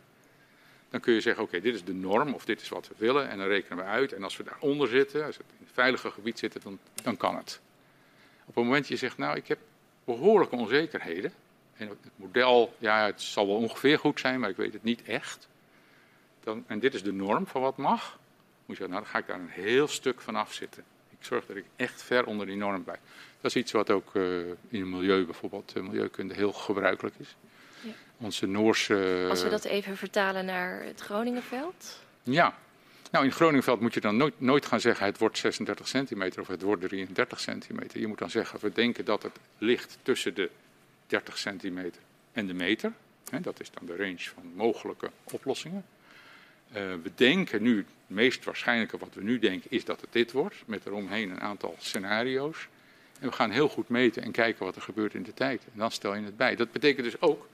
[0.93, 3.29] Dan kun je zeggen, oké, dit is de norm of dit is wat we willen
[3.29, 4.13] en dan rekenen we uit.
[4.13, 7.35] En als we daaronder zitten, als we in het veilige gebied zitten, dan, dan kan
[7.35, 7.61] het.
[8.45, 9.59] Op het moment dat je zegt, nou, ik heb
[10.03, 11.33] behoorlijke onzekerheden.
[11.77, 15.03] En het model, ja, het zal wel ongeveer goed zijn, maar ik weet het niet
[15.03, 15.47] echt
[16.43, 18.19] dan, en dit is de norm van wat mag,
[18.65, 20.83] moet je zeggen, nou dan ga ik daar een heel stuk van afzitten.
[21.09, 22.99] Ik zorg dat ik echt ver onder die norm blijf.
[23.41, 27.35] Dat is iets wat ook uh, in het milieu, bijvoorbeeld uh, milieukunde, heel gebruikelijk is.
[28.17, 29.27] Onze Noorse...
[29.29, 31.99] Als we dat even vertalen naar het Groningenveld?
[32.23, 32.57] Ja.
[33.11, 36.47] Nou, in Groningenveld moet je dan nooit, nooit gaan zeggen het wordt 36 centimeter of
[36.47, 37.99] het wordt 33 centimeter.
[37.99, 40.49] Je moet dan zeggen, we denken dat het ligt tussen de
[41.07, 42.93] 30 centimeter en de meter.
[43.41, 45.85] dat is dan de range van mogelijke oplossingen.
[46.69, 50.31] Uh, we denken nu, het meest waarschijnlijke wat we nu denken, is dat het dit
[50.31, 52.67] wordt, met eromheen een aantal scenario's.
[53.19, 55.61] En we gaan heel goed meten en kijken wat er gebeurt in de tijd.
[55.63, 56.55] En dan stel je het bij.
[56.55, 57.47] Dat betekent dus ook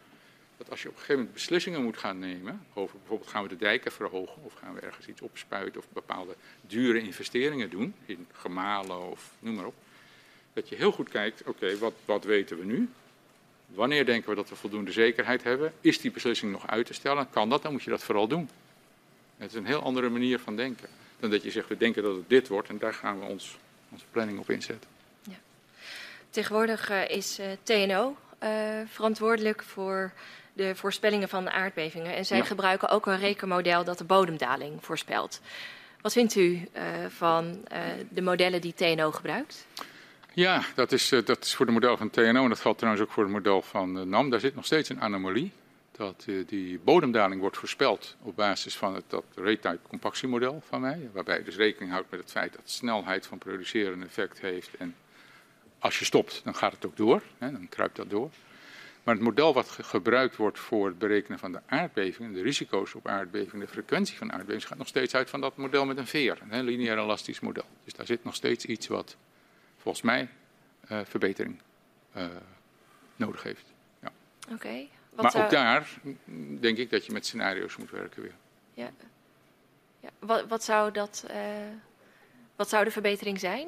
[0.60, 3.50] dat als je op een gegeven moment beslissingen moet gaan nemen, over bijvoorbeeld gaan we
[3.50, 8.28] de dijken verhogen, of gaan we ergens iets opspuiten, of bepaalde dure investeringen doen, in
[8.32, 9.74] gemalen of noem maar op,
[10.54, 12.90] dat je heel goed kijkt, oké, wat, wat weten we nu?
[13.66, 15.74] Wanneer denken we dat we voldoende zekerheid hebben?
[15.82, 17.30] Is die beslissing nog uit te stellen?
[17.30, 17.62] Kan dat?
[17.62, 18.50] Dan moet je dat vooral doen.
[19.38, 20.90] Het is een heel andere manier van denken.
[21.20, 23.58] Dan dat je zegt, we denken dat het dit wordt en daar gaan we ons,
[23.90, 24.90] onze planning op inzetten.
[25.22, 25.40] Ja.
[26.30, 28.50] Tegenwoordig uh, is uh, TNO uh,
[28.86, 30.14] verantwoordelijk voor
[30.54, 32.16] de voorspellingen van aardbevingen.
[32.16, 32.44] En zij ja.
[32.44, 35.42] gebruiken ook een rekenmodel dat de bodemdaling voorspelt.
[36.02, 36.70] Wat vindt u
[37.08, 37.68] van
[38.10, 39.66] de modellen die TNO gebruikt?
[40.34, 43.12] Ja, dat is, dat is voor de model van TNO en dat geldt trouwens ook
[43.12, 44.30] voor het model van NAM.
[44.30, 45.52] Daar zit nog steeds een anomalie
[46.00, 51.10] dat die bodemdaling wordt voorspeld op basis van het, dat rate-type compactiemodel van mij.
[51.14, 54.78] Waarbij je dus rekening houdt met het feit dat snelheid van produceren een effect heeft.
[54.78, 54.96] En
[55.80, 57.22] als je stopt, dan gaat het ook door.
[57.38, 58.30] Hè, dan kruipt dat door.
[59.10, 62.96] Maar het model wat ge gebruikt wordt voor het berekenen van de aardbevingen, de risico's
[62.96, 66.08] op aardbevingen, de frequentie van aardbevingen, gaat nog steeds uit van dat model met een
[66.08, 66.38] veer.
[66.50, 67.66] Een lineair elastisch model.
[67.84, 69.16] Dus daar zit nog steeds iets wat
[69.78, 70.30] volgens mij
[70.92, 71.60] uh, verbetering
[72.18, 72.26] uh,
[73.16, 73.66] nodig heeft.
[74.02, 74.12] Ja.
[74.44, 74.54] Oké.
[74.54, 75.90] Okay maar ook daar
[76.60, 78.36] denk ik dat je met scenario's moet werken weer.
[78.74, 78.92] Ja.
[80.00, 80.10] ja.
[80.20, 81.36] Wat, wat, zou dat, uh,
[82.56, 83.68] wat zou de verbetering zijn?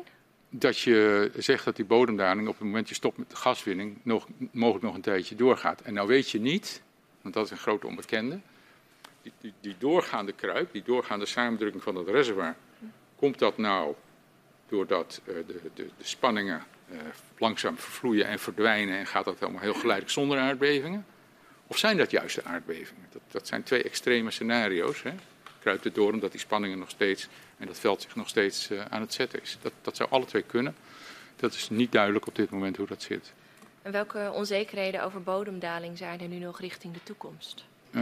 [0.54, 4.28] Dat je zegt dat die bodemdaling op het moment je stopt met de gaswinning nog,
[4.52, 5.82] mogelijk nog een tijdje doorgaat.
[5.82, 6.82] En nou weet je niet,
[7.22, 8.40] want dat is een grote onbekende,
[9.22, 12.56] die, die, doorgaande kruip, die doorgaande samendrukking van het reservoir,
[13.16, 13.96] komt dat nou
[14.68, 16.98] doordat uh, de, de, de spanningen uh,
[17.38, 21.06] langzaam vervloeien en verdwijnen en gaat dat helemaal heel geleidelijk zonder aardbevingen?
[21.68, 23.08] Of zijn dat juist de aardbevingen?
[23.12, 25.04] Dat, dat zijn twee extreme scenario's.
[25.04, 25.12] Hè?
[25.62, 27.28] Kruipt het door omdat die spanningen nog steeds
[27.58, 29.58] en dat veld zich nog steeds uh, aan het zetten is.
[29.62, 30.76] Dat, dat zou alle twee kunnen.
[31.36, 33.34] Dat is niet duidelijk op dit moment hoe dat zit.
[33.82, 37.66] En welke onzekerheden over bodemdaling zijn er nu nog richting de toekomst?
[37.92, 38.02] Uh,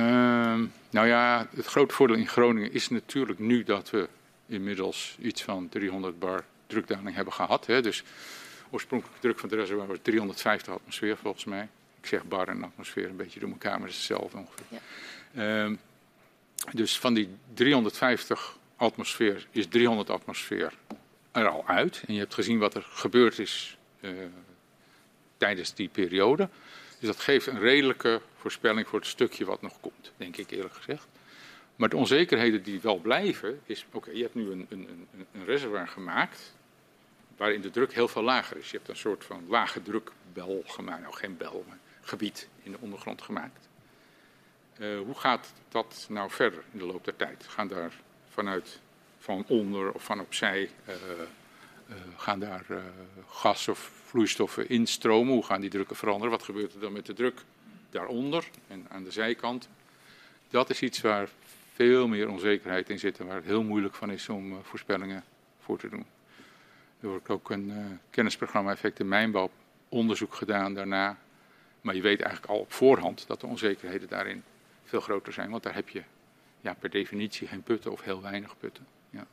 [0.89, 4.07] nou ja, het grote voordeel in Groningen is natuurlijk nu dat we
[4.45, 7.65] inmiddels iets van 300 bar drukdaling hebben gehad.
[7.65, 7.81] Hè?
[7.81, 8.03] Dus
[8.69, 11.67] oorspronkelijke druk van het reservoir was 350 atmosfeer volgens mij.
[12.01, 14.79] Ik zeg bar en atmosfeer een beetje door elkaar, maar het is hetzelfde ongeveer.
[15.31, 15.67] Ja.
[15.67, 15.77] Uh,
[16.73, 20.73] dus van die 350 atmosfeer is 300 atmosfeer
[21.31, 22.03] er al uit.
[22.07, 24.11] En je hebt gezien wat er gebeurd is uh,
[25.37, 26.49] tijdens die periode.
[26.99, 30.73] Dus dat geeft een redelijke voorspelling voor het stukje wat nog komt, denk ik eerlijk
[30.73, 31.07] gezegd.
[31.75, 35.45] Maar de onzekerheden die wel blijven, is: oké, je hebt nu een, een, een, een
[35.45, 36.53] reservoir gemaakt.
[37.37, 38.71] waarin de druk heel veel lager is.
[38.71, 41.01] Je hebt een soort van lage drukbel gemaakt.
[41.01, 43.67] Nou, geen bel, maar gebied in de ondergrond gemaakt.
[44.79, 47.45] Uh, hoe gaat dat nou verder in de loop der tijd?
[47.47, 47.93] Gaan daar
[48.29, 48.79] vanuit
[49.17, 52.65] van onder of van opzij uh, uh, gaan daar
[53.27, 55.33] gas of vloeistoffen instromen?
[55.33, 56.31] Hoe gaan die drukken veranderen?
[56.31, 57.41] Wat gebeurt er dan met de druk
[57.89, 59.69] daaronder en aan de zijkant?
[60.49, 61.29] Dat is iets waar
[61.73, 65.23] veel meer onzekerheid in zit en waar het heel moeilijk van is om voorspellingen
[65.59, 66.05] voor te doen.
[66.99, 69.49] Er wordt ook een kennisprogramma effecten mijnbouw
[69.89, 71.17] onderzoek gedaan daarna.
[71.81, 74.43] Maar je weet eigenlijk al op voorhand dat de onzekerheden daarin
[74.89, 75.49] veel groter zijn.
[75.49, 76.03] Want daar heb je
[76.61, 78.87] ja, per definitie geen putten of heel weinig putten.
[79.09, 79.25] Ja.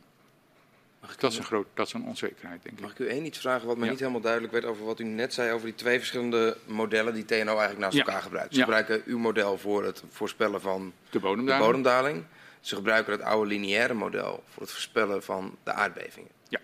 [1.18, 2.80] Dat is, een groot, dat is een onzekerheid, denk ik.
[2.80, 5.04] Mag ik u één iets vragen wat me niet helemaal duidelijk werd over wat u
[5.04, 8.54] net zei over die twee verschillende modellen die TNO eigenlijk naast elkaar gebruikt.
[8.54, 11.60] Ze gebruiken uw model voor het voorspellen van de bodemdaling.
[11.60, 12.24] de bodemdaling.
[12.60, 16.30] Ze gebruiken het oude lineaire model voor het voorspellen van de aardbevingen.
[16.48, 16.60] Ja.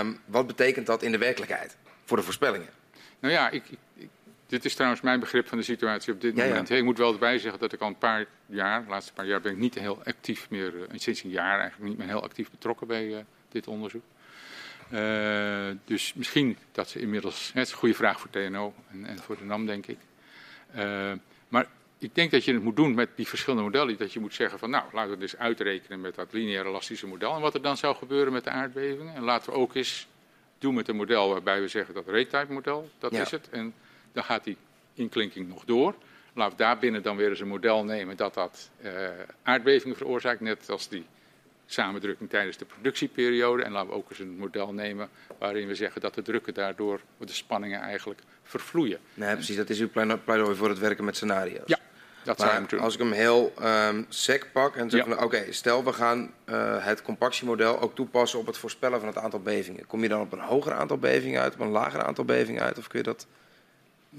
[0.00, 2.68] Um, wat betekent dat in de werkelijkheid voor de voorspellingen?
[3.18, 3.78] Nou ja, ik, ik,
[4.48, 6.70] dit is trouwens mijn begrip van de situatie op dit moment.
[6.70, 9.40] Ik moet wel erbij zeggen dat ik al een paar jaar, de laatste paar jaar
[9.40, 12.50] ben ik niet heel actief meer, uh, sinds een jaar eigenlijk niet meer heel actief
[12.50, 13.18] betrokken bij uh,
[13.48, 14.02] dit onderzoek.
[14.92, 19.18] Uh, dus misschien dat ze inmiddels, het is een goede vraag voor TNO en, en
[19.18, 19.98] voor de NAM denk ik.
[21.48, 21.66] maar
[21.98, 23.96] ik denk dat je het moet doen met die verschillende modellen.
[23.96, 27.06] Dat je moet zeggen van nou, laten we het eens uitrekenen met dat lineaire elastische
[27.06, 27.34] model.
[27.34, 29.14] En wat er dan zou gebeuren met de aardbevingen.
[29.14, 30.06] En laten we ook eens
[30.58, 33.48] doen met een model waarbij we zeggen dat rate-type model, dat is het.
[33.50, 33.74] En
[34.12, 34.56] dan gaat die
[34.94, 35.94] inklinking nog door.
[36.34, 38.90] Laten we daarbinnen dan weer eens een model nemen dat dat uh,
[39.42, 40.40] aardbevingen veroorzaakt.
[40.40, 41.06] Net als die
[41.66, 43.62] samendrukking tijdens de productieperiode.
[43.62, 45.08] En laten we ook eens een model nemen
[45.38, 48.98] waarin we zeggen dat de drukken daardoor, de spanningen eigenlijk vervloeien.
[49.14, 49.56] Nee, precies.
[49.56, 49.88] Dat is uw
[50.24, 51.66] pleidooi voor het werken met scenario's.
[51.66, 51.78] Ja,
[52.22, 55.24] dat maar zou als ik hem heel um, sec pak en zeg ja.
[55.24, 59.40] oké, stel we gaan uh, het compactiemodel ook toepassen op het voorspellen van het aantal
[59.40, 59.86] bevingen.
[59.86, 62.78] Kom je dan op een hoger aantal bevingen uit, op een lager aantal bevingen uit?
[62.78, 63.26] Of kun je dat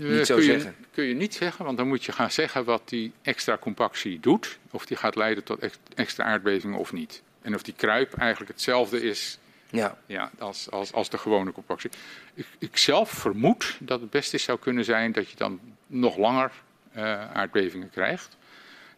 [0.07, 0.75] niet zo kun zeggen?
[0.79, 4.19] Je, kun je niet zeggen, want dan moet je gaan zeggen wat die extra compactie
[4.19, 4.57] doet.
[4.71, 5.59] Of die gaat leiden tot
[5.95, 7.21] extra aardbevingen of niet.
[7.41, 9.39] En of die kruip eigenlijk hetzelfde is
[9.71, 9.97] ja.
[10.05, 11.89] Ja, als, als, als de gewone compactie.
[12.33, 16.51] Ik, ik zelf vermoed dat het beste zou kunnen zijn dat je dan nog langer
[16.95, 18.37] uh, aardbevingen krijgt.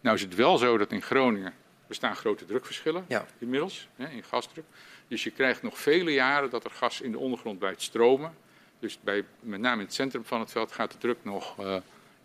[0.02, 1.54] Nou is het wel zo dat in Groningen
[1.88, 3.26] bestaan grote drukverschillen ja.
[3.38, 4.66] inmiddels, hè, in gasdruk.
[5.08, 8.34] Dus je krijgt nog vele jaren dat er gas in de ondergrond blijft stromen.
[8.82, 11.76] Dus bij, met name in het centrum van het veld gaat de druk nog uh,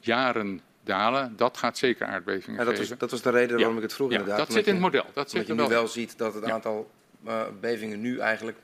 [0.01, 1.37] jaren dalen.
[1.37, 2.89] Dat gaat zeker aardbevingen ja, dat geven.
[2.89, 3.77] Was, dat was de reden waarom ja.
[3.77, 4.47] ik het vroeg ja, inderdaad.
[4.47, 5.05] Dat zit in het model.
[5.13, 6.91] Dat zit je nu wel ziet dat het aantal
[7.27, 8.59] uh, bevingen nu eigenlijk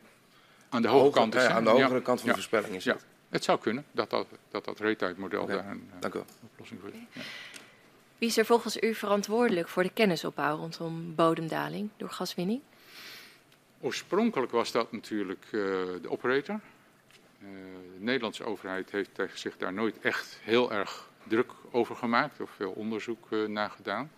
[0.69, 1.43] aan de hoge kant is.
[1.43, 2.85] aan de hogere kant van de voorspelling is.
[2.85, 2.97] Ja.
[3.28, 5.56] Het zou kunnen dat dat, dat, dat rate model okay.
[5.56, 6.20] daar een uh,
[6.52, 6.94] oplossing voor is.
[7.12, 7.23] Ja.
[8.19, 12.60] Wie is er volgens u verantwoordelijk voor de kennisopbouw rondom bodemdaling door gaswinning?
[13.81, 15.52] Oorspronkelijk was dat natuurlijk uh,
[16.02, 16.60] de operator.
[17.43, 17.48] Uh,
[17.98, 22.70] de Nederlandse overheid heeft zich daar nooit echt heel erg druk over gemaakt of veel
[22.70, 24.10] onderzoek uh, naar gedaan.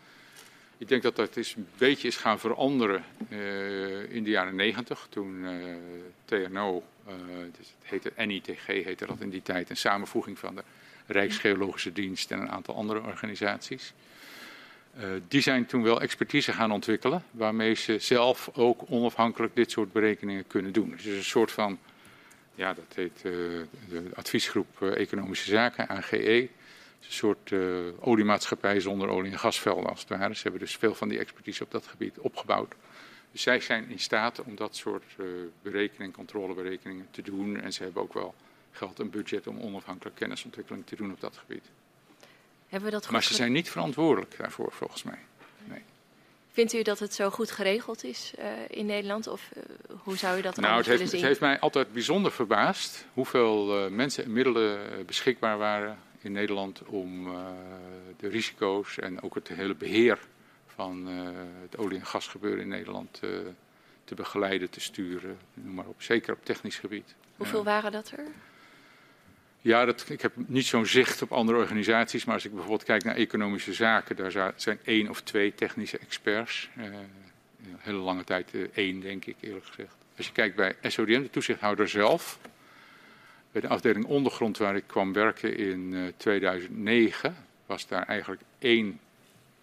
[0.79, 5.07] Ik denk dat dat is een beetje is gaan veranderen uh, in de jaren negentig,
[5.09, 5.47] toen
[6.25, 6.83] TNO,
[7.57, 10.63] dus het heette NITG, heette dat in die tijd, een samenvoeging van de
[11.07, 13.93] Rijksgeologische Dienst en een aantal andere organisaties.
[15.29, 20.47] die zijn toen wel expertise gaan ontwikkelen, waarmee ze zelf ook onafhankelijk dit soort berekeningen
[20.47, 20.91] kunnen doen.
[20.91, 21.79] Dus een soort van,
[22.55, 23.67] ja, dat heet de
[24.15, 26.49] adviesgroep Economische Zaken, AGE
[27.07, 27.69] een soort uh,
[28.01, 30.35] oliemaatschappij zonder olie- en gasvelden als het ware.
[30.35, 32.75] Ze hebben dus veel van die expertise op dat gebied opgebouwd.
[33.33, 35.27] Dus zij zijn in staat om dat soort uh,
[35.63, 37.61] berekening, controleberekeningen te doen.
[37.61, 38.35] En ze hebben ook wel
[38.71, 41.65] geld en budget om onafhankelijk kennisontwikkeling te doen op dat gebied.
[42.69, 45.19] Hebben we dat maar ze zijn niet verantwoordelijk daarvoor, volgens mij.
[46.55, 49.27] Vindt u dat het zo goed geregeld is uh, in Nederland?
[49.27, 49.49] Of
[50.03, 51.21] hoe zou u dat nou, het willen heeft, zien?
[51.21, 57.25] Het heeft mij altijd bijzonder verbaasd hoeveel mensen en middelen beschikbaar waren in Nederland om
[58.17, 60.19] de risico's en ook het hele beheer
[60.67, 61.07] van
[61.63, 63.21] het olie- en gasgebeuren in Nederland
[64.05, 66.03] te begeleiden, te sturen, noem maar op.
[66.03, 67.15] Zeker op technisch gebied.
[67.37, 68.25] Hoeveel waren dat er?
[69.65, 73.05] Ja, dat, ik heb niet zo'n zicht op andere organisaties, maar als ik bijvoorbeeld kijk
[73.05, 76.69] naar economische zaken, daar zijn één of twee technische experts.
[76.77, 79.95] een hele lange tijd één, denk ik, eerlijk gezegd.
[80.17, 82.39] Als je kijkt bij SODM, de toezichthouder zelf,
[83.53, 87.37] bij de afdeling ondergrond waar ik kwam werken in uh, 2009
[87.67, 89.01] was daar eigenlijk één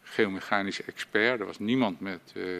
[0.04, 1.40] geomechanische expert.
[1.40, 2.60] Er was niemand met, uh, uh,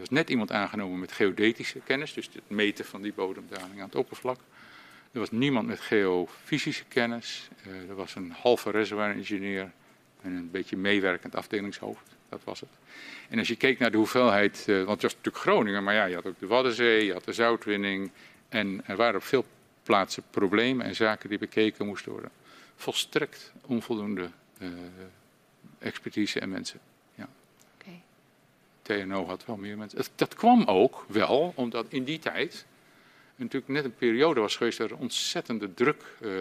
[0.00, 3.94] er net iemand aangenomen met geodetische kennis, dus het meten van die bodemdaling aan het
[3.94, 4.38] oppervlak.
[5.12, 7.48] Er was niemand met geofysische kennis.
[7.88, 9.70] er was een halve reservoir-ingenieur
[10.22, 12.16] en een beetje meewerkend afdelingshoofd.
[12.28, 12.68] Dat was het.
[13.28, 16.14] En als je keek naar de hoeveelheid, want het was natuurlijk Groningen, maar ja, je
[16.14, 18.10] had ook de Waddenzee, je had de zoutwinning.
[18.48, 19.44] En er waren veel
[19.82, 22.30] plaatsen problemen en zaken die bekeken moesten worden.
[22.76, 24.68] Volstrekt onvoldoende uh,
[25.78, 26.80] expertise en mensen.
[27.14, 27.28] Ja.
[27.74, 28.02] Okay.
[28.82, 29.98] TNO had wel meer mensen.
[29.98, 32.66] Dat, dat kwam ook wel omdat in die tijd
[33.40, 36.32] natuurlijk net een periode was geweest er ontzettende druk uh,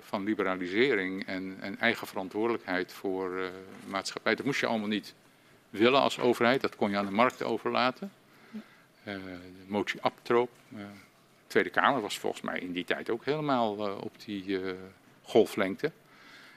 [0.00, 3.46] van liberalisering en, en, eigen verantwoordelijkheid voor uh,
[3.86, 4.34] maatschappij.
[4.34, 5.14] Dat moest je allemaal niet
[5.70, 8.12] willen als overheid, dat kon je aan de markt overlaten.
[9.04, 9.18] de
[9.66, 10.50] motie Abtroop.
[10.68, 10.84] de
[11.46, 14.60] Tweede Kamer was volgens mij in die tijd ook helemaal op die
[15.22, 15.92] golflengte.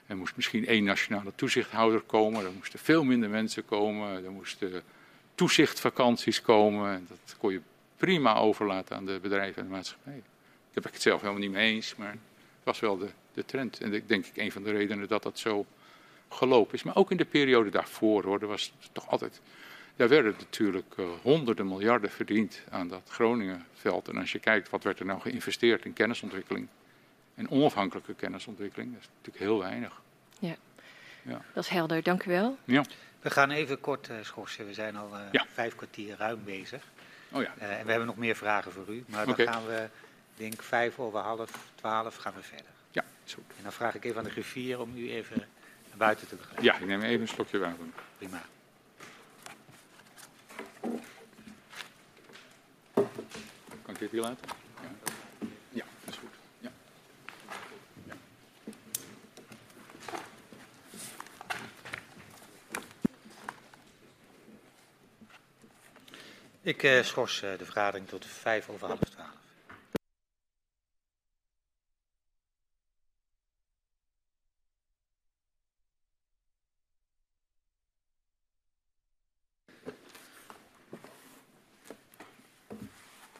[0.06, 4.82] Er moest misschien één nationale toezichthouder komen, er moesten veel minder mensen komen, er moesten
[5.34, 7.06] toezichtvakanties komen.
[7.08, 7.60] Dat kon je
[7.96, 10.12] prima overlaten aan de bedrijven en de maatschappij.
[10.12, 13.44] Daar ben ik het zelf helemaal niet mee eens, maar het was wel de, de
[13.44, 13.80] trend.
[13.80, 15.66] En ik denk ik een van de redenen dat dat zo
[16.28, 16.82] gelopen is.
[16.82, 19.40] Maar ook in de periode daarvoor hoor, er was toch altijd.
[19.96, 24.08] Daar werden natuurlijk uh, honderden miljarden verdiend aan dat Groningenveld.
[24.08, 26.68] En als je kijkt wat werd er nou geïnvesteerd in kennisontwikkeling
[27.34, 30.00] en onafhankelijke kennisontwikkeling, dat is natuurlijk heel weinig.
[30.38, 30.56] Ja,
[31.22, 31.44] ja.
[31.52, 32.02] dat is helder.
[32.02, 32.58] Dank u wel.
[32.64, 32.84] Ja.
[33.20, 34.66] We gaan even kort uh, schorsen.
[34.66, 35.46] We zijn al uh, ja.
[35.52, 36.82] vijf kwartier ruim bezig.
[37.32, 37.54] Oh ja.
[37.58, 39.04] en we hebben nog meer vragen voor u.
[39.06, 39.88] Maar dan gaan we,
[40.36, 42.66] denk vijf over half twaalf gaan we verder.
[42.90, 43.44] Ja, is goed.
[43.56, 45.38] En dan vraag ik even aan de griffier om u even
[45.88, 46.64] naar buiten te begrijpen.
[46.64, 47.84] Ja, ik neem even een slokje water.
[48.18, 48.42] Prima.
[53.82, 54.48] Kan ik dit hier laten?
[54.82, 54.88] Ja,
[55.70, 56.34] ja dat is goed.
[56.58, 56.70] Ja.
[58.04, 58.14] ja.
[66.66, 69.30] Ik uh, schors uh, de vergadering tot vijf over half twaalf.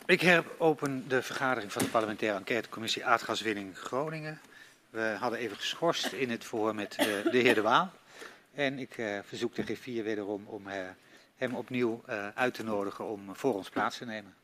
[0.07, 4.41] Ik heropen de vergadering van de parlementaire enquêtecommissie aardgaswinning Groningen.
[4.91, 7.93] We hadden even geschorst in het voor met de, heer De Waal.
[8.55, 10.67] En ik uh, verzoek de griffier wederom om
[11.37, 14.35] hem opnieuw uh, uit te nodigen om voor ons plaats te nemen.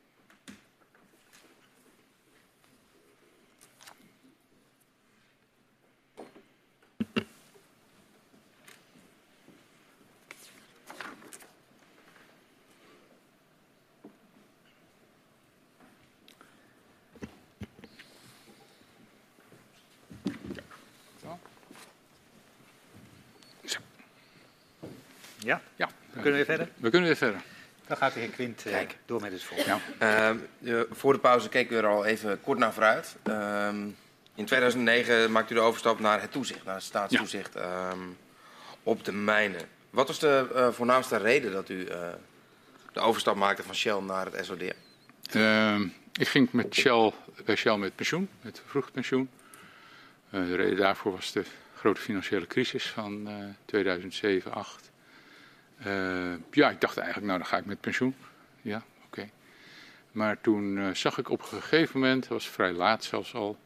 [25.42, 25.60] Ja?
[25.76, 25.86] Ja.
[25.86, 26.74] We kunnen weer verder?
[26.76, 27.40] We kunnen weer verder.
[27.86, 29.80] Dan gaat de heer Quint uh, door met het volgende.
[30.00, 30.36] Ja.
[30.60, 33.16] Uh, voor de pauze keken we er al even kort naar vooruit.
[33.24, 33.68] Uh,
[34.34, 37.94] in 2009 maakte u de overstap naar het toezicht, naar het staatstoezicht ja.
[38.82, 39.60] op de mijnen.
[39.90, 41.84] Wat was de uh, voornaamste reden dat u
[42.92, 44.62] de overstap maakte van Shell naar het SOD?
[45.30, 45.82] Ehm,
[46.12, 47.12] ik ging met Shell,
[47.44, 49.30] bij Shell met pensioen, met vroeg pensioen.
[50.30, 51.44] de reden daarvoor was de
[51.76, 53.28] grote financiële crisis van
[53.64, 54.91] 2007, 2008.
[55.86, 58.14] Uh, ja, ik dacht eigenlijk, nou dan ga ik met pensioen.
[58.62, 59.30] Ja, oké.
[60.12, 63.58] Maar toen uh, zag ik op een gegeven moment, was vrij laat zelfs al,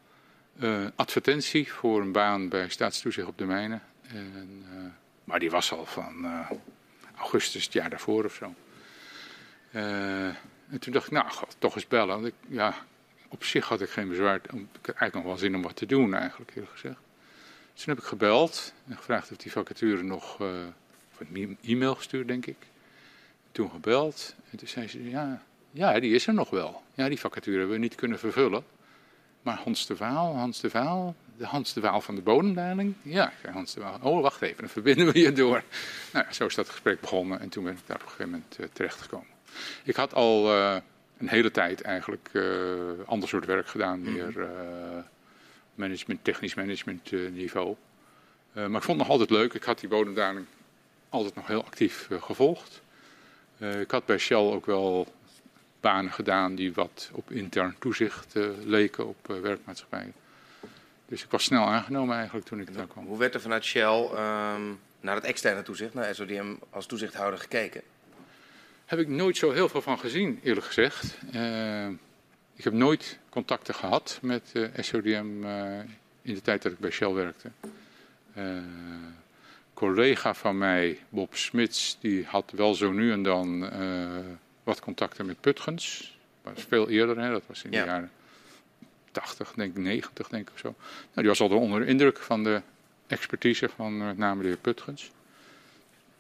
[0.61, 3.83] uh, advertentie voor een baan bij Staatstoezicht op de Mijnen.
[4.03, 4.65] En,
[5.25, 6.27] maar die was al van
[7.17, 8.55] augustus het jaar daarvoor of zo.
[10.69, 12.15] en toen dacht ik, nou, ga toch eens bellen.
[12.15, 12.75] Want ik, ja,
[13.29, 14.35] op zich had ik geen bezwaar.
[14.35, 16.99] Ik had eigenlijk nog wel zin om wat te doen, eigenlijk, eerlijk gezegd.
[17.73, 20.39] Dus toen heb ik gebeld en gevraagd of die vacature nog
[21.21, 22.57] een e-mail gestuurd, denk ik.
[23.53, 24.35] Toen gebeld.
[24.51, 26.83] En toen zei ze, ja, ja, die is er nog wel.
[26.95, 28.65] Ja, die vacature hebben we niet kunnen vervullen.
[29.43, 32.95] Maar Hans de Waal, Hans de Waal, de Hans de Waal van de bodemdaling.
[33.03, 33.99] Ja, Hans de Waal.
[34.03, 35.63] Oh, wacht even, dan verbinden we je door.
[36.13, 38.31] Nou ja, zo is dat gesprek begonnen en toen ben ik daar op een gegeven
[38.31, 39.27] moment uh, terechtgekomen.
[39.85, 40.77] Ik had al uh,
[41.19, 42.45] een hele tijd eigenlijk uh,
[43.07, 44.49] ander soort werk gedaan, meer
[45.75, 47.77] management, technisch management niveau.
[48.53, 49.55] maar ik vond het nog altijd leuk.
[49.55, 50.47] Ik had die bodemdaling
[51.17, 52.81] altijd nog heel actief uh, gevolgd.
[53.59, 55.15] Uh, ik had bij Shell ook wel
[55.81, 60.13] banen gedaan die wat op intern toezicht uh, leken op werkmaatschappijen.
[61.09, 63.07] Dus ik was snel aangenomen eigenlijk toen ik daar kwam.
[63.07, 67.83] Hoe werd er vanuit Shell um, naar het externe toezicht, naar SODM als toezichthouder gekeken?
[68.85, 71.19] Heb ik nooit zo heel veel van gezien, eerlijk gezegd.
[72.57, 75.45] ik heb nooit contacten gehad met SODM
[76.23, 77.51] in de tijd dat ik bij Shell werkte
[79.77, 84.07] collega van mij, Bob Smits, die had wel zo nu en dan uh,
[84.63, 86.17] wat contacten met Putgens.
[86.43, 87.31] Dat was veel eerder, hè?
[87.31, 87.81] dat was in ja.
[87.81, 88.11] de jaren
[89.13, 90.75] 80, denk ik, 90 denk ik of zo.
[90.79, 92.63] Nou, die was altijd onder de indruk van de
[93.07, 95.11] expertise van met name de heer Putgens.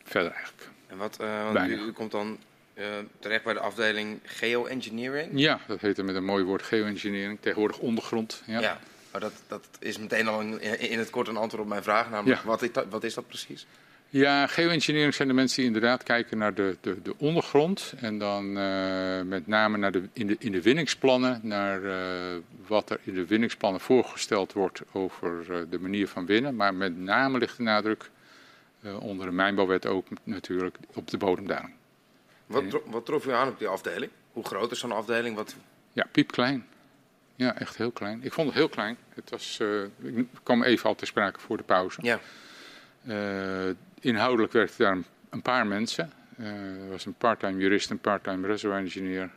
[0.05, 0.69] Verder eigenlijk.
[0.87, 2.39] En wat, uh, want u, u, komt dan
[2.75, 2.85] uh,
[3.19, 5.31] terecht bij de afdeling geoengineering?
[5.35, 8.43] Ja, dat heette met een mooi woord geoengineering, tegenwoordig ondergrond.
[8.47, 8.61] Ja.
[8.61, 8.81] ja.
[9.21, 12.11] Dat, dat is meteen al in, in, het kort een antwoord op mijn vraag.
[12.11, 12.47] Namelijk, ja.
[12.47, 13.67] wat, is dat, wat is dat precies?
[14.09, 17.95] Ja, geoengineering zijn de mensen die inderdaad kijken naar de, de, de ondergrond.
[17.97, 21.95] En dan uh, met name naar de, in, de, in de winningsplannen, naar uh,
[22.67, 26.57] wat er in de winningsplannen voorgesteld wordt over uh, de manier van winnen.
[26.57, 28.11] Maar met name ligt de nadruk
[29.01, 31.75] onder de mijnbouwwet ook natuurlijk op de bodemdaling.
[32.47, 34.11] Wat, wat trof u aan op die afdeling?
[34.33, 35.37] Hoe groot is zo'n afdeling?
[35.37, 35.55] Wat...
[35.93, 36.67] Ja, piepklein.
[37.37, 38.23] Ja, echt heel klein.
[38.23, 38.97] Ik vond het heel klein.
[39.15, 42.01] Het was, uh, ik kwam even al te sprake voor de pauze.
[42.03, 42.21] Ja.
[43.05, 44.99] Uh, inhoudelijk werkten daar
[45.31, 46.13] een, paar mensen.
[46.39, 49.31] Uh, er was een parttime jurist, een parttime reservoir engineer.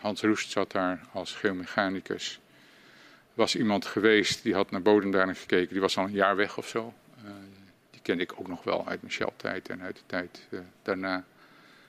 [0.00, 2.40] Hans Roest zat daar als geomechanicus.
[3.28, 5.68] Er was iemand geweest die had naar bodemdaling gekeken.
[5.68, 6.94] Die was al een jaar weg of zo.
[7.90, 10.48] die kende ik ook nog wel uit mijn Shell-tijd en uit de tijd
[10.82, 11.24] daarna.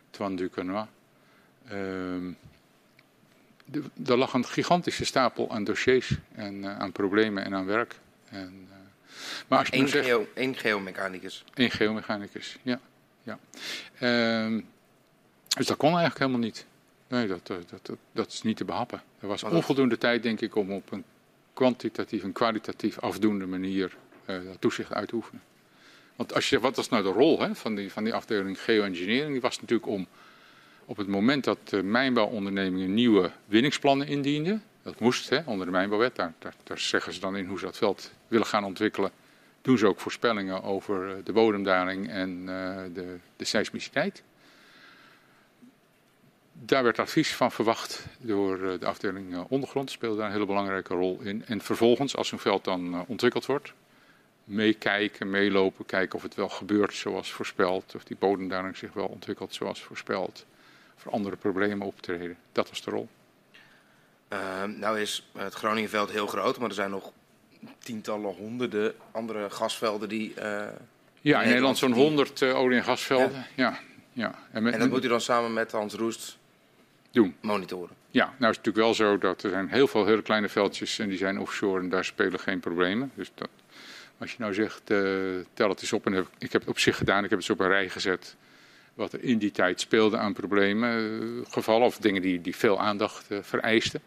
[0.10, 0.88] Toine Ducanois.
[3.72, 7.95] Ehm, er lag een gigantische stapel aan dossiers en uh, aan problemen en aan werk.
[8.30, 8.76] En, uh,
[9.48, 11.44] maar als je Eén zegt, geo, één geomechanicus?
[11.53, 12.80] Eén geomechanicus, ja.
[13.23, 13.40] ja.
[13.99, 14.61] Uh,
[15.57, 16.65] dus dat kon eigenlijk helemaal niet.
[17.07, 19.02] Nee, dat, dat, dat, dat is niet te behappen.
[19.19, 21.03] Er was onvoldoende tijd, denk ik, om op een
[21.53, 23.95] kwantitatief en kwalitatief afdoende manier
[24.26, 25.41] uh, toezicht uit te oefenen.
[26.15, 29.31] Want als je, wat was nou de rol hè, van, die, van die afdeling geoengineering?
[29.31, 30.07] Die was natuurlijk om
[30.85, 36.15] op het moment dat de mijnbouwondernemingen nieuwe winningsplannen indienden, dat moest hè, onder de mijnbouwwet,
[36.15, 36.34] daar,
[36.64, 39.11] daar, zeggen ze dan in hoe ze dat veld willen gaan ontwikkelen,
[39.61, 42.47] doen ze ook voorspellingen over eh, de bodemdaling en uh,
[42.93, 44.23] de, de seismiciteit.
[46.53, 50.93] Daar werd advies van verwacht door uh, de afdeling ondergrond, speelde daar een hele belangrijke
[50.93, 51.45] rol in.
[51.45, 53.73] En vervolgens, als zo'n veld dan ontwikkeld wordt,
[54.43, 59.53] meekijken, meelopen, kijken of het wel gebeurt zoals voorspeld, of die bodemdaling zich wel ontwikkelt
[59.53, 60.45] zoals voorspeld
[61.03, 62.38] voor andere problemen optreden.
[62.51, 63.09] Dat was de rol.
[64.34, 67.11] Uh, nou is het Groningenveld heel groot, maar er zijn nog
[67.80, 70.34] tientallen, honderden andere gasvelden die.
[70.38, 70.67] Uh,
[71.21, 73.45] ja, in Nederland zo'n honderd uh, olie- en gasvelden.
[73.55, 73.80] Ja.
[74.13, 74.35] ja.
[74.51, 76.38] En, met, en, dat moet u dan samen met Hans Roest
[77.11, 77.35] doen.
[77.41, 77.95] monitoren.
[78.11, 80.99] Ja, nou is het natuurlijk wel zo dat er zijn heel veel hele kleine veldjes
[80.99, 83.11] en die zijn offshore en daar spelen geen problemen.
[83.15, 83.49] Dus dat,
[84.17, 84.99] als je nou zegt, uh,
[85.53, 87.49] tel het eens op en heb, ik heb het op zich gedaan, ik heb het
[87.49, 88.35] op een rij gezet
[88.94, 92.80] wat er in die tijd speelde aan problemen, eh, gevallen of dingen die, die veel
[92.80, 94.02] aandacht uh, vereisten.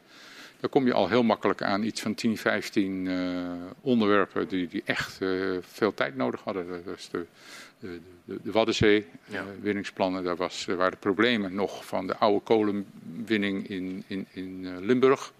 [0.60, 4.82] Dan kom je al heel makkelijk aan iets van 10, 15 uh, onderwerpen die, die
[4.84, 5.18] echt
[5.60, 6.68] veel tijd nodig hadden.
[6.68, 7.26] Dat was de,
[7.80, 9.44] de, de, de Waddenzee, ja.
[9.60, 10.24] winningsplannen.
[10.24, 15.32] Daar, was, daar waren problemen nog van de oude kolenwinning in, in, in Limburg,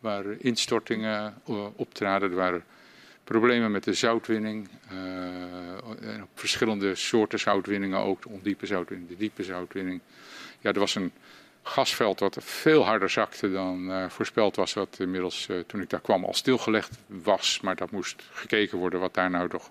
[0.00, 1.34] waar instortingen
[1.76, 2.30] optraden.
[2.30, 2.64] Er waren
[3.24, 4.68] problemen met de zoutwinning.
[4.92, 8.22] Uh, verschillende soorten zoutwinningen ook.
[8.22, 10.00] De ondiepe zoutwinning, de diepe zoutwinning.
[10.60, 11.12] Ja, er was een
[11.62, 14.72] gasveld wat veel harder zakte dan uh, voorspeld was.
[14.72, 17.60] Wat inmiddels, uh, toen ik daar kwam, al stilgelegd was.
[17.60, 19.70] Maar dat moest gekeken worden wat daar nou toch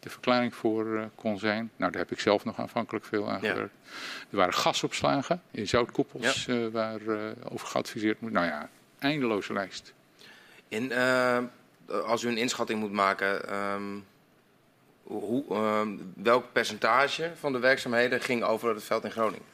[0.00, 1.70] de verklaring voor kon zijn.
[1.76, 3.74] Nou, daar heb ik zelf nog aanvankelijk veel aan gewerkt.
[3.82, 3.90] Ja.
[4.30, 6.70] Er waren gasopslagen in zoutkoepels ja.
[6.70, 7.00] waar
[7.48, 8.32] over geadviseerd moet.
[8.32, 8.68] Nou ja,
[8.98, 9.92] eindeloze lijst.
[10.68, 10.92] In
[12.06, 14.04] als u een inschatting moet maken, um,
[15.02, 19.46] hoe, um, welk percentage van de werkzaamheden ging over het veld in Groningen?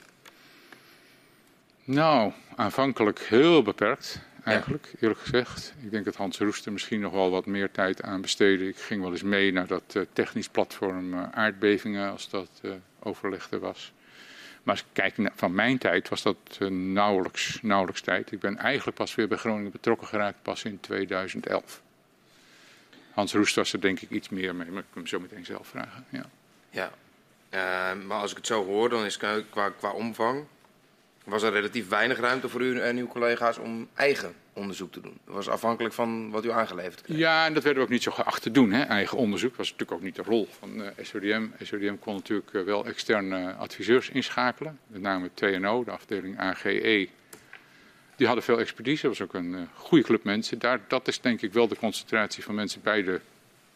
[1.85, 5.75] Nou, aanvankelijk heel beperkt, eigenlijk, eerlijk gezegd.
[5.83, 8.69] Ik denk dat Hans Roester misschien nog wel wat meer tijd aan besteedde.
[8.69, 12.73] Ik ging wel eens mee naar dat uh, technisch platform uh, aardbevingen, als dat uh,
[13.03, 13.93] overlegde was.
[14.63, 18.33] Maar als ik kijk naar, van mijn tijd, was dat nauwelijks, nauwelijks tijd.
[18.33, 21.83] Ik ben eigenlijk pas weer bij Groningen betrokken geraakt, pas in 2011.
[23.19, 25.45] Hans Roest was er denk ik iets meer mee, maar ik kan hem zo meteen
[25.45, 26.05] zelf vragen.
[26.09, 26.24] Ja,
[26.70, 26.90] ja.
[27.51, 30.45] Uh, maar als ik het zo hoor, dan is qua, qua omvang...
[31.24, 35.19] was er relatief weinig ruimte voor u en uw collega's om eigen onderzoek te doen.
[35.24, 37.19] Dat was afhankelijk van wat u aangeleverd kreeg.
[37.19, 38.73] Ja, en dat werden we ook niet zo geacht te doen.
[38.73, 38.82] Hè?
[38.82, 41.47] Eigen onderzoek was natuurlijk ook niet de rol van uh, SODM.
[41.62, 44.78] SODM kon natuurlijk uh, wel externe adviseurs inschakelen.
[44.86, 47.09] Met name TNO, de afdeling AGE
[48.19, 49.03] die hadden veel expertise.
[49.03, 50.59] Dat was ook een uh, goede club mensen.
[50.59, 53.20] Daar, dat is denk ik wel de concentratie van mensen bij de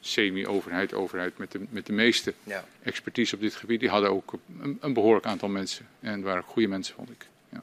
[0.01, 2.65] semi-overheid, overheid met de, met de meeste ja.
[2.83, 3.81] expertise op dit gebied.
[3.81, 5.89] Die hadden ook een, een behoorlijk aantal mensen.
[6.01, 7.27] En waren goede mensen, vond ik.
[7.49, 7.63] Ja.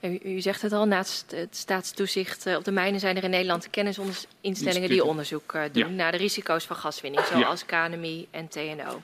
[0.00, 3.70] U, u, zegt het al, naast het staatstoezicht op de mijnen zijn er in Nederland
[3.70, 5.94] kennisinstellingen die onderzoek uh, doen ja.
[5.94, 7.88] naar de risico's van gaswinning, zoals ja.
[7.88, 9.02] KNMI en TNO.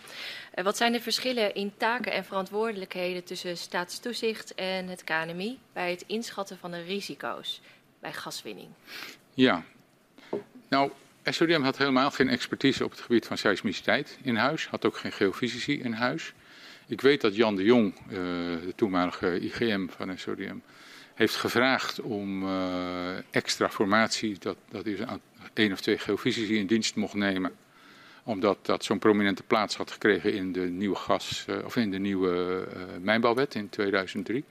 [0.55, 5.91] Uh, wat zijn de verschillen in taken en verantwoordelijkheden tussen staatstoezicht en het KNMI bij
[5.91, 7.61] het inschatten van de risico's
[8.01, 8.69] bij gaswinning?
[9.35, 9.65] Ja,
[10.69, 10.91] nou,
[11.25, 15.13] SODM had helemaal geen expertise op het gebied van seismiciteit in huis, had ook geen
[15.13, 16.33] geofysici in huis.
[16.87, 20.57] Ik weet dat Jan de Jong, uh, de toenmalige IGM van SODM,
[21.15, 24.99] heeft gevraagd om uh, extra formatie, dat, dat hij
[25.55, 27.53] één of twee geofysici in dienst mocht nemen
[28.23, 31.99] omdat dat zo'n prominente plaats had gekregen in de nieuwe gas uh, of in de
[31.99, 34.45] nieuwe uh, mijnbouwwet in 2003.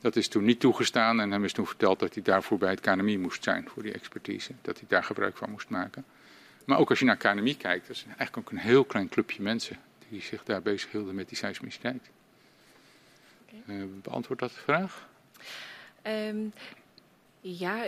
[0.00, 2.80] Dat is toen niet toegestaan en hem is toen verteld dat hij daarvoor bij het
[2.80, 4.52] KNMI moest zijn voor die expertise.
[4.62, 6.04] Dat hij daar gebruik van moest maken.
[6.64, 9.42] Maar ook als je naar KNMI kijkt, dat is eigenlijk ook een heel klein clubje
[9.42, 9.76] mensen
[10.08, 12.10] die zich daar bezighielden met die seismiciteit.
[13.62, 13.88] Okay.
[14.02, 15.08] beantwoord dat de vraag?
[16.06, 16.52] Um,
[17.46, 17.84] ja,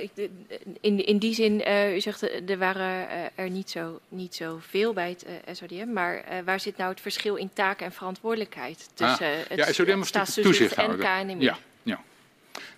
[0.80, 4.92] in, in die zin, uh, u zegt er waren er niet zo, niet zo veel
[4.92, 9.26] bij het SODM, maar uh, waar zit nou het verschil in taken en verantwoordelijkheid tussen
[9.26, 11.44] ah, het, ja, SODM het en KNMI?
[11.44, 12.00] Ja, ja.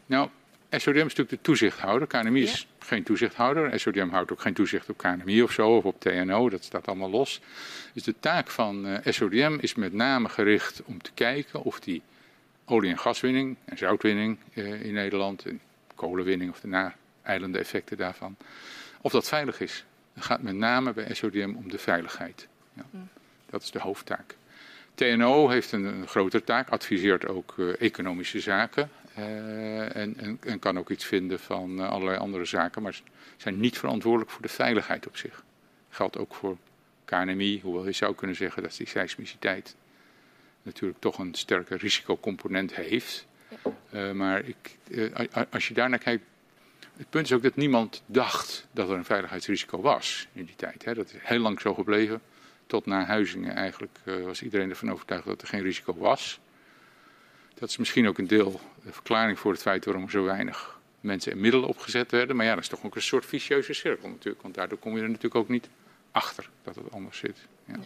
[0.06, 0.28] Nou,
[0.70, 2.08] SODM is natuurlijk de toezichthouder.
[2.08, 3.80] KNMI is geen toezichthouder.
[3.80, 6.48] SODM houdt ook geen toezicht op KNMI of zo, of op TNO.
[6.48, 7.40] Dat staat allemaal los.
[7.92, 12.02] Dus de taak van uh, SODM is met name gericht om te kijken of die
[12.64, 15.60] olie- en gaswinning en zoutwinning in Nederland, en
[15.98, 18.36] kolenwinning of de na-eilende effecten daarvan,
[19.00, 19.84] of dat veilig is.
[20.14, 22.48] Het gaat met name bij SODM om de veiligheid.
[22.72, 22.84] Ja.
[22.90, 23.08] Mm.
[23.46, 24.36] Dat is de hoofdtaak.
[24.94, 30.58] TNO heeft een, een grotere taak, adviseert ook uh, economische zaken uh, en, en, en,
[30.58, 33.00] kan ook iets vinden van uh, allerlei andere zaken, maar
[33.36, 35.44] zijn niet verantwoordelijk voor de veiligheid op zich.
[35.90, 36.56] Geldt ook voor
[37.04, 39.76] KNMI, hoewel je zou kunnen zeggen dat die seismiciteit
[40.62, 43.26] natuurlijk toch een sterke risicocomponent heeft.
[43.90, 44.78] Uh, maar ik,
[45.50, 46.24] als je daarnaar kijkt,
[46.96, 50.84] het punt is ook dat niemand dacht dat er een veiligheidsrisico was in die tijd.
[50.84, 50.94] Hè.
[50.94, 52.20] Dat is heel lang zo gebleven.
[52.66, 56.40] Tot na Huizingen eigenlijk was iedereen ervan overtuigd dat er geen risico was.
[57.54, 60.78] Dat is misschien ook een deel de verklaring voor het feit waarom er zo weinig
[61.00, 62.36] mensen en middelen opgezet werden.
[62.36, 64.42] Maar ja, dat is toch ook een soort vicieuze cirkel natuurlijk.
[64.42, 65.68] Want daardoor kom je er natuurlijk ook niet
[66.10, 67.38] achter dat het anders zit.
[67.64, 67.78] Ja.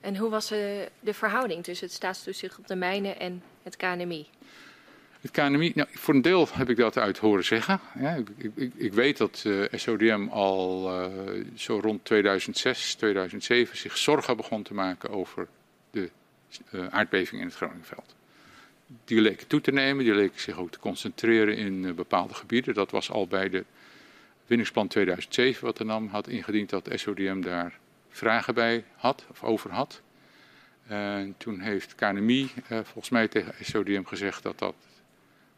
[0.00, 0.58] En hoe was uh,
[1.00, 4.26] de verhouding tussen het staatstoezicht op de mijnen en het KNMI?
[5.20, 7.80] Het KNMI, nou, voor een deel heb ik dat uit horen zeggen.
[7.98, 13.76] Ja, ik, ik, ik, weet dat uh, eh, SODM al uh, zo rond 2006, 2007
[13.76, 15.48] zich zorgen begon te maken over
[15.90, 16.10] de
[16.90, 18.14] aardbeving in het Groningenveld
[19.04, 22.74] die leken toe te nemen, die leken zich ook te concentreren in uh, bepaalde gebieden.
[22.74, 23.64] Dat was al bij de
[24.46, 27.78] winningsplan 2007 wat de NAM had ingediend dat SODM daar
[28.16, 30.02] vragen bij had of over had.
[30.86, 34.74] En toen heeft KNMI uh, volgens mij tegen SODM gezegd dat dat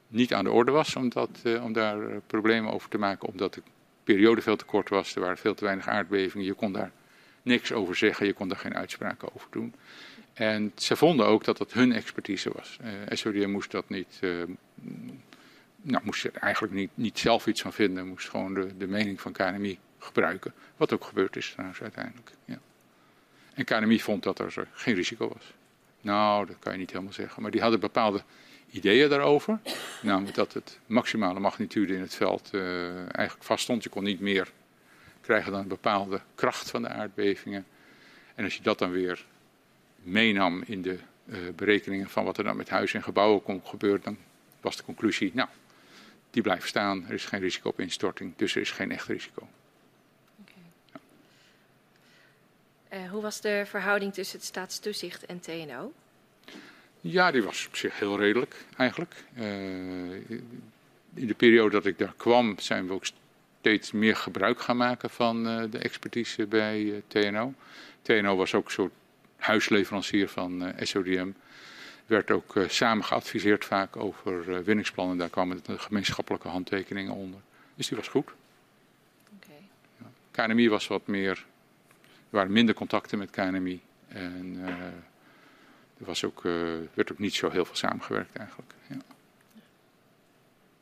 [0.08, 3.54] niet aan de orde was om, dat, uh, om daar problemen over te maken, omdat
[3.54, 3.62] de
[4.04, 6.90] periode veel te kort was, er waren veel te weinig aardbevingen, je kon daar
[7.42, 9.74] niks over zeggen, je kon daar geen uitspraken over doen.
[10.32, 12.78] En ze vonden ook dat dat hun expertise was.
[12.80, 14.20] Eh, SODM moest dat niet,
[15.82, 19.20] nou moest er eigenlijk niet, niet zelf iets van vinden, moest gewoon de, de mening
[19.20, 20.52] van KNMI gebruiken.
[20.76, 22.30] Wat ook gebeurd is trouwens uiteindelijk.
[22.44, 22.58] Ja.
[23.54, 25.52] En KNMI vond dat er geen risico was.
[26.00, 27.42] Nou, dat kan je niet helemaal zeggen.
[27.42, 28.22] Maar die hadden bepaalde
[28.70, 29.58] ideeën daarover.
[30.02, 33.82] Namelijk dat het maximale magnitude in het veld uh, eigenlijk vaststond.
[33.82, 34.52] Je kon niet meer
[35.20, 37.66] krijgen dan een bepaalde kracht van de aardbevingen.
[38.34, 39.24] En als je dat dan weer
[40.02, 44.00] meenam in de uh, berekeningen van wat er dan met huizen en gebouwen kon gebeuren,
[44.02, 44.16] dan
[44.60, 45.48] was de conclusie, nou,
[46.30, 49.48] die blijven staan, er is geen risico op instorting, dus er is geen echt risico.
[50.40, 50.54] Okay.
[50.92, 51.00] Ja.
[52.96, 55.92] Uh, hoe was de verhouding tussen het staatstoezicht en TNO?
[57.00, 59.14] Ja, die was op zich heel redelijk eigenlijk.
[59.38, 59.44] Uh,
[61.14, 63.04] in de periode dat ik daar kwam zijn we ook
[63.60, 67.54] steeds meer gebruik gaan maken van de expertise bij TNO.
[68.02, 68.92] TNO was ook een soort
[69.36, 71.30] huisleverancier van eh, SODM.
[72.06, 75.16] Werd ook samen geadviseerd vaak over winningsplannen.
[75.16, 77.40] Daar kwamen de gemeenschappelijke handtekeningen onder.
[77.74, 78.30] Dus die was goed.
[79.36, 79.62] Okay.
[79.98, 80.46] Ja.
[80.46, 81.44] KNMI was wat meer.
[82.30, 83.80] Er waren minder contacten met KNMI.
[84.08, 84.58] En
[85.98, 86.42] er was ook,
[86.94, 88.72] werd ook niet zo heel veel samengewerkt eigenlijk.
[88.88, 88.96] Ja.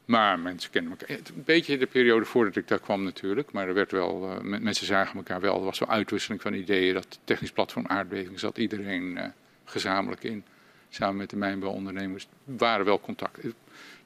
[0.04, 1.16] Maar mensen kennen elkaar.
[1.16, 3.52] Een beetje de periode voordat ik daar kwam natuurlijk.
[3.52, 5.58] Maar er werd wel, uh, mensen zagen elkaar wel.
[5.58, 6.94] Er was wel uitwisseling van ideeën.
[6.94, 9.32] Dat technisch platform aardbeving zat iedereen
[9.64, 10.44] gezamenlijk in.
[10.88, 13.48] Samen met de mijnbouwondernemers waren wel contacten.
[13.48, 13.54] Ik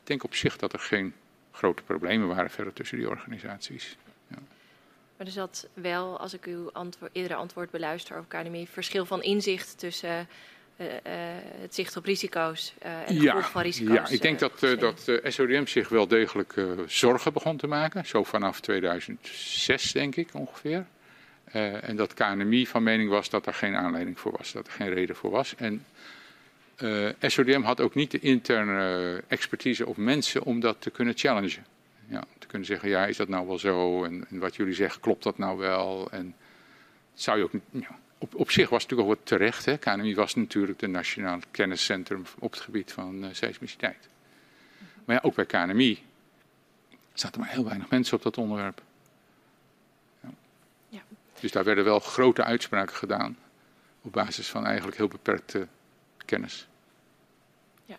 [0.05, 1.15] denk op zich dat er geen
[1.53, 3.97] grote problemen waren verder tussen die organisaties.
[5.19, 9.23] Maar er zat wel, als ik uw antwoord, eerdere antwoord beluister over KNMI, verschil van
[9.23, 10.29] inzicht tussen
[10.77, 10.87] uh,
[11.61, 13.95] het zicht op risico's uh, en het ja, van risico's.
[13.95, 16.55] Ja, ik denk dat, dat SODM zich wel degelijk
[16.87, 18.07] zorgen begon te maken.
[18.07, 20.87] Zo vanaf 2006 denk ik ongeveer.
[21.53, 24.95] en dat KNMI van mening was dat er geen aanleiding voor was, dat er geen
[24.95, 25.55] reden voor was.
[25.55, 25.85] En
[27.21, 31.65] SODM had ook niet de interne expertise of mensen om dat te kunnen challengen.
[32.09, 34.05] Ja, te kunnen zeggen, ja, is dat nou wel zo?
[34.05, 36.11] En, en wat jullie zeggen, klopt dat nou wel?
[36.11, 36.35] En
[37.15, 37.53] zou je ook...
[37.71, 39.65] Ja, op, op zich was het natuurlijk ook wat terecht.
[39.65, 39.79] Hè.
[39.79, 44.09] KNMI was natuurlijk het nationaal kenniscentrum op het gebied van uh, seismiciteit.
[45.05, 46.03] Maar ja, ook bij KNMI
[47.13, 48.83] zaten maar heel weinig mensen op dat onderwerp.
[50.21, 50.29] Ja.
[50.89, 51.01] Ja.
[51.41, 53.39] Dus daar werden wel grote uitspraken gedaan
[54.03, 55.67] op basis van eigenlijk heel beperkte
[56.25, 56.69] kennis.
[57.85, 57.97] Ja.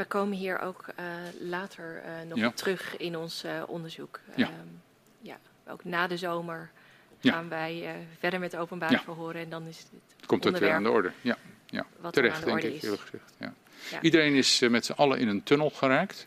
[0.00, 1.04] We komen hier ook uh,
[1.48, 2.50] later uh, nog ja.
[2.50, 4.20] terug in ons onderzoek.
[4.36, 4.46] Ja.
[4.46, 4.80] Um,
[5.20, 6.70] ja, ook na de zomer
[7.22, 9.00] gaan wij verder met openbare ja.
[9.00, 11.36] verhoren en dan is het Komt het weer aan de orde, ja.
[11.66, 13.54] Ja, wat terecht denk ik eerlijk gezegd.
[14.02, 16.26] Iedereen is eh, met z'n allen in een tunnel geraakt.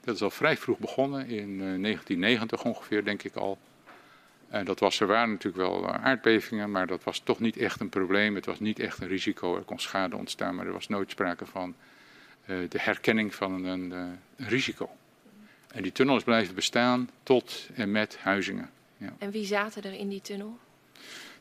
[0.00, 3.58] Dat is al vrij vroeg begonnen, in eh, 1990 ongeveer, denk ik al.
[4.48, 7.80] En dat was, er waren natuurlijk wel eh, aardbevingen, maar dat was toch niet echt
[7.80, 8.34] een probleem.
[8.34, 9.56] Het was niet echt een risico.
[9.56, 11.93] Er kon schade ontstaan, maar er was nooit sprake van eh,
[12.46, 13.98] de herkenning van een, eh,
[14.36, 14.90] een risico.
[15.68, 18.70] En die tunnel is blijven bestaan tot en met Huizingen.
[19.18, 20.58] En wie zaten er in die tunnel?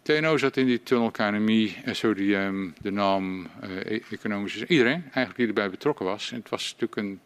[0.01, 4.67] TNO zat in die tunnel, KNMI, SODM, de NAM, eh, e- economische...
[4.67, 6.31] Iedereen eigenlijk die erbij betrokken was.
[6.31, 7.19] En het was natuurlijk een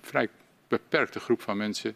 [0.00, 0.28] vrij
[0.68, 1.94] beperkte groep van mensen.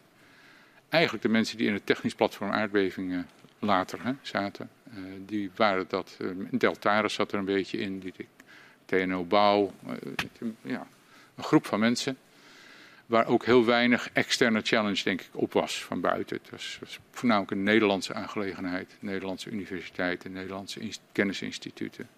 [0.89, 3.27] Eigenlijk de mensen die in het technisch platform aardbevingen
[3.59, 4.69] later hè, zaten.
[4.83, 6.17] Eh, die waren dat.
[6.21, 7.99] eh, Deltaris zat er een beetje in.
[7.99, 8.13] Die,
[8.85, 9.73] TNO Bouw.
[9.87, 9.95] eh,
[10.61, 10.87] ja,
[11.43, 12.17] een groep van mensen.
[13.05, 16.37] Waar ook heel weinig externe challenge, denk ik, op was van buiten.
[16.41, 18.95] Het was, was voornamelijk een Nederlandse aangelegenheid.
[18.99, 22.09] Nederlandse universiteiten, Nederlandse ins- kennisinstituten.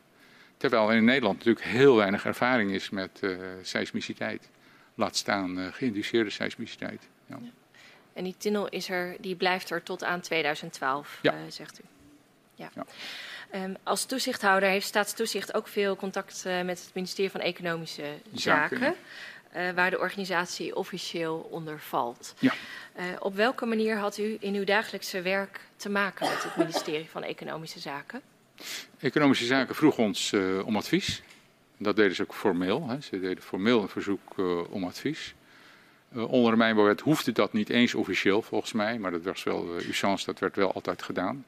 [0.57, 4.49] Terwijl er in Nederland natuurlijk heel weinig ervaring is met eh seismiciteit.
[4.95, 7.07] Laat staan eh, geïnduceerde seismiciteit.
[7.25, 7.39] Ja.
[8.13, 11.31] En die tunnel is er, die blijft er tot aan 2012, Ja.
[11.33, 11.83] eh, zegt u.
[12.55, 12.69] Ja.
[13.49, 18.03] Ehm, als toezichthouder heeft Staatstoezicht ook veel contact eh, met het ministerie van Economische
[18.33, 18.95] Zaken, Zaken,
[19.51, 22.35] eh, waar de organisatie officieel onder valt.
[22.39, 22.53] Ja.
[22.93, 27.09] Eh, op welke manier had u in uw dagelijkse werk te maken met het ministerie
[27.09, 28.21] van Economische Zaken?
[28.99, 30.33] Economische Zaken vroeg ons
[30.65, 31.21] om advies.
[31.77, 32.87] Dat deden ze ook formeel.
[32.87, 33.01] Hè.
[33.01, 34.35] Ze deden formeel een verzoek
[34.69, 35.35] om advies.
[36.13, 39.87] Onder de mijnbouwwet hoefde dat niet eens officieel volgens mij, maar dat was wel uh,
[39.87, 41.45] usance, dat werd wel altijd gedaan.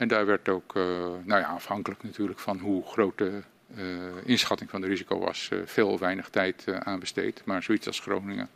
[0.00, 0.84] En daar werd ook, uh,
[1.24, 3.42] nou ja, afhankelijk natuurlijk van hoe groot de
[3.76, 3.84] uh,
[4.24, 7.42] inschatting van de risico was, uh, veel of weinig tijd aan besteed.
[7.44, 8.48] Maar zoiets als Groningen,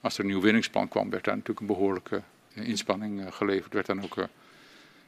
[0.00, 2.22] als er een nieuw winningsplan kwam, werd daar natuurlijk een behoorlijke
[2.54, 3.72] inspanning geleverd.
[3.72, 4.28] Werd dan ook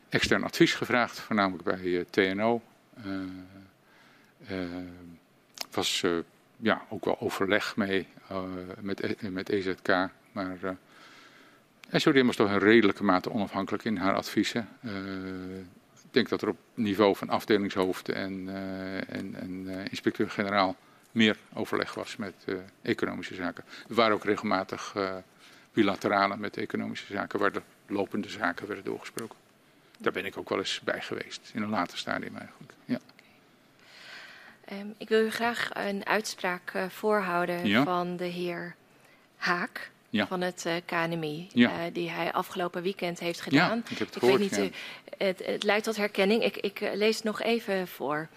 [0.09, 2.63] extern advies gevraagd, voornamelijk bij TNO.
[3.07, 3.21] Uh,
[5.71, 6.05] was
[6.57, 8.07] ja, ook wel overleg mee
[8.81, 9.89] met, met EZK.
[10.33, 10.77] Maar
[12.01, 14.69] SODM was toch een redelijke mate onafhankelijk in haar adviezen.
[14.81, 14.93] Uh,
[15.93, 20.77] ik denk dat er op niveau van afdelingshoofd en, uh, en, en uh, inspecteur-generaal
[21.13, 22.35] meer overleg was met
[22.83, 23.65] economische zaken.
[23.89, 24.95] Er waren ook regelmatig
[25.73, 29.37] bilaterale met economische zaken, waar de lopende zaken werden doorgesproken.
[29.99, 32.73] Daar ben ik ook wel eens bij geweest, in een later stadium eigenlijk.
[32.85, 32.99] Ja.
[34.73, 37.83] Um, ik wil u graag een uitspraak uh, voorhouden Ja.
[37.85, 38.75] van de heer
[39.37, 39.91] Haak.
[40.15, 40.27] Ja.
[40.27, 41.71] Van het uh, KNMI, Ja.
[41.71, 43.79] uh, die hij afgelopen weekend heeft gedaan.
[43.79, 44.79] ik heb het ik gehoord, weet niet, uh,
[45.19, 46.45] het, het leidt tot herkenning.
[46.45, 48.29] Ik, ik lees het nog even voor.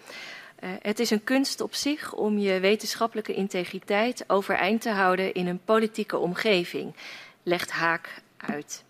[0.64, 5.46] Uh, het is een kunst op zich om je wetenschappelijke integriteit overeind te houden in
[5.46, 6.94] een politieke omgeving,
[7.42, 8.84] legt Haak uit.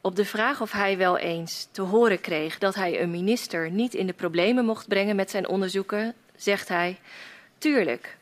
[0.00, 3.94] Op de vraag of hij wel eens te horen kreeg dat hij een minister niet
[3.94, 6.98] in de problemen mocht brengen met zijn onderzoeken, zegt hij:
[7.58, 8.15] Tuurlijk,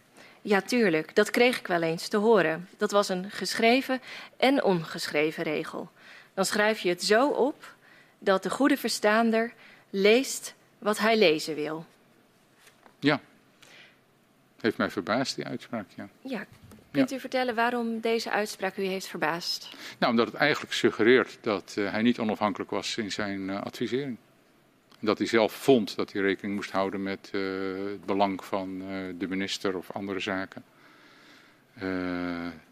[0.47, 2.69] ja, tuurlijk, dat kreeg ik wel eens te horen.
[2.77, 4.01] Dat was een geschreven
[4.37, 5.91] en ongeschreven regel.
[6.35, 7.75] Dan schrijf je het zo op
[8.19, 9.53] dat de goede verstaander
[9.91, 11.87] leest wat hij lezen wil.
[12.99, 13.21] Ja.
[14.61, 16.09] Heeft mij verbaasd, die uitspraak, ja.
[16.21, 16.47] Ja,
[16.91, 19.69] kunt u vertellen waarom deze uitspraak u heeft verbaasd?
[19.99, 24.17] Nou, omdat het eigenlijk suggereert dat uh, hij niet onafhankelijk was in zijn uh, advisering.
[25.05, 28.79] Dat hij zelf vond dat hij rekening moest houden met uh, het belang van
[29.19, 30.65] de minister of andere zaken.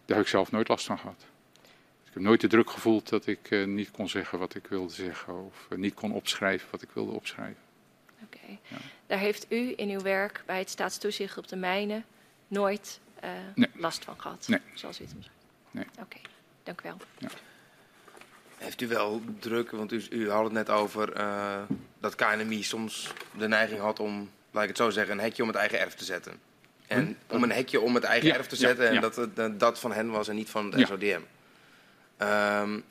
[0.04, 1.26] daar heb ik zelf nooit last van gehad.
[2.06, 5.44] Ik heb nooit de druk gevoeld dat ik niet kon zeggen wat ik wilde zeggen
[5.44, 7.62] of niet kon opschrijven wat ik wilde opschrijven.
[8.24, 8.36] Oké.
[8.36, 8.58] Okay.
[8.68, 8.76] Ja.
[9.06, 12.04] Daar heeft u in uw werk bij het staatstoezicht op de mijnen
[12.48, 13.00] nooit
[13.54, 13.70] nee.
[13.74, 14.60] last van gehad, nee.
[14.74, 15.44] zoals u het omschrijft?
[15.70, 15.84] Nee.
[15.84, 16.22] Oké, okay.
[16.62, 16.96] dank u wel.
[17.18, 17.28] Ja.
[18.62, 21.62] Heeft u wel druk, want u, u had het net over uh,
[22.00, 25.48] dat KNMI soms de neiging had om, laat ik het zo zeggen, een hekje om
[25.48, 26.32] het eigen erf te zetten.
[26.86, 27.34] En hm?
[27.34, 29.78] om een hekje om het eigen ja, erf te zetten ja, en dat het dat
[29.78, 31.20] van hen was en niet van het SODM.
[32.18, 32.84] Um,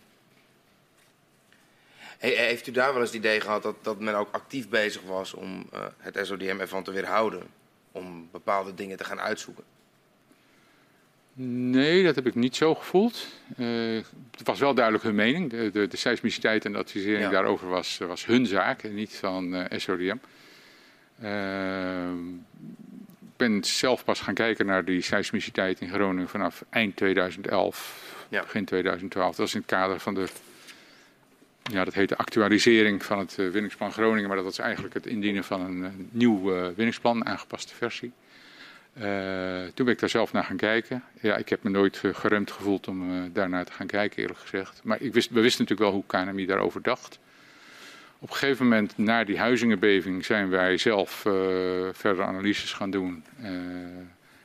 [2.18, 5.34] heeft u daar wel eens het idee gehad dat, dat men ook actief bezig was
[5.34, 7.44] om uh, het SODM ervan te weerhouden?
[7.92, 9.64] Om bepaalde dingen te gaan uitzoeken?
[11.34, 13.28] Nee, dat heb ik niet zo gevoeld.
[13.58, 14.02] Uh,
[14.38, 15.50] het was wel duidelijk hun mening.
[15.50, 17.30] De, de, de seismiciteit en de advisering ja.
[17.30, 20.18] daarover was, was hun zaak en niet van uh, SODM.
[23.22, 28.42] ik ben zelf pas gaan kijken naar die seismiciteit in Groningen vanaf eind 2011, ja.
[28.42, 29.30] begin 2012.
[29.30, 30.28] Dat was in het kader van de
[31.64, 35.44] ja, dat heet de actualisering van het winningsplan Groningen, maar dat was eigenlijk het indienen
[35.44, 36.44] van een nieuw
[36.76, 38.12] winningsplan, aangepaste versie.
[39.74, 41.04] Toen ben ik daar zelf naar gaan kijken.
[41.22, 44.82] Ja, ik heb me nooit geremd gevoeld om daarnaar te gaan kijken, eerlijk gezegd.
[44.84, 47.20] Maar ik wist, we wisten natuurlijk wel hoe KNMI daarover dacht.
[48.24, 51.34] Op een gegeven moment, na die huizingenbeving, zijn wij zelf uh,
[51.92, 53.24] verder analyses gaan doen.
[53.40, 53.48] Uh,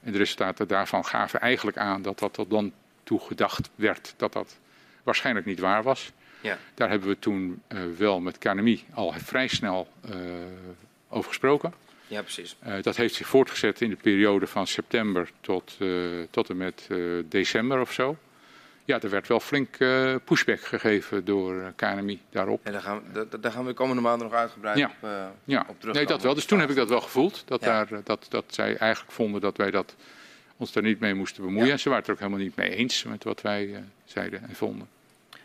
[0.02, 4.32] en de resultaten daarvan gaven eigenlijk aan dat dat tot dan toe gedacht werd dat
[4.32, 4.58] dat
[5.02, 6.12] waarschijnlijk niet waar was.
[6.40, 6.58] Ja.
[6.74, 9.88] Daar hebben we toen uh, wel met KNMI al vrij snel
[11.08, 11.72] over gesproken.
[12.06, 12.56] Ja, precies.
[12.82, 15.76] dat heeft zich voortgezet in de periode van september tot,
[16.30, 16.88] tot en met
[17.28, 18.16] december of zo.
[18.86, 19.76] Ja, er werd wel flink
[20.24, 22.60] pushback gegeven door eh, KNMI daarop.
[22.62, 24.92] En daar gaan, we, daar gaan we de komende maanden nog uitgebreid ja.
[25.00, 25.08] op,
[25.44, 25.66] ja.
[25.68, 25.94] op terug.
[25.94, 26.34] Nee, dat wel.
[26.34, 27.42] Dus toen heb ik dat wel gevoeld.
[27.46, 27.84] Dat, ja.
[27.84, 29.94] daar, dat, dat zij eigenlijk vonden dat wij dat,
[30.56, 31.68] ons daar niet mee moesten bemoeien.
[31.68, 31.76] Ja.
[31.76, 34.88] Ze waren het er ook helemaal niet mee eens met wat wij zeiden en vonden.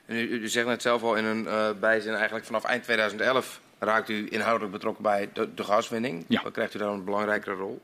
[0.06, 4.10] En u, u, zegt net zelf al in een bijzin, eigenlijk vanaf eind 2011 raakt
[4.10, 6.26] u inhoudelijk betrokken bij de, de gaswinning.
[6.28, 6.42] Ja.
[6.42, 7.82] Dan krijgt u daar een belangrijkere rol.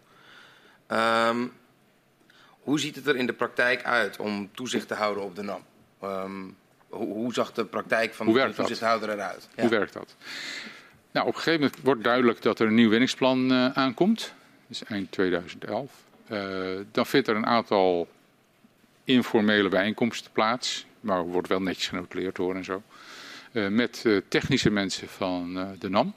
[0.88, 1.54] Um,
[2.60, 5.64] hoe ziet het er in de praktijk uit om toezicht te houden op de NAM?
[6.04, 6.56] Um,
[6.90, 9.48] hoe, hoe, zag de praktijk van de toezichthouder eruit?
[9.56, 9.62] Ja.
[9.62, 10.16] Hoe werkt dat?
[11.12, 14.34] Nou, op een gegeven moment wordt duidelijk dat er een nieuw winningsplan uh, aankomt.
[14.68, 15.92] Dus eind 2011.
[16.32, 18.08] Uh, dan vindt er een aantal
[19.04, 20.86] informele bijeenkomsten plaats.
[21.00, 22.82] Maar wordt wel netjes genotuleerd hoor en zo.
[23.58, 26.14] Uh, met technische mensen van de NAM.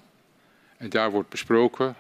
[0.77, 1.97] En daar wordt besproken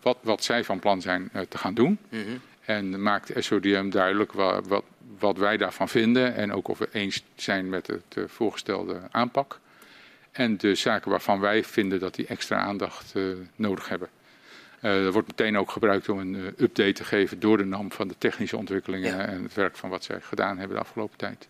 [0.00, 1.98] wat, wat zij van plan zijn te gaan doen.
[2.08, 2.40] Mm -hmm.
[2.64, 4.84] En maakt SODM duidelijk wat, wat,
[5.18, 9.60] wat, wij daarvan vinden en ook of we eens zijn met het voorgestelde aanpak.
[10.32, 14.08] En de zaken waarvan wij vinden dat die extra aandacht uh, nodig hebben.
[14.80, 18.08] Uh, er wordt meteen ook gebruikt om een update te geven door de NAM van
[18.08, 19.26] de technische ontwikkelingen ja.
[19.26, 21.48] en het werk van wat zij gedaan hebben de afgelopen tijd.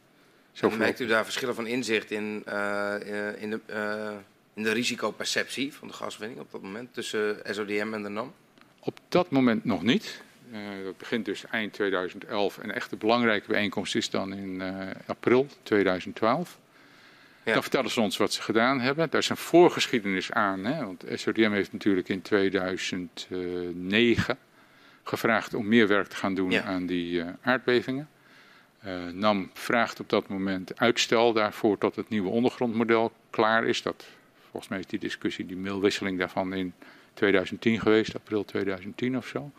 [0.53, 2.45] Zo merkt u daar verschillen van inzicht in,
[3.39, 3.61] in, de,
[4.55, 8.33] in de risicoperceptie van de gaswinning op dat moment tussen SODM en de NAM?
[8.81, 10.23] Op dat moment nog niet.
[10.53, 14.91] Uh, dat begint dus eind 2011 en echt de belangrijke bijeenkomst is dan in uh,
[15.07, 16.59] april 2012.
[17.45, 17.53] Ja.
[17.53, 19.11] Dan vertellen ze ons wat ze gedaan hebben.
[19.11, 24.39] Daar is een voorgeschiedenis aan, hè, want SODM heeft natuurlijk in 2009
[25.03, 26.63] gevraagd om meer werk te gaan doen ja.
[26.63, 27.25] aan die
[28.83, 29.19] aardbevingen.
[29.19, 33.83] NAM vraagt op dat moment uitstel daarvoor tot het nieuwe ondergrondmodel klaar is.
[33.83, 34.05] Dat,
[34.51, 36.75] volgens mij is die discussie, die mailwisseling daarvan in
[37.15, 39.51] 2010 geweest, april 2010 of zo.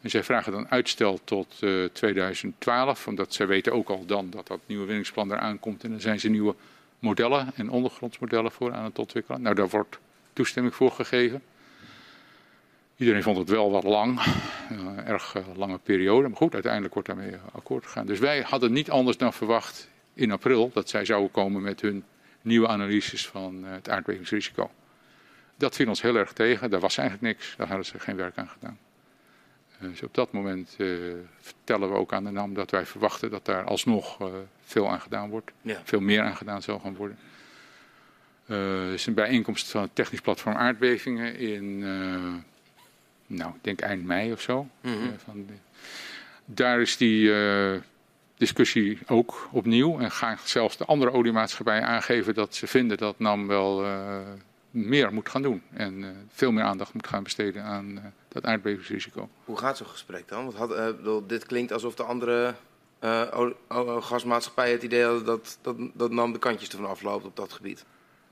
[0.00, 4.46] En zij vragen dan uitstel tot uh, 2012, omdat zij weten ook al dan dat
[4.46, 5.84] dat nieuwe winningsplan eraan komt.
[5.84, 6.54] En dan zijn ze nieuwe
[6.98, 9.42] modellen en ondergrondsmodellen voor aan het ontwikkelen.
[9.42, 9.98] Nou, daar wordt
[10.32, 11.42] toestemming voor gegeven.
[13.02, 14.20] Iedereen vond het wel wat lang,
[14.70, 16.28] een uh, erg uh, lange periode.
[16.28, 18.06] Maar goed, uiteindelijk wordt daarmee akkoord gegaan.
[18.06, 22.04] Dus wij hadden niet anders dan verwacht in april dat zij zouden komen met hun
[22.42, 24.70] nieuwe analyses van het aardbevingsrisico.
[25.56, 26.70] Dat viel ons heel erg tegen.
[26.70, 27.54] Daar was eigenlijk niks.
[27.56, 28.78] Daar hadden ze geen werk aan gedaan.
[29.78, 33.44] Dus op dat moment uh, vertellen we ook aan de NAM dat wij verwachten dat
[33.44, 34.28] daar alsnog uh,
[34.64, 35.50] veel aan gedaan wordt.
[35.62, 35.80] Ja.
[35.84, 37.18] Veel meer aan gedaan zal gaan worden.
[38.46, 41.84] Uh, er is een bijeenkomst van het technisch platform aardbevingen in,
[43.34, 44.68] nou, ik denk eind mei of zo.
[44.80, 44.94] Mhm.
[44.94, 45.18] Mm -hmm.
[45.18, 45.52] van de,
[46.44, 47.32] daar is die
[48.36, 49.98] discussie ook opnieuw.
[49.98, 53.84] En gaan zelfs de andere oliemaatschappijen aangeven dat ze vinden dat NAM wel
[54.72, 55.62] meer moet gaan doen.
[55.72, 59.28] En uh, veel meer aandacht moet gaan besteden aan uh, dat aardbevingsrisico.
[59.44, 60.44] Hoe gaat zo'n gesprek dan?
[60.44, 62.54] Want had, uh, bedoel, dit klinkt alsof de andere
[64.00, 67.84] gasmaatschappijen het idee hadden dat, dat, dat NAM de kantjes ervan afloopt op dat gebied.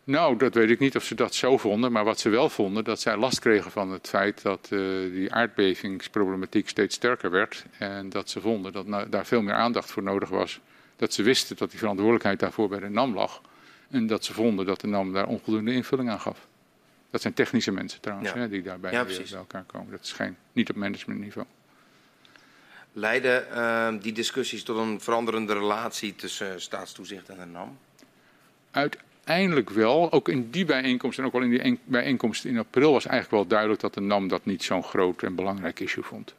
[0.05, 1.93] Nou, dat weet ik niet of ze dat zo vonden.
[1.93, 4.67] Maar wat ze wel vonden, dat zij last kregen van het feit dat
[5.13, 7.65] die aardbevingsproblematiek steeds sterker werd.
[7.79, 10.61] En dat ze vonden dat nou, daar veel meer aandacht voor nodig was.
[10.97, 13.41] Dat ze wisten dat die verantwoordelijkheid daarvoor bij de NAM lag.
[13.91, 16.47] En dat ze vonden dat de NAM daar onvoldoende invulling aan gaf.
[17.11, 18.37] Dat zijn technische mensen trouwens, Ja.
[18.39, 19.91] hè, die daarbij Ja, bij elkaar komen.
[19.91, 21.47] Dat is geen, niet op managementniveau.
[22.93, 27.79] Leiden eh, die discussies tot een veranderende relatie tussen staatstoezicht en de NAM?
[28.71, 29.10] Uiteindelijk
[29.75, 33.07] wel, ook in die bijeenkomst en ook wel in die een- bijeenkomst in april was
[33.07, 36.35] eigenlijk wel duidelijk dat de NAM dat niet zo'n groot en belangrijk issue vond.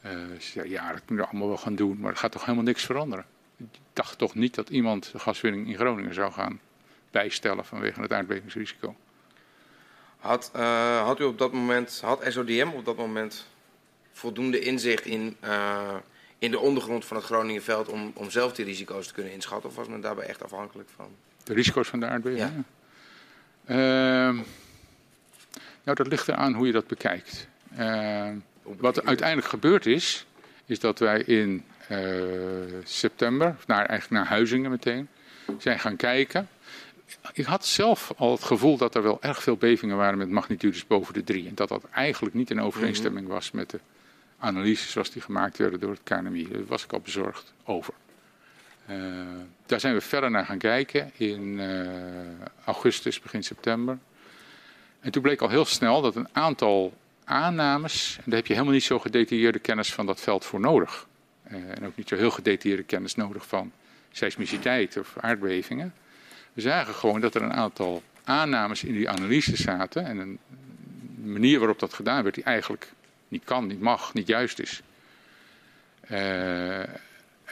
[0.00, 2.42] Eh, ze zei, ja, dat kunnen we allemaal wel gaan doen, maar er gaat toch
[2.44, 3.24] helemaal niks veranderen.
[3.56, 6.60] Ik dacht toch niet dat iemand de gaswinning in Groningen zou gaan
[7.10, 8.94] bijstellen vanwege het aardbevingsrisico.
[10.18, 13.46] Had, eh, had u op dat moment, had SODM op dat moment
[14.12, 15.94] voldoende inzicht in, eh,
[16.38, 19.70] in de ondergrond van het Groningenveld om, om zelf die risico's te kunnen inschatten?
[19.70, 21.08] Of was men daarbij echt afhankelijk van?
[21.44, 22.50] De risico's van de aardbeving?
[22.50, 22.64] Ja.
[23.64, 24.34] Ehm,
[25.84, 27.48] nou, dat ligt eraan hoe je dat bekijkt.
[27.76, 30.26] Ehm, wat er uiteindelijk gebeurd is,
[30.66, 31.98] is dat wij in eh,
[32.84, 35.08] september, naar, eigenlijk naar Huizingen meteen,
[35.58, 36.48] zijn gaan kijken.
[37.32, 40.86] Ik had zelf al het gevoel dat er wel erg veel bevingen waren met magnitudes
[40.86, 41.48] boven de drie.
[41.48, 43.80] En dat dat eigenlijk niet in overeenstemming was met de
[44.38, 46.48] analyses zoals die gemaakt werden door het KNMI.
[46.48, 47.94] Daar was ik al bezorgd over.
[48.86, 48.96] Eh,
[49.66, 51.86] daar zijn we verder naar gaan kijken in eh,
[52.64, 53.98] augustus, begin september.
[55.00, 56.92] En toen bleek al heel snel dat een aantal
[57.24, 61.06] aannames, en daar heb je helemaal niet zo gedetailleerde kennis van dat veld voor nodig.
[61.50, 63.72] Uh, en ook niet zo heel gedetailleerde kennis nodig van
[64.10, 65.94] seismiciteit of aardbevingen.
[66.52, 70.38] We zagen gewoon dat er een aantal aannames in die analyse zaten en een
[71.22, 72.92] manier waarop dat gedaan werd die eigenlijk
[73.28, 74.82] niet kan, niet mag, niet juist is.
[76.10, 76.82] Uh,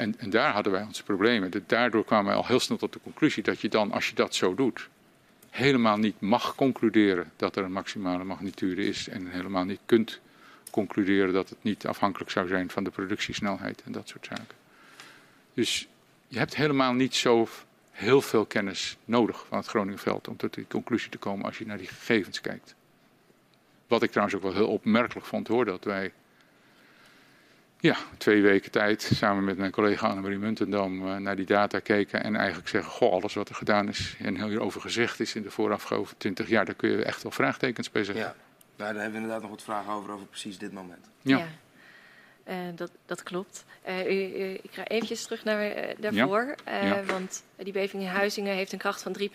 [0.01, 1.65] en, en, daar hadden wij onze problemen.
[1.67, 4.35] Daardoor kwamen wij al heel snel tot de conclusie dat je dan, als je dat
[4.35, 4.89] zo doet,
[5.51, 10.21] helemaal niet mag concluderen dat er een maximale magnitude is en helemaal niet kunt
[10.71, 14.57] concluderen dat het niet afhankelijk zou zijn van de productiesnelheid en dat soort zaken.
[15.55, 15.89] Dus
[16.29, 17.49] je hebt helemaal niet zo
[17.91, 21.67] heel veel kennis nodig van het Groningenveld om tot die conclusie te komen als je
[21.67, 22.75] naar die gegevens kijkt.
[23.87, 26.13] Wat ik trouwens ook wel heel opmerkelijk vond hoor, dat wij
[27.81, 32.23] ja, twee weken tijd samen met mijn collega Annemarie Muntendam uh, naar die data keken.
[32.23, 35.51] En eigenlijk zeggen, goh, alles wat er gedaan is en hierover gezegd is in de
[35.51, 38.25] voorafgelopen 20 jaar, daar kun je echt wel vraagtekens bij zetten.
[38.25, 38.35] Ja,
[38.77, 41.11] daar hebben we inderdaad nog wat vragen over, over precies dit moment.
[41.23, 41.39] ja.
[41.39, 41.47] ja.
[42.51, 43.65] Uh, dat, dat klopt.
[43.89, 46.55] Uh, u, u, ik ga eventjes terug naar uh, daarvoor.
[46.67, 46.85] Ja.
[46.85, 47.03] Ja.
[47.05, 49.27] Want die beving in Huizingen heeft een kracht van 3,6.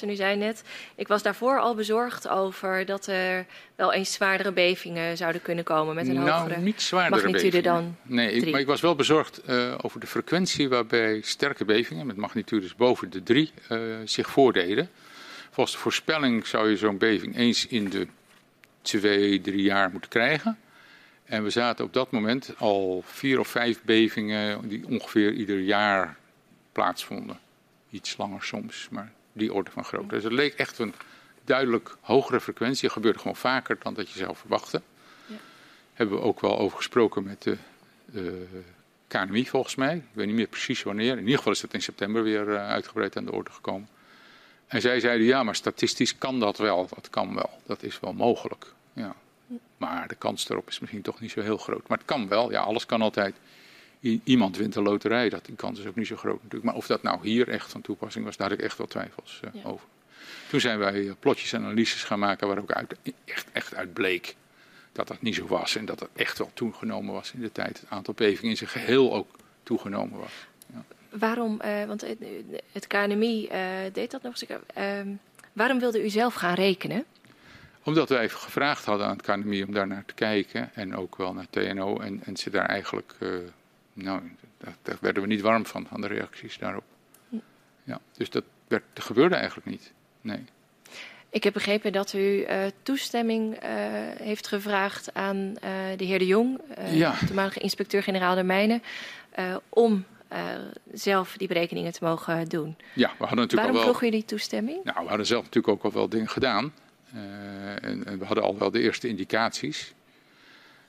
[0.00, 0.62] En u zei net,
[0.94, 3.46] ik was daarvoor al bezorgd over dat er
[3.76, 7.96] wel eens zwaardere bevingen zouden kunnen komen met een nou, hogere niet zwaardere magnitude bevingen.
[8.02, 9.48] dan Nee, ik, maar ik was wel bezorgd
[9.82, 13.52] over de frequentie waarbij sterke bevingen met magnitudes boven de 3
[14.04, 14.90] zich voordeden.
[15.50, 18.06] Volgens de voorspelling zou je zo'n beving eens in de
[18.82, 20.58] twee, drie jaar moeten krijgen.
[21.24, 26.16] En we zaten op dat moment al vier of vijf bevingen die ongeveer ieder jaar
[26.72, 27.38] plaatsvonden.
[27.90, 30.14] Iets langer soms, maar die orde van grootte.
[30.14, 30.94] Dus het leek echt een
[31.44, 32.84] duidelijk hogere frequentie.
[32.84, 34.82] Het gebeurde gewoon vaker dan dat je zou verwachten.
[35.26, 35.36] Ja.
[35.92, 37.56] Hebben we ook wel over gesproken met de,
[39.08, 39.96] KNMI volgens mij.
[39.96, 41.12] Ik weet niet meer precies wanneer.
[41.12, 43.88] In ieder geval is het in september weer uh, uitgebreid aan de orde gekomen.
[44.66, 46.88] En zij zeiden ja, maar statistisch kan dat wel.
[46.94, 47.50] Dat kan wel.
[47.66, 48.72] Dat is wel mogelijk.
[48.92, 49.14] Ja.
[49.84, 51.88] Maar de kans erop is misschien toch niet zo heel groot.
[51.88, 53.34] Maar het kan wel, ja, alles kan altijd.
[54.00, 56.64] I iemand wint de loterij, dat, die kans is ook niet zo groot natuurlijk.
[56.64, 59.40] Maar of dat nou hier echt van toepassing was, daar had ik echt wel twijfels
[59.44, 59.68] uh, ja.
[59.68, 59.86] over.
[60.48, 63.92] Toen zijn wij uh, plotjes en analyses gaan maken waar ook uit, echt, echt uit
[63.92, 64.36] bleek
[64.92, 65.76] dat dat niet zo was.
[65.76, 67.80] En dat het echt wel toegenomen was in de tijd.
[67.80, 69.28] Het aantal bevingen in zijn geheel ook
[69.62, 70.32] toegenomen was.
[70.72, 70.84] Ja.
[71.18, 72.18] Waarom, uh, want het,
[72.72, 73.48] het KNMI
[73.92, 74.60] deed dat nog eens.
[74.74, 75.08] Ehm,
[75.52, 77.04] waarom wilde u zelf gaan rekenen?
[77.84, 81.32] Omdat wij gevraagd hadden aan het KNMI om daar naar te kijken en ook wel
[81.32, 81.98] naar TNO.
[81.98, 83.30] En, en ze daar eigenlijk, uh,
[83.92, 84.20] nou,
[84.58, 86.84] daar, daar, werden we niet warm van, van de reacties daarop.
[87.84, 89.92] Ja, dus dat, werd, dat gebeurde eigenlijk niet.
[90.20, 90.44] Nee.
[91.30, 93.68] Ik heb begrepen dat u uh, toestemming uh,
[94.18, 95.52] heeft gevraagd aan uh,
[95.96, 97.14] de heer De Jong, ja.
[97.26, 98.82] toenmalige inspecteur-generaal der Mijnen,
[99.68, 100.04] om
[100.92, 102.76] zelf die berekeningen te mogen doen.
[102.92, 103.82] Ja, we hadden natuurlijk Waarom al wel...
[103.82, 104.84] vroegen jullie toestemming?
[104.84, 106.72] Nou, we hadden zelf natuurlijk ook al wel dingen gedaan.
[107.14, 107.20] Uh,
[107.84, 109.94] en, en, we hadden al wel de eerste indicaties.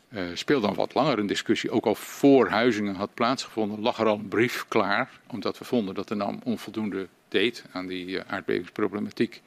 [0.09, 4.05] Uh, speelde dan wat langer een discussie, ook al voor Huizingen had plaatsgevonden, lag er
[4.05, 8.21] al een brief klaar, omdat we vonden dat de NAM onvoldoende deed aan die uh,
[8.27, 9.41] aardbevingsproblematiek.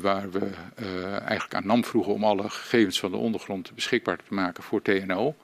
[0.00, 0.50] waar we
[1.24, 5.34] eigenlijk aan NAM vroegen om alle gegevens van de ondergrond beschikbaar te maken voor TNO.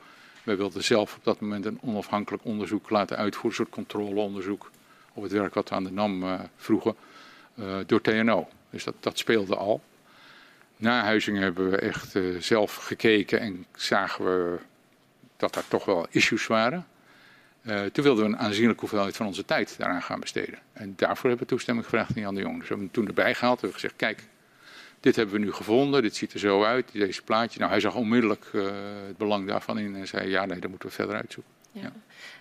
[0.43, 4.71] Wij wilden zelf op dat moment een onafhankelijk onderzoek laten uitvoeren, een soort controleonderzoek
[5.13, 6.25] op het werk wat we aan de NAM
[6.57, 6.95] vroegen,
[7.87, 8.49] door TNO.
[8.71, 9.83] Dus dat, dat speelde al.
[10.85, 14.59] Na Huizingen hebben we echt uh, zelf gekeken en zagen we
[15.37, 16.87] dat er toch wel issues waren.
[17.63, 20.59] Uh, toen wilden we een aanzienlijke hoeveelheid van onze tijd daaraan gaan besteden.
[20.73, 22.59] En daarvoor hebben we toestemming gevraagd aan Jan de Jong.
[22.59, 24.23] Dus we hebben hem toen erbij gehaald en gezegd, kijk,
[25.01, 27.59] dit hebben we nu gevonden, dit ziet er zo uit, deze plaatje.
[27.59, 28.65] Nou, hij zag onmiddellijk uh,
[29.07, 31.53] het belang daarvan in en zei, ja, nee, dat moeten we verder uitzoeken.
[31.73, 31.81] Ja.
[31.83, 31.93] Ja.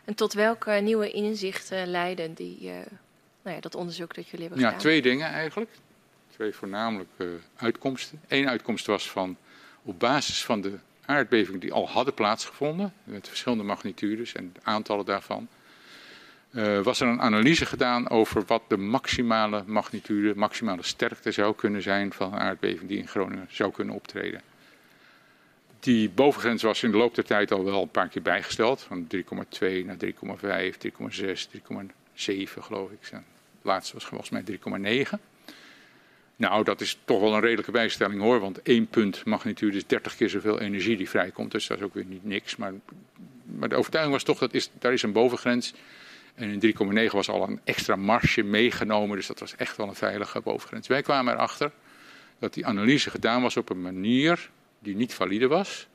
[0.05, 2.71] En tot welke nieuwe inzichten leiden die,
[3.41, 4.73] nou ja, dat onderzoek dat jullie hebben gedaan?
[4.73, 5.69] Ja, twee dingen eigenlijk
[6.33, 8.21] twee voornamelijke uitkomsten.
[8.27, 9.37] Eén uitkomst was van
[9.83, 15.47] op basis van de aardbevingen die al hadden plaatsgevonden, met verschillende magnitudes en aantallen daarvan,
[16.51, 21.81] uh, was er een analyse gedaan over wat de maximale magnitude, maximale sterkte zou kunnen
[21.81, 24.41] zijn van een aardbeving die in Groningen zou kunnen optreden.
[25.79, 29.07] Die bovengrens was in de loop der tijd al wel een paar keer bijgesteld, van
[29.15, 29.21] 3,2
[29.85, 32.99] naar 3,5, 3,6, 3,7 geloof ik.
[33.01, 33.21] Het
[33.61, 34.43] laatste was volgens mij
[35.05, 35.19] 3,9.
[36.35, 40.15] Nou, dat is toch wel een redelijke bijstelling hoor, want één punt magnitude is 30
[40.15, 42.55] keer zoveel energie die vrijkomt, dus dat is ook weer niet niks.
[42.55, 42.73] Maar,
[43.69, 45.73] de overtuiging was toch, dat is, daar is een bovengrens.
[46.35, 46.75] En in
[47.07, 50.87] 3,9 was al een extra marge meegenomen, dus dat was echt wel een veilige bovengrens.
[50.87, 51.71] Wij kwamen erachter
[52.39, 54.49] dat die analyse gedaan was op een manier
[54.79, 55.87] die niet valide was.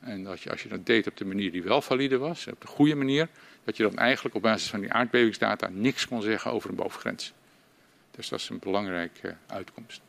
[0.00, 2.60] En dat je, als je dat deed op de manier die wel valide was, op
[2.60, 3.28] de goede manier,
[3.64, 7.32] dat je dan eigenlijk op basis van die aardbevingsdata niks kon zeggen over een bovengrens.
[8.16, 10.00] Dus dat is een belangrijke uitkomst.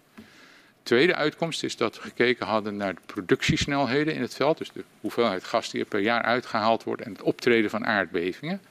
[0.83, 4.57] tweede uitkomst is dat we gekeken hadden naar de productiesnelheden in het veld.
[4.57, 8.61] Dus de hoeveelheid gas die er per jaar uitgehaald wordt en het optreden van aardbevingen.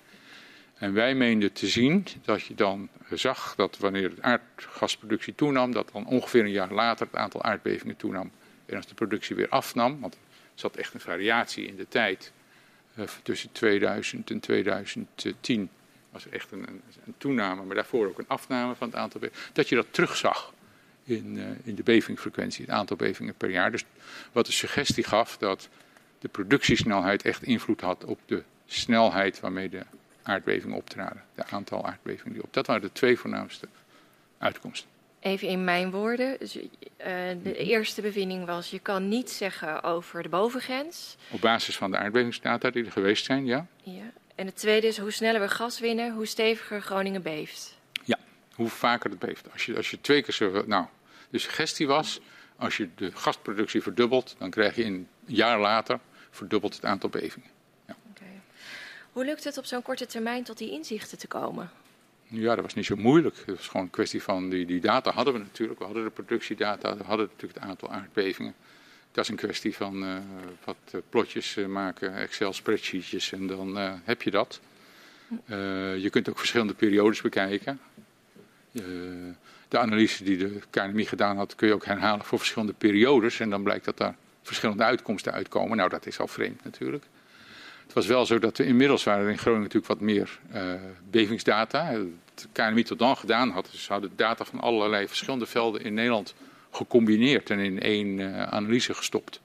[0.75, 5.91] En wij meenden te zien dat je dan zag dat wanneer de aardgasproductie toenam, dat
[5.93, 8.31] dan ongeveer een jaar later het aantal aardbevingen toenam.
[8.67, 10.21] En als de productie weer afnam, want er
[10.55, 12.33] zat echt een variatie in de tijd
[12.99, 15.71] uh, tussen 2000 en 2010,
[16.15, 19.45] was echt een, een, een, toename, maar daarvoor ook een afname van het aantal bevingen,
[19.53, 20.53] dat je dat terugzag
[21.05, 23.71] in, uh, in de bevingsfrequentie, het aantal bevingen per jaar.
[23.71, 23.85] Dus
[24.33, 25.69] wat de suggestie gaf dat
[26.19, 29.83] de productiesnelheid echt invloed had op de snelheid waarmee de
[30.23, 31.23] aardbevingen optraden.
[31.35, 32.53] De aantal aardbevingen die op.
[32.53, 33.69] Dat waren de twee voornaamste
[34.39, 34.89] uitkomsten.
[35.21, 36.37] Even in mijn woorden.
[36.39, 36.65] Dus, uh,
[36.99, 37.49] de mhm.
[37.49, 41.17] eerste bevinding was: je kan niet zeggen over de bovengrens.
[41.31, 43.67] Op basis van de aardbevingsdata die er geweest zijn, ja.
[43.83, 44.13] ja.
[44.35, 47.79] En het tweede is: hoe sneller we gas winnen, hoe steviger Groningen beeft.
[48.05, 48.19] Ja,
[48.55, 49.53] hoe vaker het beeft.
[49.53, 50.65] Als je, als je twee keer zo.
[50.67, 50.87] Nou,
[51.31, 52.21] de suggestie was:
[52.57, 55.99] als je de gasproductie verdubbelt, dan krijg je een jaar later
[56.31, 57.53] verdubbeld het aantal bevingen.
[59.15, 61.71] Hoe lukt het op zo'n korte termijn tot die inzichten te komen?
[62.27, 63.37] Ja, dat was niet zo moeilijk.
[63.37, 65.79] Het was gewoon een kwestie van die, die data hadden we natuurlijk.
[65.79, 68.55] We hadden de productiedata, we hadden natuurlijk het aantal aardbevingen.
[69.15, 70.17] Dat is een kwestie van uh,
[70.65, 74.61] wat uh, plotjes uh, maken, Excel-spreadsheetjes en dan heb je dat.
[75.97, 77.81] je kunt ook verschillende periodes bekijken.
[79.69, 83.41] de analyse die de KNMI gedaan had, kun je ook herhalen voor verschillende periodes.
[83.41, 85.77] En dan blijkt dat daar verschillende uitkomsten uitkomen.
[85.77, 87.05] Nou, dat is al vreemd natuurlijk.
[87.83, 90.39] Het was wel zo dat we inmiddels waren in Groningen natuurlijk wat meer
[91.11, 91.85] bevingsdata.
[91.85, 95.95] Het KNMI tot dan gedaan had, dus ze hadden data van allerlei verschillende velden in
[95.95, 96.35] Nederland
[96.75, 99.41] gecombineerd en in één uh, analyse gestopt.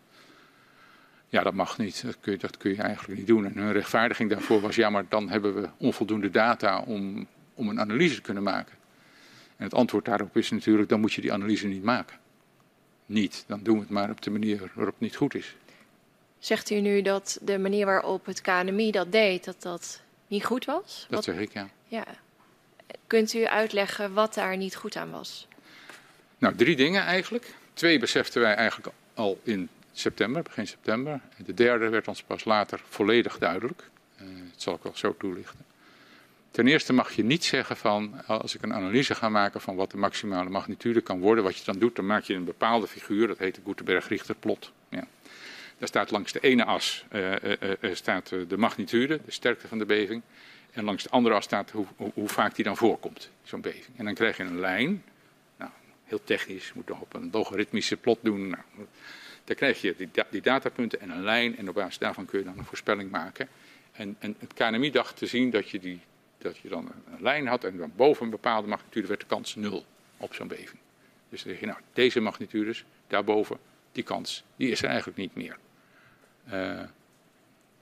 [1.30, 2.03] Ja, dat mag niet.
[2.06, 3.45] Dat kun, je, dat kun je eigenlijk niet doen.
[3.45, 7.80] En hun rechtvaardiging daarvoor was, ja, maar dan hebben we onvoldoende data om, om een
[7.80, 8.77] analyse te kunnen maken.
[9.57, 12.18] En het antwoord daarop is natuurlijk, dan moet je die analyse niet maken.
[13.06, 15.56] Niet, dan doen we het maar op de manier waarop het niet goed is.
[16.39, 20.65] Zegt u nu dat de manier waarop het KNMI dat deed, dat dat niet goed
[20.65, 21.06] was?
[21.10, 21.69] Dat wat, zeg ik, ja.
[21.88, 22.06] ja.
[23.07, 25.47] Kunt u uitleggen wat daar niet goed aan was?
[26.40, 27.53] Nou, drie dingen eigenlijk.
[27.74, 31.20] Twee beseften wij eigenlijk al in september, begin september.
[31.45, 33.90] De derde werd ons pas later volledig duidelijk.
[34.22, 35.66] Uh, dat zal ik wel zo toelichten.
[36.52, 39.91] Ten eerste mag je niet zeggen van, als ik een analyse ga maken van wat
[39.91, 43.28] de maximale magnitude kan worden, wat je dan doet, dan maak je een bepaalde figuur,
[43.28, 44.72] dat heet de Gutenberg-Richter-plot.
[44.90, 45.07] Ja.
[45.78, 49.86] Daar staat langs de ene as uh, uh, staat de magnitude, de sterkte van de
[49.86, 50.22] beving.
[50.72, 53.98] En langs de andere as staat hoe, hoe vaak die dan voorkomt, zo'n beving.
[53.98, 55.03] En dan krijg je een lijn.
[56.10, 58.49] Heel technisch, moet nog op een logaritmische plot doen.
[58.49, 58.64] Nou,
[59.44, 61.57] dan krijg je die, die, datapunten en een lijn.
[61.57, 63.48] En op basis daarvan kun je dan een voorspelling maken.
[63.91, 66.02] En, en het KNMI dacht te zien dat je, die,
[66.38, 67.64] dat je dan een, lijn had.
[67.64, 69.86] En dan boven een bepaalde magnitude werd de kans nul
[70.18, 70.80] op zo'n beving.
[71.30, 73.57] Dus dan zeg je, nou, deze magnitudes, daarboven,
[73.91, 75.57] die kans, die is er eigenlijk niet meer.
[76.53, 76.84] Uh,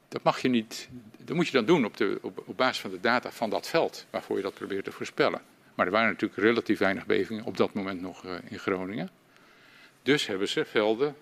[0.07, 2.91] dat mag je niet, dat moet je dan doen op, de, op, op, basis van
[2.91, 5.41] de data van dat veld, waarvoor je dat probeert te voorspellen.
[5.77, 9.09] Maar er waren natuurlijk relatief weinig bevingen op dat moment nog uh, in Groningen.
[10.01, 11.15] Dus hebben ze velden,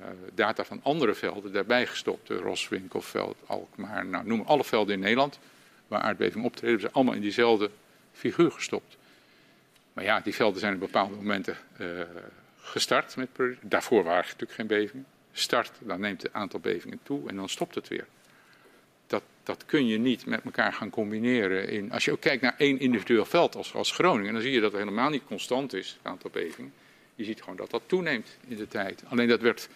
[0.00, 2.28] uh, data van andere velden daarbij gestopt.
[2.28, 5.38] De Roswinkelveld, Alkmaar, nou, noem alle velden in Nederland
[5.88, 7.70] waar aardbevingen optreden, hebben ze allemaal in diezelfde
[8.12, 8.96] figuur gestopt.
[9.92, 11.56] Maar ja, die velden zijn op bepaalde momenten
[12.60, 13.28] gestart met
[13.60, 17.74] Daarvoor waren natuurlijk geen bevingen start, dan neemt het aantal bevingen toe en dan stopt
[17.74, 18.06] het weer.
[19.42, 21.68] Dat, kun je niet met elkaar gaan combineren.
[21.68, 24.60] In, als je ook kijkt naar één individueel veld als, als Groningen, dan zie je
[24.60, 26.72] dat het helemaal niet constant is, het aantal bevingen.
[27.14, 29.02] Je ziet gewoon dat dat toeneemt in de tijd.
[29.08, 29.68] Alleen dat werd,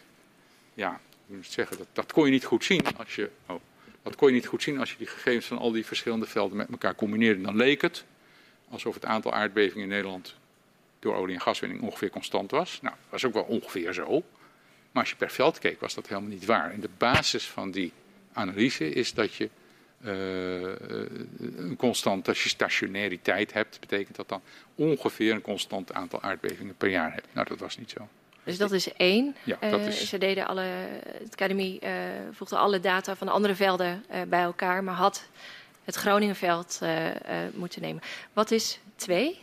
[0.74, 3.60] ja, ik moet zeggen, dat, dat kon je niet goed zien als je, oh,
[4.02, 6.56] dat kon je niet goed zien als je die gegevens van al die verschillende velden
[6.56, 7.42] met elkaar combineerde.
[7.42, 8.04] Dan leek het
[8.68, 10.34] alsof het aantal aardbevingen in Nederland
[10.98, 12.78] door olie- en gaswinning ongeveer constant was.
[12.82, 14.22] Nou, dat was ook wel ongeveer zo.
[14.92, 16.72] Maar als je per veld keek, was dat helemaal niet waar.
[16.72, 17.92] En de basis van die
[18.36, 19.48] analyse is dat je
[20.00, 20.12] uh,
[21.56, 24.42] een constant, als je stationariteit hebt, betekent dat dan
[24.74, 27.26] ongeveer een constant aantal aardbevingen per jaar hebt.
[27.32, 28.08] Nou, dat was niet zo.
[28.44, 29.36] Dus dat is één.
[29.44, 30.08] Ja, dat uh, is...
[30.08, 30.62] Ze deden alle,
[31.22, 31.90] het academie uh,
[32.32, 35.28] voegde alle data van de andere velden bij elkaar, maar had
[35.84, 36.80] het Groningenveld
[37.54, 38.02] moeten nemen.
[38.32, 39.38] Wat is twee?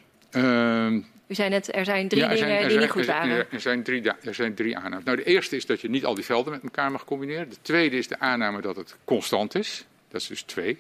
[1.28, 3.52] U zei net, er zijn drie ja, er zijn, dingen die niet goed waren.
[3.52, 5.06] Er zijn, drie, er zijn drie aannames.
[5.06, 7.50] Nou, de eerste is dat je niet al die velden met elkaar mag combineren.
[7.50, 9.86] De tweede is de aanname dat het constant is.
[10.08, 10.78] Dat is dus twee.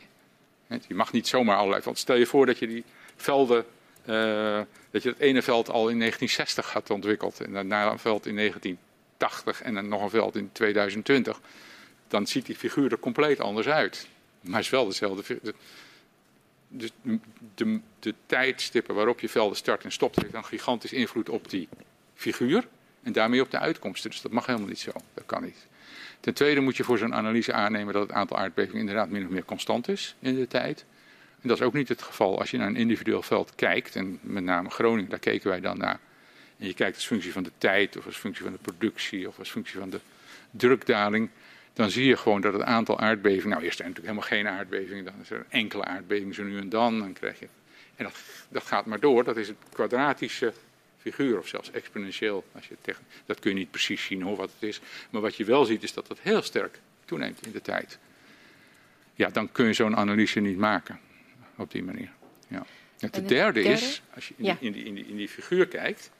[0.87, 2.01] Je mag niet zomaar allerlei velden.
[2.01, 2.83] Stel je voor dat je die
[3.15, 3.65] velden,
[4.05, 4.61] uh,
[4.91, 7.41] dat je het ene veld al in 1960 had ontwikkeld.
[7.41, 11.39] En daarna een veld in 1980 en dan nog een veld in 2020.
[12.07, 14.07] Dan ziet die figuur er compleet anders uit.
[14.41, 15.53] Maar het is wel dezelfde
[16.77, 17.19] de,
[17.55, 21.67] de, de tijdstippen waarop je velden start en stopt, heeft een gigantisch invloed op die
[22.13, 22.67] figuur.
[23.03, 24.09] En daarmee op de uitkomsten.
[24.09, 24.91] Dus dat mag helemaal niet zo.
[25.13, 25.67] Dat kan niet.
[26.19, 29.29] Ten tweede moet je voor zo'n analyse aannemen dat het aantal aardbevingen inderdaad min of
[29.29, 30.85] meer constant is in de tijd.
[31.41, 33.95] En dat is ook niet het geval als je naar een individueel veld kijkt.
[33.95, 35.99] En met name Groningen, daar keken wij dan naar.
[36.57, 39.39] En je kijkt als functie van de tijd, of als functie van de productie, of
[39.39, 39.99] als functie van de
[40.51, 41.29] drukdaling.
[41.73, 43.49] Dan zie je gewoon dat het aantal aardbevingen.
[43.49, 45.05] Nou, eerst zijn natuurlijk helemaal geen aardbevingen.
[45.05, 46.99] Dan is er een enkele aardbeving zo nu en dan.
[46.99, 47.47] Dan krijg je.
[47.95, 48.15] En dat,
[48.49, 49.23] dat gaat maar door.
[49.23, 50.53] Dat is het kwadratische
[50.97, 52.43] figuur, of zelfs exponentieel.
[52.51, 54.81] Als je tegen, dat kun je niet precies zien hoor, wat het is.
[55.09, 57.97] Maar wat je wel ziet is dat dat heel sterk toeneemt in de tijd.
[59.15, 60.99] Ja, dan kun je zo'n analyse niet maken
[61.55, 62.09] op die manier.
[62.47, 62.65] Ja.
[62.99, 65.67] En de derde, is, als je in, die, in, die, in, die, in die figuur
[65.67, 66.11] kijkt,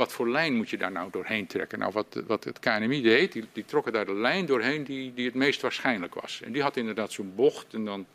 [0.00, 1.78] wat voor lijn moet je daar nou doorheen trekken?
[1.78, 5.24] Nou, wat, wat het KNMI deed, die, die trokken daar de lijn doorheen die, die
[5.24, 6.40] het meest waarschijnlijk was.
[6.42, 8.06] En die had inderdaad zo'n bocht en dan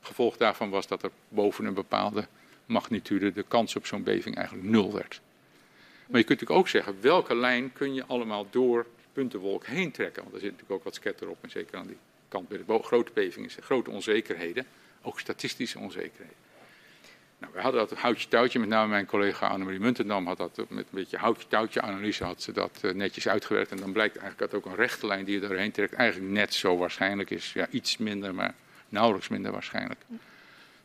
[0.00, 2.26] gevolg daarvan was dat er boven een bepaalde
[2.66, 5.20] magnitude de kans op zo'n beving eigenlijk nul werd.
[6.06, 10.22] Maar je kunt natuurlijk ook zeggen, welke lijn kun je allemaal door puntenwolk heen trekken?
[10.22, 11.98] Want er zit natuurlijk ook wat scatter op en zeker aan die
[12.28, 14.66] kant bij de grote bevingen grote onzekerheden
[15.02, 16.41] ook statistische onzekerheden.
[17.42, 20.68] Nou, we hadden dat houtje touwtje, met name mijn collega Annemarie Muntendam had dat met
[20.68, 23.70] een beetje houtje touwtje analyse had ze dat eh, netjes uitgewerkt.
[23.70, 26.54] En dan blijkt eigenlijk dat ook een rechte lijn die je doorheen trekt eigenlijk net
[26.54, 27.52] zo waarschijnlijk is.
[27.52, 28.54] Ja, iets minder, maar
[28.88, 30.00] nauwelijks minder waarschijnlijk.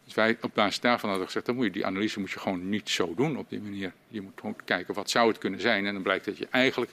[0.03, 2.69] Dus wij op basis daarvan hadden gezegd, dan moet je die analyse moet je gewoon
[2.69, 3.91] niet zo doen op die manier.
[4.07, 5.85] Je moet gewoon kijken wat zou het kunnen zijn.
[5.85, 6.91] En dan blijkt dat je eigenlijk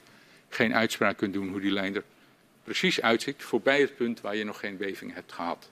[0.48, 2.04] geen uitspraak kunt doen hoe die lijn er
[2.64, 5.70] precies uitziet voorbij het punt waar je nog geen beving hebt gehad.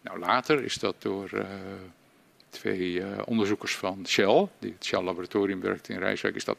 [0.00, 1.44] Nou, later is dat door uh,
[2.50, 6.58] twee uh, onderzoekers van Shell, die het Shell Laboratorium werkt in Rijswijk, is dat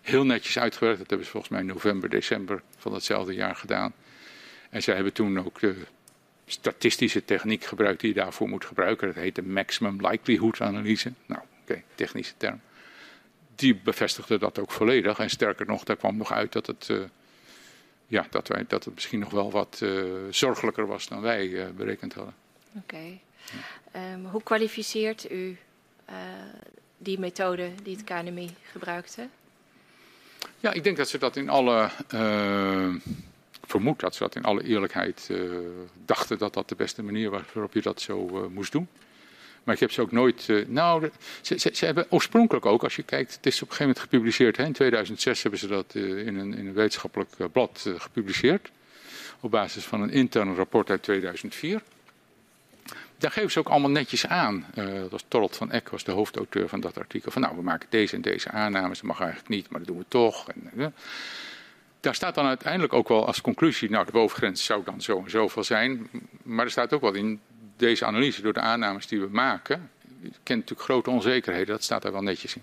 [0.00, 0.98] heel netjes uitgewerkt.
[0.98, 3.92] Dat hebben ze volgens mij in november, december van datzelfde jaar gedaan.
[4.70, 5.76] En zij hebben toen ook de
[6.46, 9.06] statistische techniek gebruikt die je daarvoor moet gebruiken.
[9.06, 11.12] Dat heet de maximum likelihood analyse.
[11.26, 12.60] Nou, oké, technische term.
[13.54, 15.18] Die bevestigde dat ook volledig.
[15.18, 16.98] En sterker nog, daar kwam nog uit dat het, uh,
[18.06, 22.14] ja, dat wij, dat het misschien nog wel wat uh, zorgelijker was dan wij berekend
[22.14, 22.34] hadden.
[22.76, 23.18] Oké.
[23.96, 25.58] Um, hoe kwalificeert u
[26.10, 26.16] uh,
[26.98, 29.28] die methode die het KNMI gebruikte?
[30.60, 31.90] Ja, ik denk dat ze dat in alle.
[32.14, 32.94] Uh,
[33.66, 35.50] vermoed dat ze dat in alle eerlijkheid uh,
[36.04, 38.88] dachten dat dat de beste manier was waarop je dat zo moest doen.
[39.64, 40.48] Maar ik heb ze ook nooit.
[40.66, 41.10] nou,
[41.40, 44.04] ze, ze, ze, hebben oorspronkelijk ook, als je kijkt, het is op een gegeven moment
[44.04, 44.56] gepubliceerd.
[44.56, 48.70] Hè, in 2006 hebben ze dat in een, in, een, wetenschappelijk blad gepubliceerd.
[49.40, 51.82] Op basis van een intern rapport uit 2004
[53.20, 54.66] daar geven ze ook allemaal netjes aan.
[54.74, 57.30] Uh, dat was van Eck, was de hoofdauteur van dat artikel.
[57.30, 58.98] Van nou, we maken deze en deze aannames.
[58.98, 60.48] Dat mag eigenlijk niet, maar dat doen we toch.
[60.48, 60.86] En, uh,
[62.00, 65.30] daar staat dan uiteindelijk ook wel als conclusie, nou de bovengrens zou dan zo en
[65.30, 66.08] zoveel zijn.
[66.42, 67.40] Maar er staat ook wel in
[67.76, 69.90] deze analyse, door de aannames die we maken,
[70.20, 72.62] kent natuurlijk grote onzekerheden, dat staat daar wel netjes in.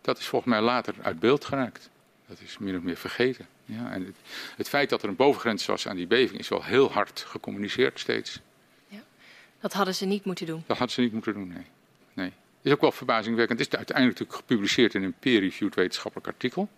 [0.00, 1.90] Dat is volgens mij later uit beeld geraakt.
[2.26, 3.46] Dat is min of meer vergeten.
[3.64, 4.16] Ja, en het,
[4.56, 8.00] het feit dat er een bovengrens was aan die beving is wel heel hard gecommuniceerd
[8.00, 8.40] steeds.
[9.60, 10.62] Dat hadden ze niet moeten doen.
[10.66, 11.66] Dat hadden ze niet moeten doen, nee.
[12.14, 12.32] nee.
[12.62, 13.58] Is ook wel verbazingwekkend.
[13.58, 16.68] Het is uiteindelijk natuurlijk gepubliceerd in een peer-reviewed wetenschappelijk artikel.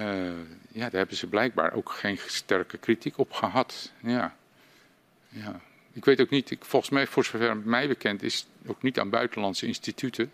[0.00, 0.28] Uh,
[0.72, 3.92] ja, daar hebben ze blijkbaar ook geen sterke kritiek op gehad.
[4.02, 4.36] Ja.
[5.28, 5.60] ja.
[5.92, 9.10] Ik weet ook niet, ik, volgens mij, voor zover mij bekend, is ook niet aan
[9.10, 10.32] buitenlandse instituten,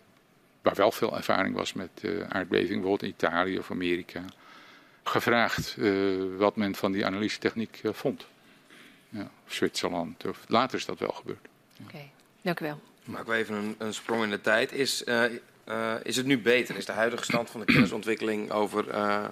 [0.63, 4.25] waar wel veel ervaring was met uh, aardbeving, bijvoorbeeld in Italië of Amerika,
[5.03, 8.27] gevraagd uh, wat men van die analysetechniek vond
[9.09, 10.25] ja, of Zwitserland.
[10.25, 11.49] Of, later is dat wel gebeurd.
[11.73, 11.85] Ja.
[11.85, 12.11] Oké, okay.
[12.43, 12.81] dank u wel.
[13.05, 14.73] Maken we even een, een sprong in de tijd.
[14.73, 15.25] Is, uh,
[15.69, 16.77] uh, is het nu beter?
[16.77, 19.25] Is de huidige stand van de kennisontwikkeling over, uh,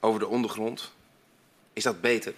[0.00, 0.92] over de ondergrond,
[1.72, 2.32] is dat beter?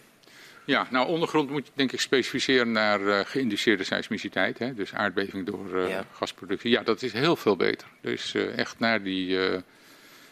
[0.64, 4.58] Ja, nou ondergrond moet je denk ik specificeren naar uh, geïnduceerde seismiciteit.
[4.58, 4.74] Hè?
[4.74, 6.04] Dus aardbeving door uh, ja.
[6.12, 6.70] gasproductie.
[6.70, 7.86] Ja, dat is heel veel beter.
[8.00, 9.38] Dus uh, echt naar die,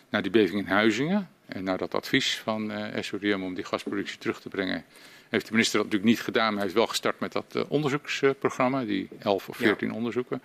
[0.08, 1.28] naar die beving in Huizingen.
[1.46, 4.84] En naar dat advies van SODM om die gasproductie terug te brengen
[5.28, 7.62] heeft de minister dat natuurlijk niet gedaan, maar hij heeft wel gestart met dat uh,
[7.68, 9.94] onderzoeksprogramma, die 11 of 14 ja.
[9.94, 10.40] onderzoeken.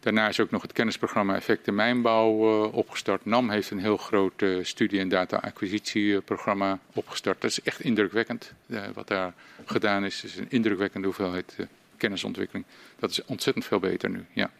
[0.00, 3.24] Daarna is ook nog het kennisprogramma Effecten Mijnbouw uh, opgestart.
[3.24, 7.40] NAM heeft een heel groot uh, studie- en data-acquisitieprogramma opgestart.
[7.40, 8.52] Dat is echt indrukwekkend
[8.94, 9.34] wat daar
[9.64, 10.22] gedaan is.
[10.22, 11.56] Het is een indrukwekkende hoeveelheid
[11.96, 12.66] kennisontwikkeling.
[12.98, 14.50] Dat is ontzettend veel beter nu, ja.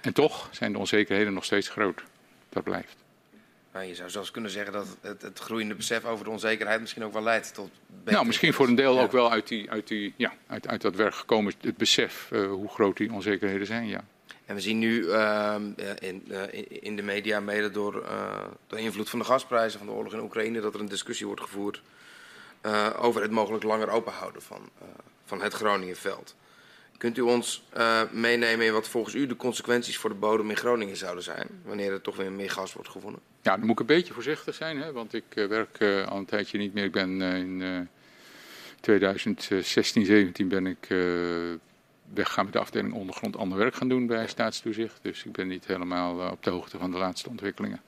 [0.00, 2.02] En toch zijn de onzekerheden nog steeds groot.
[2.48, 2.96] Dat blijft.
[3.72, 7.04] Maar je zou zelfs kunnen zeggen dat het, het, groeiende besef over de onzekerheid misschien
[7.04, 7.70] ook wel leidt tot.
[8.04, 9.02] Nou, misschien voor een deel ja.
[9.02, 12.50] ook wel uit, die, uit, die, ja, uit, uit dat werk gekomen, het besef uh,
[12.50, 14.04] hoe groot die onzekerheden zijn, ja.
[14.44, 15.54] En we zien nu uh,
[15.98, 18.06] in, uh, in de media, mede door,
[18.66, 21.40] door invloed van de gasprijzen van de oorlog in Oekraïne, dat er een discussie wordt
[21.40, 21.82] gevoerd
[22.96, 24.68] over het mogelijk langer openhouden van,
[25.24, 26.34] van het Groningenveld.
[26.98, 30.56] Kunt u ons uh, meenemen in wat volgens u de consequenties voor de bodem in
[30.56, 33.20] Groningen zouden zijn, wanneer er toch weer meer gas wordt gevonden?
[33.42, 36.16] Ja, dan moet ik een beetje voorzichtig zijn, hè, want ik uh, werk uh, al
[36.16, 36.84] een tijdje niet meer.
[36.84, 37.88] Ik ben in
[38.80, 40.86] 2016, 17 ben ik
[42.14, 44.98] weggegaan met de afdeling ondergrond ander werk gaan doen bij Staatstoezicht.
[45.02, 47.80] Dus ik ben niet helemaal op de hoogte van de laatste ontwikkelingen.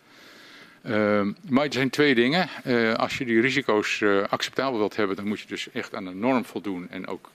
[0.87, 2.49] Uh, maar er zijn twee dingen.
[2.67, 6.05] Uh, als je die risico's uh, acceptabel wilt hebben, dan moet je dus echt aan
[6.05, 6.89] de norm voldoen.
[6.91, 7.31] En ook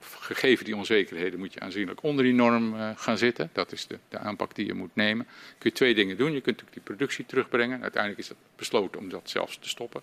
[0.00, 3.50] gegeven die onzekerheden moet je aanzienlijk onder die norm uh, gaan zitten.
[3.52, 5.26] Dat is de, de, aanpak die je moet nemen.
[5.58, 6.32] Kun je twee dingen doen.
[6.32, 7.82] Je kunt die productie terugbrengen.
[7.82, 10.02] Uiteindelijk is het besloten om dat zelfs te stoppen.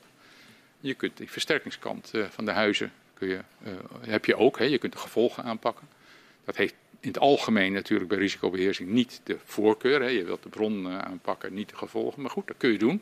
[0.80, 3.40] Je kunt die versterkingskant van de huizen kun je,
[4.00, 4.58] heb je ook.
[4.58, 4.66] Hè.
[4.66, 5.88] Je kunt de gevolgen aanpakken.
[6.46, 10.02] Dat heeft in het algemeen natuurlijk bij risicobeheersing niet de voorkeur.
[10.02, 10.08] Hè.
[10.08, 12.22] Je wilt de bron aanpakken, niet de gevolgen.
[12.22, 13.02] Maar goed, dat kun je doen.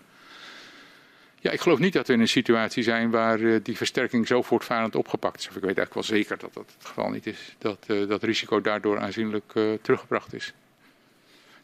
[1.40, 4.42] Ja, ik geloof niet dat we in een situatie zijn waar uh, die versterking zo
[4.42, 5.48] voortvarend opgepakt is.
[5.48, 7.56] Of ik weet eigenlijk wel zeker dat dat het geval niet is.
[7.58, 10.54] Dat uh, dat risico daardoor aanzienlijk teruggebracht is.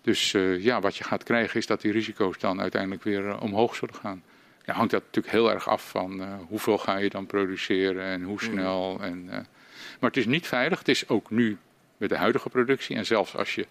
[0.01, 3.95] Dus ja, wat je gaat krijgen is dat die risico's dan uiteindelijk weer omhoog zullen
[3.95, 4.23] gaan.
[4.65, 8.39] Ja, hangt dat natuurlijk heel erg af van hoeveel ga je dan produceren en hoe
[8.41, 8.51] mm.
[8.51, 8.99] snel.
[9.01, 9.25] En,
[9.99, 10.79] maar het is niet veilig.
[10.79, 11.57] Het is ook nu
[11.97, 12.95] met de huidige productie.
[12.95, 13.67] En zelfs als je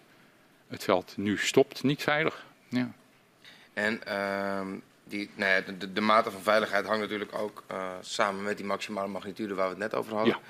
[0.67, 2.45] het veld nu stopt, niet veilig.
[2.69, 2.91] Ja.
[3.73, 4.61] En uh,
[5.07, 8.65] die, nou ja, de, de, mate van veiligheid hangt natuurlijk ook uh, samen met die
[8.65, 10.33] maximale magnitude waar we het net over hadden.
[10.33, 10.49] Ja.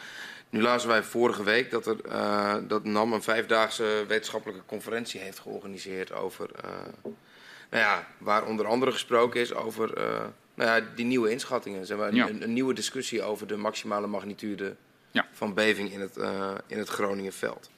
[0.49, 5.40] Nu lazen wij vorige week dat, er, uh, dat NAM een vijfdaagse wetenschappelijke conferentie heeft
[5.40, 6.72] georganiseerd over, uh,
[7.69, 9.94] nou ja, waar onder andere gesproken is over
[10.53, 11.86] nou ja, die nieuwe inschattingen.
[11.86, 12.27] Zeg maar, ja.
[12.27, 14.76] een, een, nieuwe discussie over de maximale magnitude
[15.32, 16.18] van beving in het,
[16.68, 17.69] in het Groningenveld.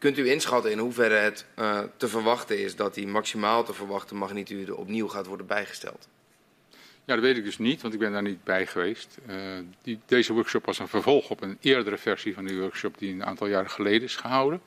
[0.00, 4.14] Kunt u inschatten in hoeverre het uh, te verwachten is dat die maximaal te verwachte
[4.14, 6.08] magnitude opnieuw gaat worden bijgesteld?
[7.04, 9.18] Ja, dat weet ik dus niet, want ik ben daar niet bij geweest.
[9.28, 9.36] Uh,
[9.82, 13.24] die, deze workshop was een vervolg op een eerdere versie van die workshop die een
[13.24, 14.60] aantal jaren geleden is gehouden.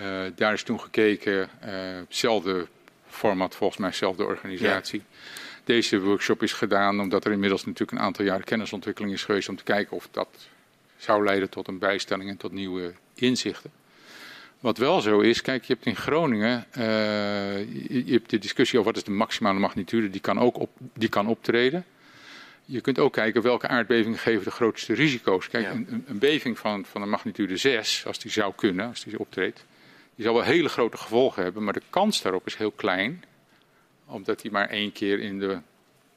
[0.00, 2.66] Uh, daar is toen gekeken, hetzelfde
[3.08, 5.02] format, volgens mij, dezelfde organisatie.
[5.08, 5.16] Ja.
[5.64, 9.56] Deze workshop is gedaan omdat er inmiddels natuurlijk een aantal jaren kennisontwikkeling is geweest om
[9.56, 10.28] te kijken of dat
[10.96, 13.77] zou leiden tot een bijstelling en tot nieuwe inzichten.
[14.60, 16.84] Wat wel zo is, kijk, je hebt in Groningen, uh,
[17.58, 20.70] je, je, hebt de discussie over wat is de maximale magnitude, die kan ook op,
[20.94, 21.84] die kan optreden.
[22.64, 25.48] Je kunt ook kijken welke aardbevingen geven de grootste risico's.
[25.48, 25.70] Kijk, ja.
[25.70, 29.64] een, een, beving van, van een magnitude 6, als die zou kunnen, als die optreedt,
[30.14, 33.24] die zal wel hele grote gevolgen hebben, maar de kans daarop is heel klein
[34.08, 35.58] omdat die maar één keer in de,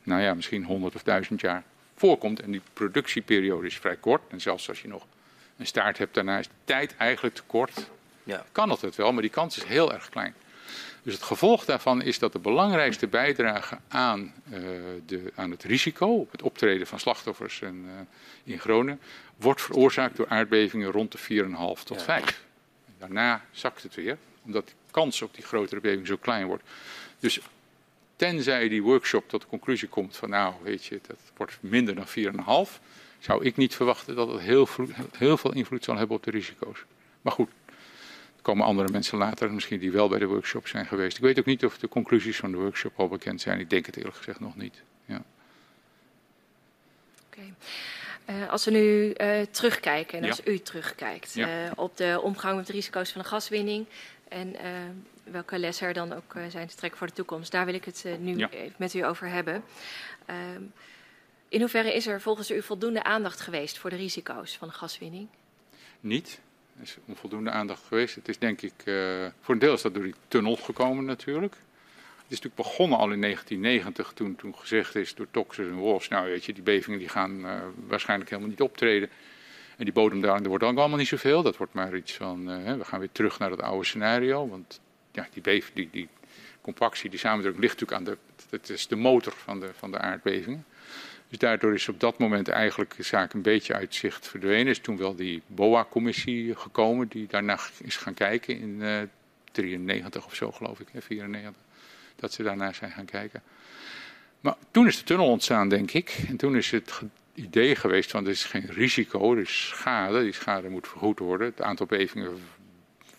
[0.03, 1.63] nou ja, misschien honderd of duizend jaar
[1.95, 2.41] voorkomt.
[2.41, 4.21] En die productieperiode is vrij kort.
[4.27, 5.05] En zelfs als je nog
[5.57, 7.89] een staart hebt, daarna is de tijd eigenlijk te kort.
[8.23, 8.45] Ja.
[8.51, 10.35] Kan het wel, maar die kans is heel erg klein.
[11.03, 14.59] Dus het gevolg daarvan is dat de belangrijkste bijdrage aan, uh,
[15.05, 17.91] de, aan het risico, het optreden van slachtoffers en, uh,
[18.43, 18.99] in Groningen,
[19.35, 22.03] wordt veroorzaakt door aardbevingen rond de 4,5 tot ja.
[22.03, 22.45] 5.
[22.85, 26.63] En daarna zakt het weer, omdat de kans op die grotere beving zo klein wordt.
[27.19, 27.39] Dus
[28.21, 32.07] Tenzij die workshop tot de conclusie komt van nou, weet je, dat wordt minder dan
[32.67, 32.79] 4,5,
[33.19, 34.67] zou ik niet verwachten dat het heel,
[35.17, 36.83] heel veel invloed zal hebben op de risico's.
[37.21, 37.49] Maar goed,
[38.41, 41.17] komen andere mensen later, misschien die wel bij de workshop zijn geweest.
[41.17, 43.59] Ik weet ook niet of de conclusies van de workshop al bekend zijn.
[43.59, 44.83] Ik denk het eerlijk gezegd nog niet.
[45.05, 45.23] Ja.
[47.27, 47.53] Okay.
[48.29, 51.65] Uh, als we nu uh, terugkijken en als u terugkijkt ja.
[51.65, 53.85] uh, op de omgang met de risico's van de gaswinning
[54.27, 54.55] en
[55.23, 57.51] welke lessen er dan ook zijn te trekken voor de toekomst.
[57.51, 58.49] Daar wil ik het nu ja.
[58.49, 59.63] even met u over hebben.
[60.55, 60.73] Um,
[61.49, 65.27] in hoeverre is er volgens u voldoende aandacht geweest voor de risico's van de gaswinning?
[65.99, 66.39] Niet.
[66.81, 68.15] Is onvoldoende aandacht geweest.
[68.15, 71.53] Het is denk ik, uh, voor een deel is dat door die tunnel gekomen natuurlijk.
[71.53, 76.07] Het is natuurlijk begonnen al in 1990 toen, toen gezegd is door Toxers en Wolfs,
[76.07, 77.45] nou weet je, die bevingen die gaan
[77.87, 79.09] waarschijnlijk helemaal niet optreden.
[79.77, 81.41] En die bodemdaling, er wordt ook allemaal niet zoveel.
[81.41, 82.45] Dat wordt maar iets van,
[82.77, 84.81] we gaan weer terug naar het oude scenario, want
[85.11, 86.07] ja, die, beef, die, die
[86.61, 88.17] compactie, die samendruk ligt natuurlijk aan de,
[88.49, 90.65] het is de motor van de, van de aardbevingen.
[91.31, 94.67] Dus daardoor is op dat moment eigenlijk de zaak een beetje uit zicht verdwenen.
[94.67, 99.01] Is toen wel die BOA-commissie gekomen, die daarna is gaan kijken in uh,
[99.51, 101.61] 93 of zo, geloof ik, hè, 94.
[102.15, 103.41] Dat ze daarna zijn gaan kijken.
[104.41, 106.17] Maar toen is de tunnel ontstaan, denk ik.
[106.27, 107.01] En toen is het
[107.33, 110.23] idee geweest van er is geen risico, er is schade.
[110.23, 111.47] Die schade moet vergoed worden.
[111.47, 112.39] Het aantal bevingen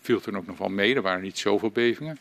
[0.01, 0.95] viel toen ook nog wel mee.
[0.95, 2.19] Er waren niet zoveel bevingen.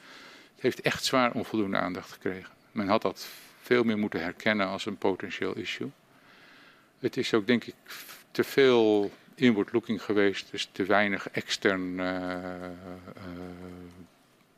[0.55, 2.51] Het heeft echt zwaar onvoldoende aandacht gekregen.
[2.73, 3.28] Men had dat
[3.62, 5.90] veel meer moeten herkennen als een potentieel issue.
[6.98, 7.74] Het is ook, denk ik,
[8.30, 10.51] te veel inward looking geweest.
[10.51, 13.22] Dus te weinig extern uh, uh,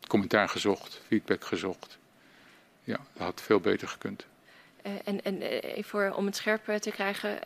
[0.06, 1.98] commentaar gezocht, feedback gezocht.
[2.84, 4.26] Ja, dat had veel beter gekund.
[4.86, 7.38] Uh, en en voor, om het scherp te krijgen,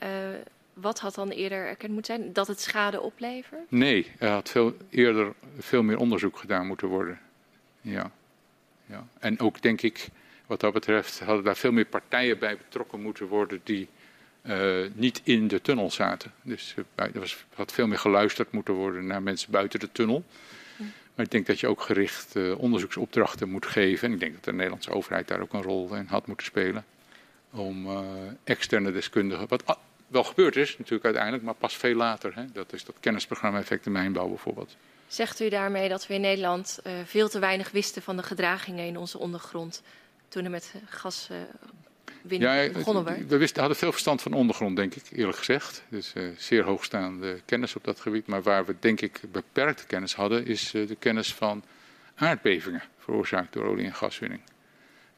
[0.73, 2.33] wat had dan eerder erkend moeten zijn?
[2.33, 3.71] Dat het schade oplevert?
[3.71, 7.21] Nee, er had veel eerder veel meer onderzoek gedaan moeten worden.
[7.81, 8.11] Ja.
[8.87, 9.07] ja.
[9.19, 10.09] En ook denk ik,
[10.49, 13.89] wat dat betreft, hadden daar veel meer partijen bij betrokken moeten worden die
[14.43, 16.33] uh, niet in de tunnel zaten.
[16.43, 20.25] Dus uh, er was, had veel meer geluisterd moeten worden naar mensen buiten de tunnel.
[21.15, 24.09] Maar ik denk dat je ook gericht uh, onderzoeksopdrachten moet geven.
[24.09, 26.85] En ik denk dat de Nederlandse overheid daar ook een rol in had moeten spelen.
[27.51, 28.05] Om
[28.45, 29.49] externe deskundigen.
[29.49, 32.35] Wat wel gebeurd is natuurlijk uiteindelijk, maar pas veel later.
[32.35, 32.45] Hè?
[32.53, 34.77] Dat is dat kennisprogramma Effecten Mijnbouw bijvoorbeeld.
[35.07, 38.97] Zegt u daarmee dat we in Nederland veel te weinig wisten van de gedragingen in
[38.97, 39.83] onze ondergrond
[40.29, 41.29] toen er met gas
[42.29, 43.29] ja, begonnen werd?
[43.29, 45.83] We wisten, hadden veel verstand van ondergrond, denk ik, eerlijk gezegd.
[45.89, 48.27] Dus uh, zeer hoogstaande kennis op dat gebied.
[48.27, 51.65] Maar waar we, denk ik, beperkte kennis hadden, is uh, de kennis van
[52.15, 54.41] aardbevingen veroorzaakt door olie- en gaswinning.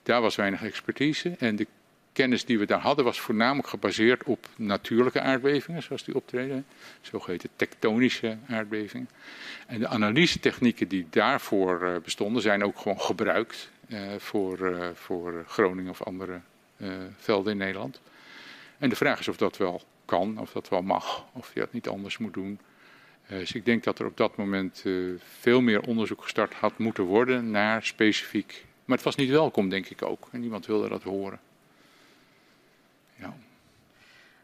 [0.02, 1.34] Daar was weinig expertise.
[1.38, 1.66] En de
[2.12, 6.66] kennis die we daar hadden, was voornamelijk gebaseerd op natuurlijke aardbevingen, zoals die optreden.
[7.00, 9.08] Zogeheten tektonische aardbevingen.
[9.66, 13.70] En de analysetechnieken die daarvoor bestonden, zijn ook gewoon gebruikt.
[14.18, 16.40] Voor, voor Groningen of andere
[16.76, 18.00] eh, velden in Nederland.
[18.78, 21.72] En de vraag is of dat wel kan, of dat wel mag, of je dat
[21.72, 22.58] niet anders moet doen.
[23.26, 24.84] Dus ik denk dat er op dat moment
[25.40, 28.64] veel meer onderzoek gestart had moeten worden naar specifiek.
[28.84, 30.28] Maar het was niet welkom, denk ik ook.
[30.32, 31.40] En niemand wilde dat horen.
[33.16, 33.36] Ja.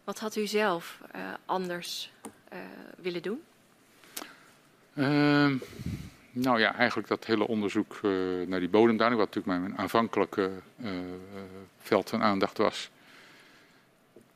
[0.05, 2.13] Wat had u zelf uh, anders
[2.97, 3.43] willen doen?
[4.95, 5.57] Ehm,
[6.37, 8.13] nou ja, eigenlijk dat hele onderzoek uh,
[8.47, 10.51] naar die bodemdaling, wat natuurlijk mijn aanvankelijke
[10.83, 10.91] uh,
[11.79, 12.91] veld van aandacht was.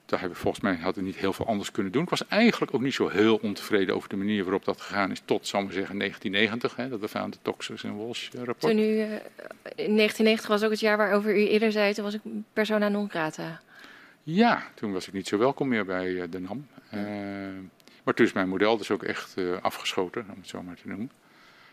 [0.06, 2.02] Daar hebben we volgens mij hadden niet heel veel anders kunnen doen.
[2.02, 5.22] Ik was eigenlijk ook niet zo heel ontevreden over de manier waarop dat gegaan is
[5.24, 6.76] tot, zal maar zeggen, 1990.
[6.76, 8.60] Hè, dat we aan de Toxus en Walsh rapport.
[8.60, 9.02] Toen u, uh,
[9.62, 12.20] in 1990 was ook het jaar waarover u eerder zei, toen was ik
[12.52, 13.60] persona non grata.
[14.22, 16.66] Ja, toen was ik niet zo welkom meer bij de NAM.
[18.02, 21.10] maar toen is mijn model dus ook echt afgeschoten, om het zo maar te noemen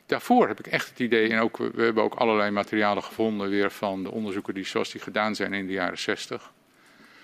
[0.08, 3.72] daarvoor heb ik echt het idee, en ook, we hebben ook allerlei materialen gevonden weer
[3.72, 6.52] van de onderzoeken die zoals die gedaan zijn in de jaren 60.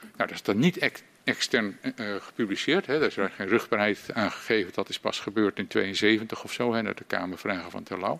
[0.01, 0.91] Nou, dat is dan niet
[1.23, 2.99] extern uh, gepubliceerd, hè.
[2.99, 6.81] daar is er geen rugbaarheid aangegeven, dat is pas gebeurd in 72 of zo, hè,
[6.81, 8.19] naar de Kamervragen van Terlouw.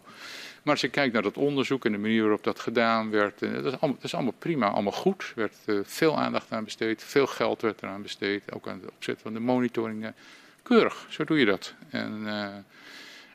[0.64, 3.54] Maar als je kijkt naar dat onderzoek en de manier waarop dat gedaan werd, uh,
[3.54, 5.34] dat, is allemaal, dat, is allemaal, prima, allemaal goed.
[5.36, 9.24] Er werd veel aandacht aan besteed, veel geld werd eraan besteed, ook aan het opzetten
[9.24, 10.12] van de monitoring.
[10.62, 11.74] keurig, zo doe je dat.
[11.90, 12.26] En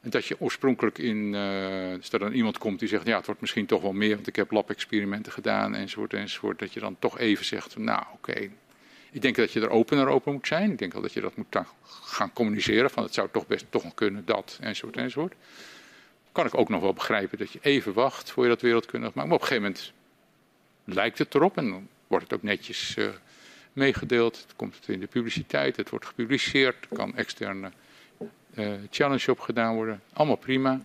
[0.02, 3.26] en dat je oorspronkelijk in, uh, dat er dan iemand komt die zegt, ja, het
[3.26, 6.58] wordt misschien toch wel meer, want ik heb lab-experimenten gedaan, enzovoort, enzovoort.
[6.58, 8.50] Dat je dan toch even zegt, nou, oké.
[9.10, 10.70] Ik denk dat je er opener over moet zijn.
[10.70, 13.94] Ik denk wel dat je dat moet gaan communiceren, van het zou toch best toch
[13.94, 15.34] kunnen dat, enzovoort, enzovoort.
[16.32, 19.28] Kan ik ook nog wel begrijpen dat je even wacht voor je dat wereldkundig maakt.
[19.28, 19.92] Maar op een gegeven moment
[20.84, 23.08] lijkt het erop en dan wordt het ook netjes uh,
[23.72, 24.36] meegedeeld.
[24.36, 27.70] Het komt in de publiciteit, het wordt gepubliceerd, kan externe
[28.90, 30.00] challenge op gedaan worden.
[30.12, 30.80] Allemaal prima.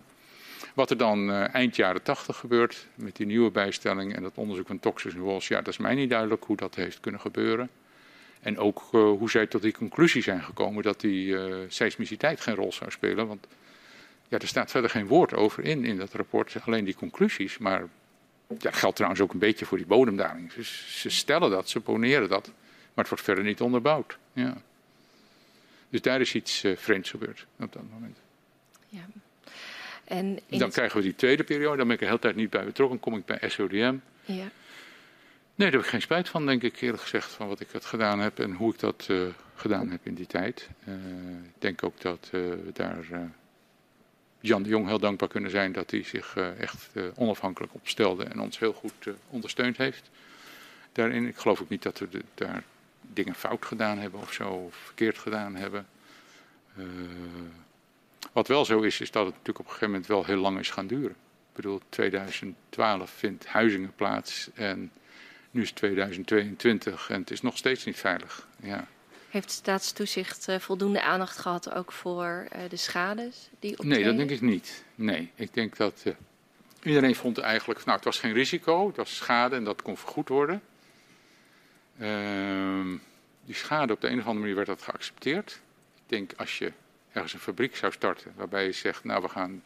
[0.74, 4.66] Wat er dan uh, eind jaren 80 gebeurt met die nieuwe bijstelling en dat onderzoek
[4.66, 7.70] van Toxus en Walsh, ja, dat is mij niet duidelijk hoe dat heeft kunnen gebeuren.
[8.40, 11.36] En ook uh, hoe zij tot die conclusie zijn gekomen dat die
[11.68, 13.26] seismiciteit geen rol zou spelen.
[13.26, 13.46] Want
[14.28, 17.58] ja, er staat verder geen woord over in, in dat rapport, alleen die conclusies.
[17.58, 17.80] Maar
[18.48, 20.52] ja, dat geldt trouwens ook een beetje voor die bodemdaling.
[20.86, 24.18] Ze stellen dat, ze poneren dat, maar het wordt verder niet onderbouwd.
[24.32, 24.56] Ja.
[25.94, 28.18] Dus daar is iets uh, vreemds gebeurd op dat moment.
[28.88, 29.06] Ja.
[30.04, 32.50] En dan krijgen we die tweede periode, dan ben ik er de hele tijd niet
[32.50, 33.96] bij betrokken, kom ik bij SODM.
[34.24, 34.34] Ja.
[34.34, 34.50] Nee,
[35.54, 38.20] daar heb ik geen spijt van, denk ik eerlijk gezegd, van wat ik het gedaan
[38.20, 39.22] heb en hoe ik dat uh,
[39.54, 40.68] gedaan heb in die tijd.
[40.88, 40.94] Uh,
[41.44, 43.30] ik denk ook dat we daar
[44.40, 48.58] Jan de Jong heel dankbaar kunnen zijn dat hij zich echt onafhankelijk opstelde en ons
[48.58, 50.10] heel goed ondersteund heeft.
[50.92, 52.64] Daarin, ik geloof ook niet dat we de, daar
[53.14, 55.86] dingen fout gedaan hebben of zo, of verkeerd gedaan hebben.
[56.76, 56.86] Uh,
[58.32, 60.58] wat wel zo is, is dat het natuurlijk op een gegeven moment wel heel lang
[60.58, 61.10] is gaan duren.
[61.10, 64.90] Ik bedoel, 2012 vindt Huizingen plaats en
[65.50, 68.48] nu is het 2022 en het is nog steeds niet veilig.
[68.62, 68.86] Ja.
[69.28, 73.96] Heeft staatstoezicht uh, voldoende aandacht gehad ook voor uh, de schades die optreden?
[73.96, 74.84] Nee, dat denk ik niet.
[74.94, 76.14] Nee, ik denk dat uh,
[76.82, 80.28] iedereen vond eigenlijk, nou het was geen risico, het was schade en dat kon vergoed
[80.28, 80.62] worden.
[81.98, 82.98] Uh,
[83.44, 85.60] die schade op de een of andere manier werd dat geaccepteerd.
[85.94, 86.72] Ik denk als je
[87.12, 89.62] ergens een fabriek zou starten waarbij je zegt, nou we gaan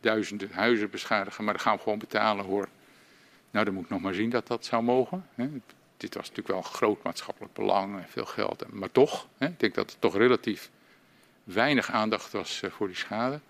[0.00, 2.68] duizenden huizen beschadigen, maar dan gaan we gewoon betalen hoor.
[3.50, 5.26] Nou, dan moet ik nog maar zien dat dat zou mogen.
[5.34, 5.48] Hè.
[5.96, 8.64] Dit was natuurlijk wel een groot maatschappelijk belang en veel geld.
[8.72, 10.70] Maar toch, hè, ik denk dat er toch relatief
[11.44, 13.40] weinig aandacht was uh, voor die schade.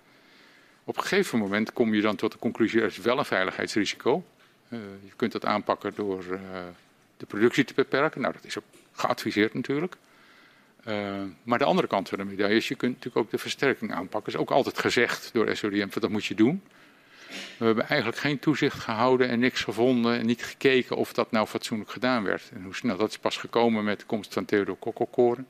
[0.84, 4.24] Op een gegeven moment kom je dan tot de conclusie, er is wel een veiligheidsrisico.
[4.68, 6.38] Uh, je kunt dat aanpakken door uh,
[7.24, 8.20] de productie te beperken.
[8.20, 9.96] Nou, dat is ook geadviseerd natuurlijk.
[10.88, 13.92] Uh, maar de andere kant van de medaille is, je kunt natuurlijk ook de versterking
[13.92, 14.32] aanpakken.
[14.32, 16.62] Dat is ook altijd gezegd door SODM, dat moet je doen.
[17.59, 21.46] We hebben eigenlijk geen toezicht gehouden en niks gevonden en niet gekeken of dat nou
[21.46, 22.51] fatsoenlijk gedaan werd.
[22.55, 25.46] En hoe snel, dat is pas gekomen met de komst van Theodor Kokkelkoren.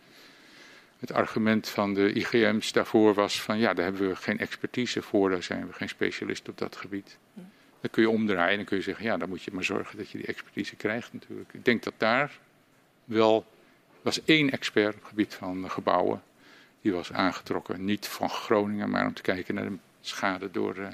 [0.98, 5.30] Het argument van de IGM's daarvoor was van ja, daar hebben we geen expertise voor,
[5.30, 7.18] daar zijn we geen specialist op dat gebied.
[7.84, 9.96] Dan kun je omdraaien en dan kun je zeggen ja, dan moet je maar zorgen
[9.96, 11.52] dat je die expertise krijgt natuurlijk.
[11.52, 12.38] Ik denk dat daar
[13.04, 13.46] wel,
[14.02, 16.22] was één expert op het gebied van gebouwen,
[16.80, 20.76] die was aangetrokken, niet van Groningen, maar om te kijken naar de schade door...
[20.76, 20.88] Uh,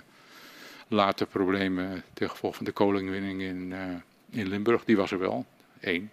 [0.90, 4.84] later problemen ten gevolge van de kolenwinning in, uh, in Limburg.
[4.84, 5.46] Die was er wel,
[5.80, 6.10] één.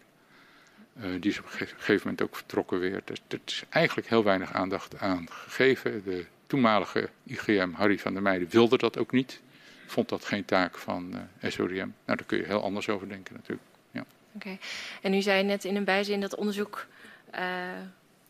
[0.97, 3.01] Uh, die is op een gegeven moment ook vertrokken weer.
[3.05, 6.03] Dus er is eigenlijk heel weinig aandacht aan gegeven.
[6.03, 9.41] De toenmalige IGM, Harry van der Meijden, wilde dat ook niet.
[9.87, 11.75] Vond dat geen taak van uh, eh, SODM.
[11.75, 13.67] Nou, daar kun je heel anders over denken natuurlijk.
[13.91, 14.05] Ja.
[14.31, 14.57] Oké,
[15.01, 16.87] en u zei net in een bijzin dat onderzoek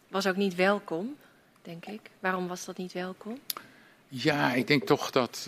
[0.07, 1.15] was ook niet welkom,
[1.61, 2.01] denk ik.
[2.19, 3.39] Waarom was dat niet welkom?
[4.07, 5.47] Ja, ik denk toch dat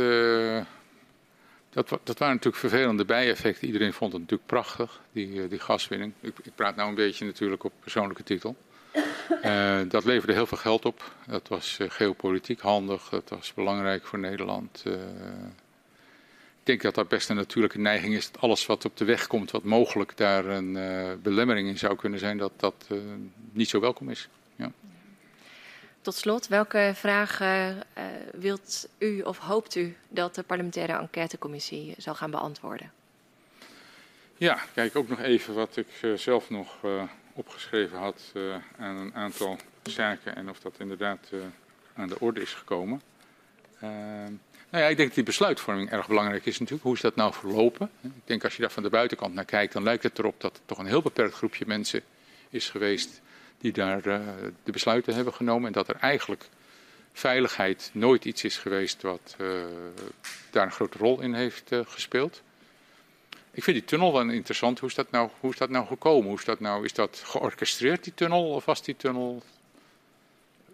[1.69, 3.67] dat, dat, waren natuurlijk vervelende bijeffecten.
[3.67, 6.13] Iedereen vond het natuurlijk prachtig, die, eh, die gaswinning.
[6.19, 8.55] Ik, ik praat nou een beetje natuurlijk op persoonlijke titel.
[9.43, 11.13] Uh, dat leverde heel veel geld op.
[11.27, 13.09] Dat was uh, geopolitiek handig.
[13.09, 14.83] Dat was belangrijk voor Nederland.
[14.87, 14.93] Uh,
[16.59, 18.31] ik denk dat dat best een natuurlijke neiging is.
[18.31, 20.73] Dat alles wat op de weg komt, wat mogelijk daar een
[21.21, 22.87] belemmering in zou kunnen zijn, dat dat
[23.51, 24.27] niet zo welkom is.
[24.55, 24.71] Ja.
[26.01, 28.03] Tot slot, welke vragen uh,
[28.33, 32.91] wilt u of hoopt u dat de parlementaire enquêtecommissie zal gaan beantwoorden?
[34.37, 36.77] Ja, kijk ook nog even wat ik zelf nog
[37.33, 38.33] opgeschreven had
[38.77, 41.29] aan een aantal zaken en of dat inderdaad
[41.93, 43.01] aan de orde is gekomen.
[44.69, 46.83] Nou ja, ik denk dat die besluitvorming erg belangrijk is natuurlijk.
[46.83, 47.89] Hoe is dat nou verlopen?
[48.01, 50.55] Ik denk als je daar van de buitenkant naar kijkt, dan lijkt het erop dat
[50.55, 52.01] er toch een heel beperkt groepje mensen
[52.49, 53.21] is geweest
[53.57, 54.19] die daar uh,
[54.63, 55.67] de besluiten hebben genomen.
[55.67, 56.49] En dat er eigenlijk
[57.13, 59.47] veiligheid nooit iets is geweest wat uh,
[60.51, 62.41] daar een grote rol in heeft uh, gespeeld.
[63.51, 64.79] Ik vind die tunnel wel interessant.
[64.79, 66.27] Hoe is dat nou, hoe is dat nou gekomen?
[66.27, 68.49] Hoe is, dat nou, is dat georchestreerd, die tunnel?
[68.49, 69.43] Of was die tunnel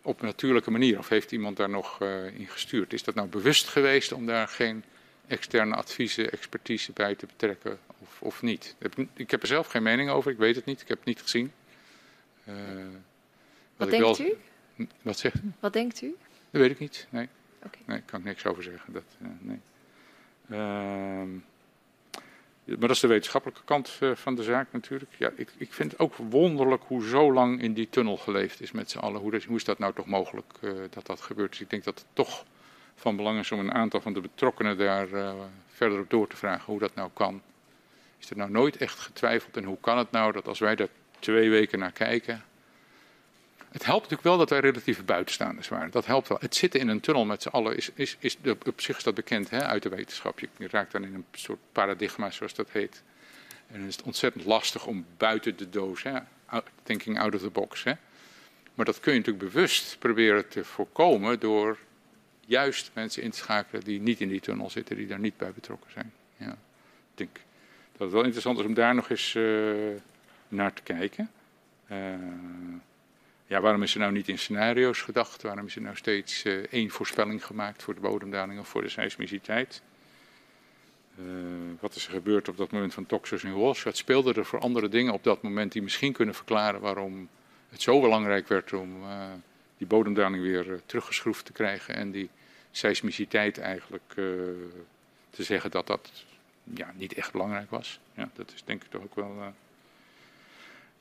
[0.06, 0.98] op een natuurlijke manier?
[0.98, 2.02] Of heeft iemand daar nog
[2.38, 2.94] in gestuurd?
[2.94, 4.84] Is dat nou bewust geweest om daar geen
[5.28, 8.76] externe adviezen, expertise bij te betrekken of, of niet?
[9.14, 11.22] Ik heb er zelf geen mening over, ik weet het niet, ik heb het niet
[11.22, 11.52] gezien.
[12.48, 12.56] Uh,
[13.78, 14.36] wat, wat denkt u?
[15.02, 15.52] Wat zegt u?
[15.60, 16.16] Wat denkt u?
[16.52, 17.08] Dat weet ik niet.
[17.10, 17.30] Nee,
[17.64, 17.82] okay.
[17.86, 18.94] nee kan ik niks over zeggen.
[18.94, 19.60] Dat, uh, nee.
[20.50, 21.42] Uh,
[22.66, 25.12] maar dat is de wetenschappelijke kant uh, van de zaak natuurlijk.
[25.18, 28.72] Ja, ik, ik vind het ook wonderlijk hoe zo lang in die tunnel geleefd is
[28.72, 29.22] met z'n allen.
[29.22, 31.52] Hoe, is dat nou toch mogelijk uh, dat dat gebeurt?
[31.52, 32.46] Dus ik denk dat het toch
[32.96, 35.08] van belang is om een aantal van de betrokkenen daar
[35.68, 37.42] verder op door te vragen hoe dat nou kan.
[38.20, 40.88] Is er nou nooit echt getwijfeld en hoe kan het nou dat als wij daar
[41.20, 42.44] twee weken naar kijken.
[43.76, 45.92] Het helpt natuurlijk wel dat wij relatieve buitenstaanders waren.
[45.92, 46.38] Dat helpt wel.
[46.42, 49.04] Het zitten in een tunnel met z'n allen is, is, is de, op zich is
[49.04, 50.40] dat bekend hè, uit de wetenschap.
[50.40, 53.04] Je, raakt dan in een soort paradigma, zoals dat heet.
[53.68, 56.20] En dan is het ontzettend lastig om buiten de doos, hè,
[56.84, 57.84] thinking out of the box.
[57.84, 57.94] Hè.
[58.74, 61.78] Maar dat kun je natuurlijk bewust proberen te voorkomen door
[62.40, 65.52] juist mensen in te schakelen die niet in die tunnel zitten, die daar niet bij
[65.52, 66.14] betrokken zijn.
[66.38, 66.52] Ja.
[66.52, 67.36] Ik denk
[67.92, 69.34] dat het wel interessant is om daar nog eens.
[69.34, 69.74] Uh,
[70.48, 71.32] naar te kijken.
[71.92, 71.98] Uh,
[73.48, 75.42] ja, waarom is er nou niet in scenario's gedacht?
[75.42, 78.90] Waarom is er nou steeds uh, één voorspelling gemaakt voor de bodemdaling of voor de
[78.90, 79.82] seismiciteit?
[81.20, 81.26] Uh,
[81.80, 83.84] wat is er gebeurd op dat moment van Toxos in Walsh?
[83.84, 87.30] Wat speelde er voor andere dingen op dat moment die misschien kunnen verklaren waarom
[87.70, 89.04] het zo belangrijk werd om
[89.78, 92.30] die bodemdaling weer teruggeschroefd te krijgen en die
[92.72, 94.14] seismiciteit eigenlijk
[95.30, 96.26] te zeggen dat dat
[96.64, 98.00] ja, niet echt belangrijk was?
[98.14, 99.54] Ja, dat is denk ik toch ook wel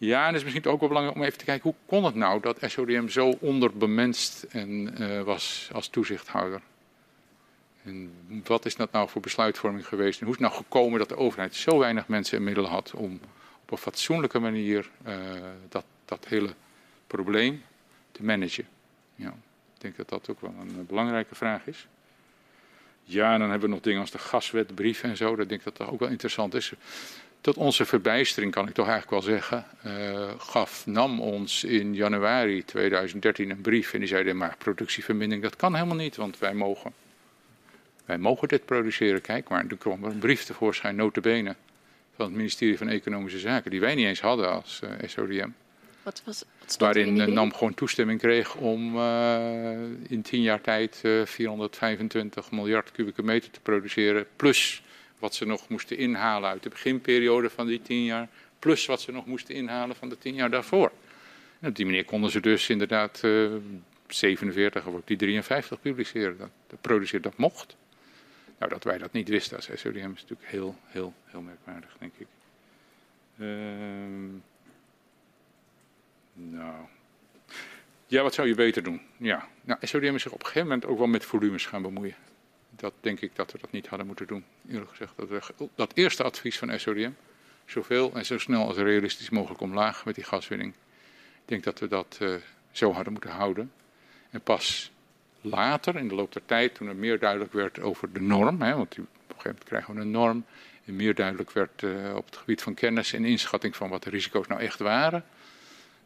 [0.04, 2.14] ja, en het is misschien ook wel belangrijk om even te kijken hoe kon het
[2.14, 6.60] nou dat SODM zo onderbemenst en, uh, was als toezichthouder.
[7.84, 8.12] En
[8.44, 10.20] wat is dat nou voor besluitvorming geweest?
[10.20, 12.92] En hoe is het nou gekomen dat de overheid zo weinig mensen en middelen had
[12.94, 13.20] om
[13.62, 15.14] op een fatsoenlijke manier uh,
[15.68, 16.54] dat, dat hele
[17.06, 17.62] probleem
[18.12, 18.68] te managen?
[19.14, 19.28] Ja,
[19.74, 21.86] ik denk dat dat ook wel een belangrijke vraag is.
[23.02, 25.36] Ja, en dan hebben we nog dingen als de gaswetbrief en zo.
[25.36, 26.72] Dat denk ik dat dat ook wel interessant is.
[27.44, 32.64] Tot onze verbijstering, kan ik toch eigenlijk wel zeggen, uh, gaf NAM ons in januari
[32.64, 33.92] 2013 een brief.
[33.92, 36.92] En die zeiden, maar productievermindering, dat kan helemaal niet, want wij mogen,
[38.04, 39.20] wij mogen dit produceren.
[39.20, 41.54] Kijk maar, er kwam een brief tevoorschijn, notabene,
[42.16, 45.48] van het ministerie van Economische Zaken, die wij niet eens hadden als uh, eh, SODM.
[46.02, 48.98] Wat was, wat waarin uh, NAM gewoon toestemming kreeg om
[50.08, 54.83] in tien jaar tijd 425 miljard kubieke meter te produceren, plus
[55.24, 58.28] wat ze nog moesten inhalen uit de beginperiode van die tien jaar,
[58.58, 60.92] plus wat ze nog moesten inhalen van de tien jaar daarvoor.
[61.60, 63.22] En op die manier konden ze dus inderdaad
[64.06, 66.38] 47 of ook die 53 publiceren.
[66.38, 67.76] Dat, produceren, dat mocht.
[68.58, 72.12] Nou, dat wij dat niet wisten als SODM is natuurlijk heel, heel, heel merkwaardig, denk
[72.18, 72.26] ik.
[73.38, 74.28] Ehm,
[76.32, 76.74] nou.
[78.06, 79.00] Ja, wat zou je beter doen?
[79.16, 79.48] Ja.
[79.62, 82.16] Nou, SODM is zich op een gegeven moment ook wel met volumes gaan bemoeien.
[82.76, 84.44] Dat denk ik dat we dat niet hadden moeten doen.
[84.68, 87.10] Eerlijk gezegd, dat, we, dat eerste advies van SODM,
[87.66, 90.74] zoveel en zo snel als realistisch mogelijk omlaag met die gaswinning.
[91.34, 92.34] Ik denk dat we dat uh,
[92.70, 93.72] zo hadden moeten houden.
[94.30, 94.92] En pas
[95.40, 98.74] later, in de loop der tijd, toen er meer duidelijk werd over de norm, hè,
[98.74, 100.44] want op een gegeven moment krijgen we een norm,
[100.84, 104.10] en meer duidelijk werd uh, op het gebied van kennis en inschatting van wat de
[104.10, 105.24] risico's nou echt waren.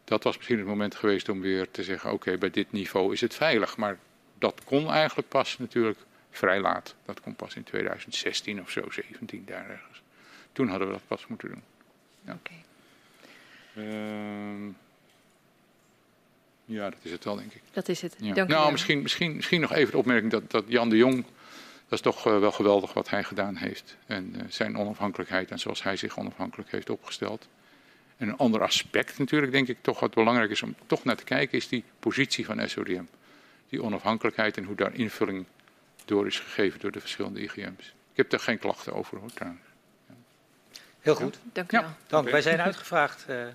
[0.05, 3.21] Dat was misschien het moment geweest om weer te zeggen, oké, bij dit niveau is
[3.21, 3.77] het veilig.
[3.77, 3.99] Maar
[4.39, 5.99] dat kon eigenlijk pas natuurlijk
[6.31, 6.95] vrij laat.
[7.05, 10.03] Dat kon pas in 2016 of zo, 17 daar ergens.
[10.53, 11.63] Toen hadden we dat pas moeten doen.
[12.25, 12.33] Ja.
[12.33, 12.51] Oké.
[12.51, 12.67] Okay.
[13.87, 14.75] Uh,
[16.65, 17.63] ja, dat is het wel, denk ik.
[17.73, 18.17] Dat is het.
[18.19, 18.35] Ja.
[18.35, 21.25] Dank nou, misschien, misschien, misschien nog even de opmerking dat, dat Jan de Jong.
[21.89, 23.97] Dat is toch uh, wel geweldig wat hij gedaan heeft.
[24.07, 27.49] En uh, zijn onafhankelijkheid en zoals hij zich onafhankelijk heeft opgesteld.
[28.17, 31.25] En een ander aspect natuurlijk, denk ik, toch wat belangrijk is om toch naar te
[31.25, 33.05] kijken, is die positie van SODM.
[33.69, 35.45] Die onafhankelijkheid en hoe daar invulling
[36.09, 37.87] door is gegeven door de verschillende IGM's.
[38.11, 39.63] Ik heb daar geen klachten over hoor trouwens.
[40.07, 40.15] Ja.
[41.01, 41.35] Heel goed.
[41.35, 41.89] Ja, dank u wel.
[42.07, 42.23] Dank.
[42.23, 42.33] Okay.
[42.33, 43.47] Wij zijn uitgevraagd uh,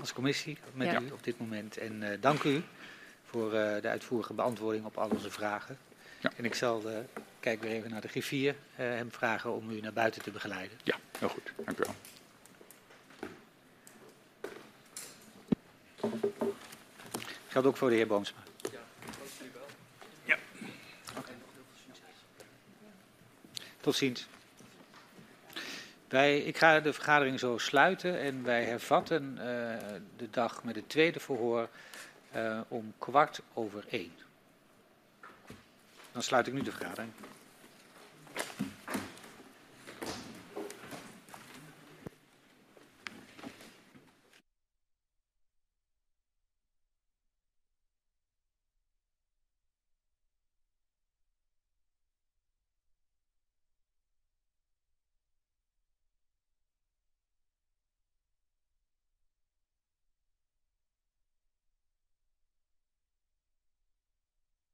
[0.00, 1.00] als commissie met ja.
[1.00, 1.76] u op dit moment.
[1.76, 2.62] En uh, dank u
[3.24, 5.78] voor uh, de uitvoerige beantwoording op al onze vragen.
[6.20, 6.32] Ja.
[6.36, 6.82] En ik zal,
[7.40, 10.78] kijk weer even naar de griffier, hem vragen om u naar buiten te begeleiden.
[10.82, 11.52] Ja, heel goed.
[11.64, 11.94] Dank u wel.
[17.48, 18.38] Geldt ook voor de heer Boomsma.
[18.62, 18.70] Ja,
[19.00, 19.66] dat zie ik wel.
[20.24, 20.36] Ja.
[21.18, 21.34] Okay.
[23.86, 24.26] Tot ziens.
[26.08, 29.42] Wij, ik ga de vergadering zo sluiten en wij hervatten uh,
[30.16, 31.68] de dag met het tweede verhoor
[32.36, 34.12] uh, om kwart over één.
[36.12, 37.12] Dan sluit ik nu de vergadering.